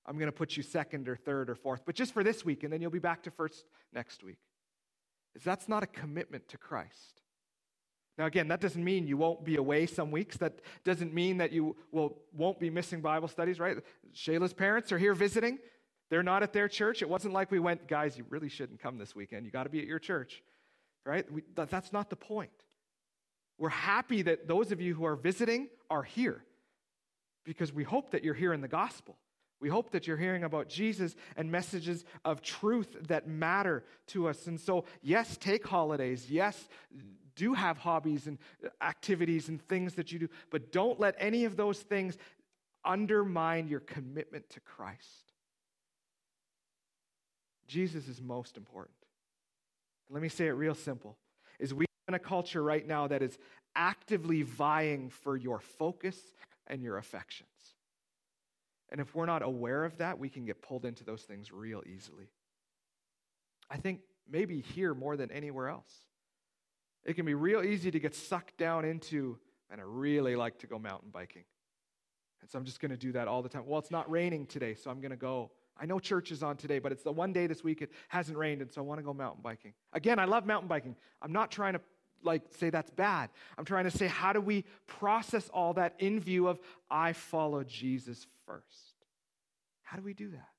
I'm 0.05 0.19
going 0.19 0.27
to 0.27 0.31
put 0.31 0.55
you 0.55 0.61
second 0.61 1.09
or 1.09 1.15
third 1.15 1.49
or 1.49 1.55
fourth, 1.55 1.81
but 1.87 1.95
just 1.95 2.13
for 2.13 2.23
this 2.23 2.45
week, 2.45 2.63
and 2.63 2.71
then 2.71 2.81
you'll 2.81 2.91
be 2.91 2.99
back 2.99 3.23
to 3.23 3.31
first 3.31 3.65
next 3.93 4.23
week. 4.23 4.37
Is 5.33 5.41
that's 5.41 5.67
not 5.67 5.81
a 5.81 5.87
commitment 5.87 6.47
to 6.49 6.59
Christ. 6.59 7.22
Now, 8.17 8.25
again, 8.25 8.47
that 8.49 8.61
doesn't 8.61 8.83
mean 8.83 9.07
you 9.07 9.17
won't 9.17 9.43
be 9.43 9.55
away 9.55 9.87
some 9.87 10.11
weeks. 10.11 10.37
That 10.37 10.61
doesn't 10.83 11.13
mean 11.13 11.37
that 11.37 11.51
you 11.51 11.75
will, 11.91 12.19
won't 12.31 12.59
be 12.59 12.69
missing 12.69 13.01
Bible 13.01 13.27
studies, 13.27 13.59
right? 13.59 13.77
Shayla's 14.13 14.53
parents 14.53 14.91
are 14.91 14.99
here 14.99 15.15
visiting. 15.15 15.57
They're 16.09 16.21
not 16.21 16.43
at 16.43 16.53
their 16.53 16.67
church. 16.67 17.01
It 17.01 17.09
wasn't 17.09 17.33
like 17.33 17.49
we 17.49 17.57
went, 17.57 17.87
guys, 17.87 18.17
you 18.17 18.25
really 18.29 18.49
shouldn't 18.49 18.79
come 18.79 18.99
this 18.99 19.15
weekend. 19.15 19.45
You 19.45 19.51
got 19.51 19.63
to 19.63 19.69
be 19.69 19.79
at 19.79 19.87
your 19.87 19.97
church, 19.97 20.43
right? 21.05 21.29
We, 21.31 21.41
that, 21.55 21.71
that's 21.71 21.91
not 21.91 22.11
the 22.11 22.15
point. 22.15 22.51
We're 23.57 23.69
happy 23.69 24.21
that 24.23 24.47
those 24.47 24.71
of 24.71 24.79
you 24.79 24.93
who 24.93 25.05
are 25.05 25.15
visiting 25.15 25.69
are 25.89 26.03
here 26.03 26.43
because 27.45 27.73
we 27.73 27.83
hope 27.83 28.11
that 28.11 28.23
you're 28.23 28.33
hearing 28.35 28.61
the 28.61 28.67
gospel. 28.67 29.17
We 29.59 29.69
hope 29.69 29.91
that 29.91 30.07
you're 30.07 30.17
hearing 30.17 30.43
about 30.43 30.67
Jesus 30.67 31.15
and 31.37 31.49
messages 31.49 32.03
of 32.25 32.41
truth 32.41 32.95
that 33.07 33.27
matter 33.27 33.85
to 34.07 34.27
us. 34.27 34.45
And 34.45 34.59
so, 34.59 34.85
yes, 35.01 35.37
take 35.37 35.65
holidays. 35.65 36.29
Yes, 36.29 36.67
do 37.35 37.53
have 37.53 37.77
hobbies 37.77 38.27
and 38.27 38.37
uh, 38.63 38.69
activities 38.81 39.49
and 39.49 39.61
things 39.67 39.95
that 39.95 40.11
you 40.11 40.19
do, 40.19 40.29
but 40.49 40.71
don't 40.71 40.99
let 40.99 41.15
any 41.17 41.45
of 41.45 41.55
those 41.55 41.79
things 41.79 42.17
undermine 42.85 43.67
your 43.67 43.79
commitment 43.79 44.49
to 44.51 44.59
Christ. 44.59 45.33
Jesus 47.67 48.07
is 48.07 48.21
most 48.21 48.57
important. 48.57 48.95
Let 50.09 50.21
me 50.21 50.29
say 50.29 50.47
it 50.47 50.51
real 50.51 50.75
simple. 50.75 51.17
Is 51.59 51.73
we 51.73 51.85
in 52.07 52.13
a 52.13 52.19
culture 52.19 52.61
right 52.61 52.85
now 52.85 53.07
that 53.07 53.21
is 53.21 53.37
actively 53.75 54.43
vying 54.43 55.09
for 55.09 55.37
your 55.37 55.59
focus 55.59 56.17
and 56.67 56.81
your 56.81 56.97
affections. 56.97 57.49
And 58.89 59.01
if 59.01 59.15
we're 59.15 59.25
not 59.25 59.41
aware 59.41 59.85
of 59.85 59.97
that, 59.97 60.19
we 60.19 60.29
can 60.29 60.45
get 60.45 60.61
pulled 60.61 60.85
into 60.85 61.03
those 61.03 61.23
things 61.23 61.51
real 61.51 61.81
easily. 61.85 62.29
I 63.69 63.77
think 63.77 64.01
maybe 64.29 64.61
here 64.61 64.93
more 64.93 65.17
than 65.17 65.31
anywhere 65.31 65.69
else. 65.69 65.91
It 67.05 67.15
can 67.15 67.25
be 67.25 67.33
real 67.33 67.63
easy 67.63 67.91
to 67.91 67.99
get 67.99 68.15
sucked 68.15 68.57
down 68.57 68.85
into, 68.85 69.37
and 69.69 69.81
I 69.81 69.83
really 69.85 70.35
like 70.35 70.59
to 70.59 70.67
go 70.67 70.79
mountain 70.79 71.09
biking. 71.11 71.43
And 72.41 72.49
so 72.49 72.57
I'm 72.57 72.65
just 72.65 72.79
going 72.79 72.91
to 72.91 72.97
do 72.97 73.11
that 73.13 73.27
all 73.27 73.41
the 73.41 73.49
time. 73.49 73.63
Well, 73.65 73.79
it's 73.79 73.91
not 73.91 74.09
raining 74.09 74.45
today, 74.45 74.75
so 74.75 74.89
I'm 74.89 74.99
going 74.99 75.11
to 75.11 75.17
go. 75.17 75.51
I 75.77 75.85
know 75.85 75.99
church 75.99 76.31
is 76.31 76.43
on 76.43 76.55
today, 76.57 76.79
but 76.79 76.91
it's 76.91 77.03
the 77.03 77.11
one 77.11 77.33
day 77.33 77.47
this 77.47 77.63
week 77.63 77.81
it 77.81 77.91
hasn't 78.09 78.37
rained, 78.37 78.61
and 78.61 78.71
so 78.71 78.81
I 78.81 78.83
want 78.83 78.99
to 78.99 79.03
go 79.03 79.13
mountain 79.13 79.41
biking. 79.41 79.73
Again, 79.91 80.19
I 80.19 80.25
love 80.25 80.45
mountain 80.45 80.67
biking. 80.67 80.95
I'm 81.21 81.31
not 81.31 81.51
trying 81.51 81.73
to 81.73 81.81
like 82.23 82.43
say 82.57 82.69
that's 82.69 82.89
bad. 82.91 83.29
I'm 83.57 83.65
trying 83.65 83.83
to 83.83 83.91
say 83.91 84.07
how 84.07 84.33
do 84.33 84.39
we 84.39 84.63
process 84.87 85.49
all 85.49 85.73
that 85.73 85.95
in 85.99 86.19
view 86.19 86.47
of 86.47 86.59
I 86.89 87.13
follow 87.13 87.63
Jesus 87.63 88.27
first? 88.45 88.93
How 89.81 89.97
do 89.97 90.03
we 90.03 90.13
do 90.13 90.31
that? 90.31 90.52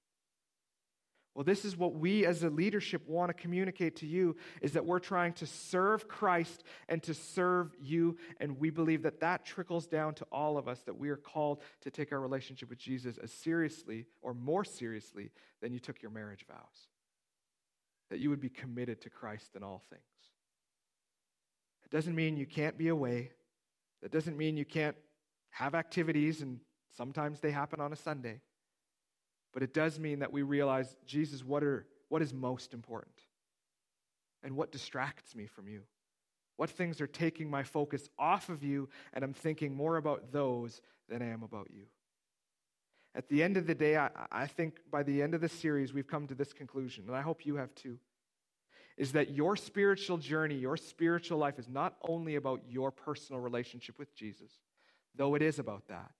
Well, 1.34 1.44
this 1.44 1.64
is 1.64 1.76
what 1.76 1.94
we 1.94 2.24
as 2.26 2.44
a 2.44 2.50
leadership 2.50 3.08
want 3.08 3.28
to 3.28 3.34
communicate 3.34 3.96
to 3.96 4.06
you 4.06 4.36
is 4.62 4.72
that 4.72 4.86
we're 4.86 5.00
trying 5.00 5.32
to 5.34 5.46
serve 5.46 6.06
Christ 6.06 6.62
and 6.88 7.02
to 7.02 7.12
serve 7.12 7.74
you. 7.80 8.16
And 8.38 8.60
we 8.60 8.70
believe 8.70 9.02
that 9.02 9.18
that 9.20 9.44
trickles 9.44 9.88
down 9.88 10.14
to 10.14 10.26
all 10.30 10.56
of 10.56 10.68
us, 10.68 10.80
that 10.82 10.96
we 10.96 11.08
are 11.10 11.16
called 11.16 11.62
to 11.80 11.90
take 11.90 12.12
our 12.12 12.20
relationship 12.20 12.70
with 12.70 12.78
Jesus 12.78 13.18
as 13.18 13.32
seriously 13.32 14.06
or 14.22 14.32
more 14.32 14.64
seriously 14.64 15.32
than 15.60 15.72
you 15.72 15.80
took 15.80 16.02
your 16.02 16.12
marriage 16.12 16.46
vows. 16.46 16.88
That 18.10 18.20
you 18.20 18.30
would 18.30 18.40
be 18.40 18.50
committed 18.50 19.00
to 19.00 19.10
Christ 19.10 19.56
in 19.56 19.64
all 19.64 19.82
things. 19.90 20.02
It 21.84 21.90
doesn't 21.90 22.14
mean 22.14 22.36
you 22.36 22.46
can't 22.46 22.78
be 22.78 22.88
away. 22.88 23.32
That 24.02 24.12
doesn't 24.12 24.36
mean 24.36 24.56
you 24.56 24.64
can't 24.64 24.96
have 25.50 25.74
activities, 25.74 26.42
and 26.42 26.60
sometimes 26.96 27.40
they 27.40 27.50
happen 27.50 27.80
on 27.80 27.92
a 27.92 27.96
Sunday. 27.96 28.40
But 29.54 29.62
it 29.62 29.72
does 29.72 29.98
mean 29.98 30.18
that 30.18 30.32
we 30.32 30.42
realize, 30.42 30.96
Jesus, 31.06 31.44
what, 31.44 31.62
are, 31.62 31.86
what 32.08 32.20
is 32.20 32.34
most 32.34 32.74
important? 32.74 33.14
And 34.42 34.56
what 34.56 34.72
distracts 34.72 35.34
me 35.34 35.46
from 35.46 35.68
you? 35.68 35.82
What 36.56 36.70
things 36.70 37.00
are 37.00 37.06
taking 37.06 37.48
my 37.48 37.62
focus 37.62 38.08
off 38.18 38.48
of 38.48 38.62
you, 38.62 38.88
and 39.12 39.24
I'm 39.24 39.32
thinking 39.32 39.74
more 39.74 39.96
about 39.96 40.32
those 40.32 40.82
than 41.08 41.22
I 41.22 41.26
am 41.26 41.42
about 41.42 41.68
you? 41.70 41.84
At 43.14 43.28
the 43.28 43.44
end 43.44 43.56
of 43.56 43.66
the 43.66 43.74
day, 43.74 43.96
I, 43.96 44.10
I 44.30 44.46
think 44.46 44.80
by 44.90 45.04
the 45.04 45.22
end 45.22 45.34
of 45.34 45.40
the 45.40 45.48
series, 45.48 45.92
we've 45.92 46.06
come 46.06 46.26
to 46.26 46.34
this 46.34 46.52
conclusion, 46.52 47.04
and 47.06 47.16
I 47.16 47.22
hope 47.22 47.46
you 47.46 47.56
have 47.56 47.74
too, 47.76 47.98
is 48.96 49.12
that 49.12 49.30
your 49.30 49.56
spiritual 49.56 50.18
journey, 50.18 50.56
your 50.56 50.76
spiritual 50.76 51.38
life 51.38 51.58
is 51.58 51.68
not 51.68 51.94
only 52.08 52.34
about 52.34 52.62
your 52.68 52.90
personal 52.90 53.40
relationship 53.40 53.98
with 53.98 54.14
Jesus, 54.14 54.50
though 55.14 55.36
it 55.36 55.42
is 55.42 55.60
about 55.60 55.86
that, 55.88 56.10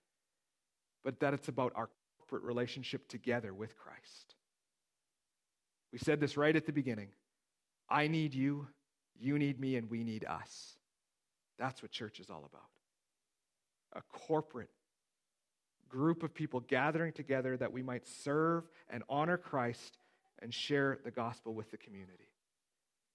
but 1.05 1.18
that 1.20 1.35
it's 1.35 1.49
about 1.49 1.73
our 1.75 1.90
corporate 2.25 2.43
relationship 2.43 3.07
together 3.09 3.53
with 3.53 3.77
Christ. 3.77 4.35
We 5.93 5.99
said 5.99 6.21
this 6.21 6.37
right 6.37 6.57
at 6.57 6.67
the 6.67 6.73
beginning 6.73 7.09
I 7.89 8.09
need 8.09 8.35
you, 8.35 8.67
you 9.19 9.39
need 9.39 9.61
me, 9.61 9.77
and 9.77 9.91
we 9.91 10.05
need 10.05 10.25
us. 10.25 10.77
That's 11.59 11.83
what 11.83 11.93
church 11.93 12.19
is 12.21 12.31
all 12.31 12.49
about. 12.51 12.63
A 13.93 14.03
corporate 14.19 14.71
group 15.89 16.23
of 16.23 16.35
people 16.35 16.61
gathering 16.61 17.13
together 17.13 17.57
that 17.57 17.73
we 17.73 17.83
might 17.83 18.07
serve 18.07 18.65
and 18.89 19.05
honor 19.09 19.37
Christ 19.37 19.99
and 20.41 20.53
share 20.53 20.99
the 21.05 21.11
gospel 21.11 21.55
with 21.55 21.71
the 21.71 21.77
community. 21.77 22.31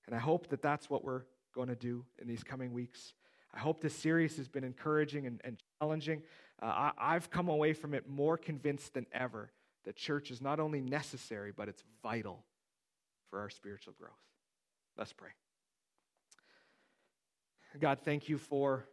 And 0.05 0.15
I 0.15 0.19
hope 0.19 0.47
that 0.49 0.61
that's 0.61 0.89
what 0.89 1.03
we're 1.03 1.23
going 1.53 1.67
to 1.67 1.75
do 1.75 2.05
in 2.21 2.27
these 2.27 2.43
coming 2.43 2.71
weeks. 2.71 3.13
I 3.53 3.59
hope 3.59 3.81
this 3.81 3.95
series 3.95 4.37
has 4.37 4.47
been 4.47 4.63
encouraging 4.63 5.25
and, 5.25 5.41
and 5.43 5.57
challenging. 5.81 6.21
Uh, 6.61 6.65
I, 6.65 6.91
I've 6.97 7.29
come 7.29 7.47
away 7.47 7.73
from 7.73 7.93
it 7.93 8.09
more 8.09 8.37
convinced 8.37 8.93
than 8.93 9.05
ever 9.11 9.51
that 9.85 9.95
church 9.95 10.31
is 10.31 10.41
not 10.41 10.59
only 10.59 10.81
necessary, 10.81 11.51
but 11.55 11.69
it's 11.69 11.83
vital 12.03 12.43
for 13.29 13.39
our 13.39 13.49
spiritual 13.49 13.93
growth. 13.97 14.11
Let's 14.97 15.13
pray. 15.13 15.29
God, 17.79 17.99
thank 18.03 18.27
you 18.27 18.37
for 18.37 18.85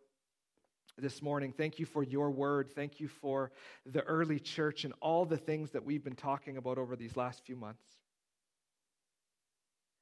this 0.98 1.20
morning. 1.20 1.52
Thank 1.52 1.79
you 1.79 1.87
for 1.87 2.02
your 2.02 2.31
word. 2.31 2.70
Thank 2.74 3.00
you 3.00 3.09
for 3.09 3.50
the 3.85 4.02
early 4.02 4.38
church 4.38 4.85
and 4.85 4.94
all 5.00 5.24
the 5.24 5.37
things 5.37 5.70
that 5.72 5.85
we've 5.85 6.05
been 6.05 6.14
talking 6.14 6.57
about 6.57 6.79
over 6.79 6.96
these 6.96 7.16
last 7.16 7.44
few 7.44 7.57
months. 7.57 7.85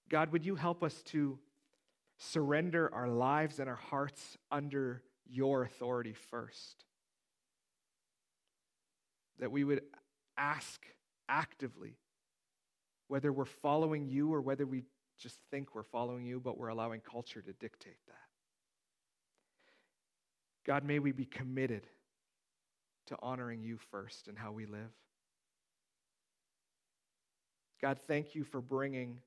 God, 0.09 0.33
would 0.33 0.45
you 0.45 0.55
help 0.55 0.83
us 0.83 1.03
to 1.07 1.39
surrender 2.19 2.93
our 2.95 3.09
lives 3.09 3.59
and 3.59 3.69
our 3.69 3.75
hearts 3.75 4.37
under 4.53 5.03
your 5.27 5.63
authority 5.63 6.13
first? 6.13 6.85
That 9.39 9.51
we 9.51 9.65
would 9.65 9.83
ask 10.37 10.85
actively 11.29 11.97
whether 13.09 13.33
we're 13.33 13.45
following 13.45 14.07
you 14.07 14.33
or 14.33 14.41
whether 14.41 14.67
we 14.67 14.85
just 15.19 15.39
think 15.51 15.75
we're 15.75 15.83
following 15.83 16.25
you, 16.25 16.41
but 16.41 16.59
we're 16.59 16.69
allowing 16.69 17.01
culture 17.01 17.43
to 17.43 17.53
dictate 17.55 17.99
that. 18.07 18.15
God, 20.67 20.85
may 20.85 20.99
we 20.99 21.13
be 21.13 21.27
committed 21.27 21.87
to 23.07 23.17
honoring 23.21 23.63
you 23.63 23.77
first 23.91 24.29
in 24.29 24.37
how 24.37 24.53
we 24.53 24.67
live. 24.67 24.91
God, 27.81 27.99
thank 28.07 28.35
you 28.35 28.45
for 28.45 28.61
bringing 28.61 29.21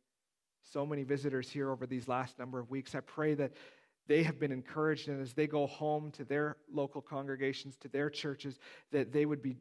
so 0.74 0.86
many 0.86 1.04
visitors 1.04 1.50
here 1.50 1.70
over 1.70 1.86
these 1.86 2.08
last 2.08 2.40
number 2.40 2.60
of 2.60 2.72
weeks. 2.72 2.96
I 2.96 3.02
pray 3.02 3.36
that 3.36 3.52
they 4.08 4.24
have 4.24 4.40
been 4.40 4.52
encouraged, 4.52 5.10
and 5.10 5.22
as 5.22 5.34
they 5.34 5.48
go 5.48 5.68
home 5.68 6.12
to 6.12 6.24
their 6.24 6.58
local 6.74 7.02
congregations, 7.02 7.78
to 7.78 7.88
their 7.88 8.10
churches, 8.10 8.58
that 8.92 9.12
they 9.12 9.26
would 9.26 9.42
be 9.42 9.58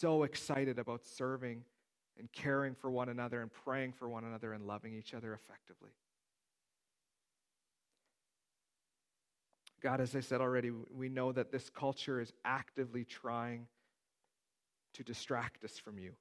so 0.00 0.22
excited 0.22 0.78
about 0.78 1.04
serving 1.04 1.64
and 2.18 2.30
caring 2.32 2.74
for 2.74 2.90
one 2.90 3.08
another 3.08 3.40
and 3.40 3.52
praying 3.52 3.92
for 3.92 4.08
one 4.08 4.24
another 4.24 4.52
and 4.52 4.66
loving 4.66 4.94
each 4.94 5.14
other 5.14 5.32
effectively. 5.32 5.90
God, 9.80 10.00
as 10.00 10.16
I 10.16 10.20
said 10.20 10.40
already, 10.40 10.70
we 10.70 11.08
know 11.08 11.30
that 11.32 11.52
this 11.52 11.70
culture 11.70 12.20
is 12.20 12.32
actively 12.44 13.04
trying 13.04 13.66
to 14.94 15.04
distract 15.04 15.64
us 15.64 15.78
from 15.78 15.98
you. 15.98 16.12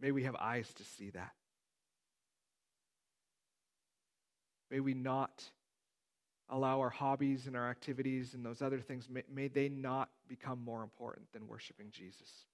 May 0.00 0.12
we 0.12 0.24
have 0.24 0.36
eyes 0.36 0.72
to 0.74 0.84
see 0.84 1.10
that. 1.10 1.32
May 4.70 4.80
we 4.80 4.94
not 4.94 5.44
allow 6.50 6.80
our 6.80 6.90
hobbies 6.90 7.46
and 7.46 7.56
our 7.56 7.68
activities 7.68 8.34
and 8.34 8.44
those 8.44 8.62
other 8.62 8.80
things, 8.80 9.08
may, 9.08 9.22
may 9.32 9.48
they 9.48 9.68
not 9.68 10.08
become 10.28 10.62
more 10.64 10.82
important 10.82 11.30
than 11.32 11.46
worshiping 11.46 11.88
Jesus. 11.90 12.46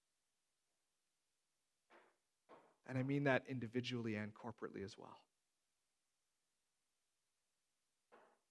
And 2.87 2.99
I 2.99 3.03
mean 3.03 3.25
that 3.25 3.45
individually 3.49 4.17
and 4.17 4.33
corporately 4.35 4.85
as 4.85 4.97
well. 4.99 5.19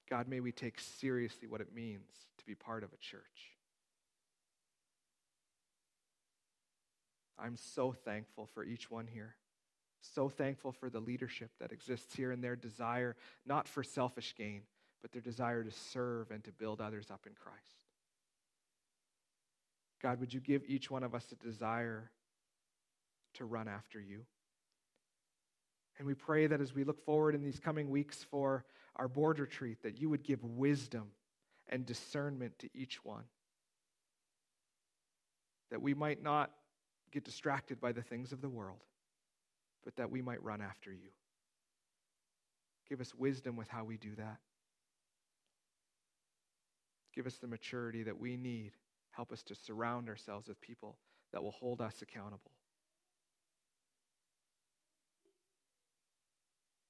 God, 0.09 0.27
may 0.27 0.39
we 0.39 0.51
take 0.51 0.79
seriously 0.79 1.47
what 1.47 1.61
it 1.61 1.73
means 1.73 2.09
to 2.37 2.45
be 2.45 2.55
part 2.55 2.83
of 2.83 2.93
a 2.93 2.97
church. 2.97 3.21
I'm 7.37 7.57
so 7.57 7.91
thankful 7.91 8.47
for 8.53 8.63
each 8.63 8.89
one 8.89 9.07
here. 9.07 9.35
So 10.01 10.29
thankful 10.29 10.71
for 10.71 10.89
the 10.89 10.99
leadership 10.99 11.51
that 11.59 11.71
exists 11.71 12.15
here 12.15 12.31
and 12.31 12.43
their 12.43 12.55
desire, 12.55 13.15
not 13.45 13.67
for 13.67 13.83
selfish 13.83 14.35
gain, 14.37 14.63
but 15.03 15.11
their 15.11 15.21
desire 15.21 15.63
to 15.63 15.69
serve 15.69 16.31
and 16.31 16.43
to 16.45 16.51
build 16.51 16.81
others 16.81 17.11
up 17.11 17.27
in 17.27 17.33
Christ. 17.33 17.59
God, 20.01 20.19
would 20.19 20.33
you 20.33 20.39
give 20.39 20.63
each 20.65 20.89
one 20.89 21.03
of 21.03 21.13
us 21.13 21.25
a 21.31 21.35
desire 21.45 22.09
to 23.35 23.45
run 23.45 23.67
after 23.67 23.99
you? 23.99 24.21
And 25.99 26.07
we 26.07 26.13
pray 26.13 26.47
that 26.47 26.61
as 26.61 26.73
we 26.73 26.85
look 26.85 27.05
forward 27.05 27.35
in 27.35 27.43
these 27.43 27.59
coming 27.59 27.89
weeks 27.89 28.25
for 28.31 28.65
our 28.95 29.07
board 29.07 29.39
retreat, 29.39 29.83
that 29.83 29.99
you 29.99 30.09
would 30.09 30.23
give 30.23 30.43
wisdom 30.43 31.11
and 31.67 31.85
discernment 31.85 32.57
to 32.59 32.69
each 32.73 33.03
one. 33.03 33.25
That 35.69 35.81
we 35.81 35.93
might 35.93 36.23
not 36.23 36.51
get 37.11 37.25
distracted 37.25 37.79
by 37.79 37.91
the 37.91 38.01
things 38.01 38.31
of 38.31 38.41
the 38.41 38.49
world, 38.49 38.83
but 39.83 39.95
that 39.97 40.09
we 40.09 40.21
might 40.21 40.43
run 40.43 40.61
after 40.61 40.91
you. 40.91 41.09
Give 42.89 43.01
us 43.01 43.13
wisdom 43.13 43.55
with 43.55 43.69
how 43.69 43.83
we 43.83 43.97
do 43.97 44.15
that. 44.15 44.37
Give 47.13 47.27
us 47.27 47.37
the 47.37 47.47
maturity 47.47 48.03
that 48.03 48.19
we 48.19 48.37
need. 48.37 48.71
Help 49.11 49.31
us 49.31 49.43
to 49.43 49.55
surround 49.55 50.09
ourselves 50.09 50.47
with 50.47 50.59
people 50.61 50.97
that 51.31 51.43
will 51.43 51.51
hold 51.51 51.81
us 51.81 52.01
accountable. 52.01 52.51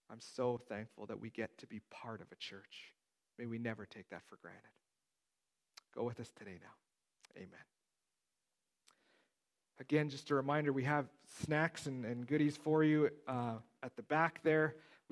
I'm 0.10 0.22
so 0.22 0.60
thankful 0.70 1.06
that 1.08 1.20
we 1.20 1.30
get 1.30 1.58
to 1.58 1.68
be 1.68 1.82
part 1.90 2.22
of 2.22 2.28
a 2.32 2.36
church. 2.36 2.94
May 3.40 3.48
we 3.48 3.58
never 3.58 3.86
take 3.86 4.10
that 4.10 4.22
for 4.30 4.38
granted. 4.38 4.62
Go 5.96 6.04
with 6.04 6.20
us 6.20 6.32
today 6.38 6.60
now. 6.62 7.36
Amen. 7.36 7.50
Again, 9.80 10.10
just 10.10 10.30
a 10.30 10.36
reminder 10.36 10.72
we 10.72 10.84
have 10.84 11.08
snacks 11.42 11.88
and, 11.88 12.06
and 12.06 12.28
goodies 12.28 12.56
for 12.56 12.84
you 12.84 13.10
uh, 13.28 13.56
at 13.82 13.96
the 13.96 14.04
back 14.04 14.40
there. 14.44 14.76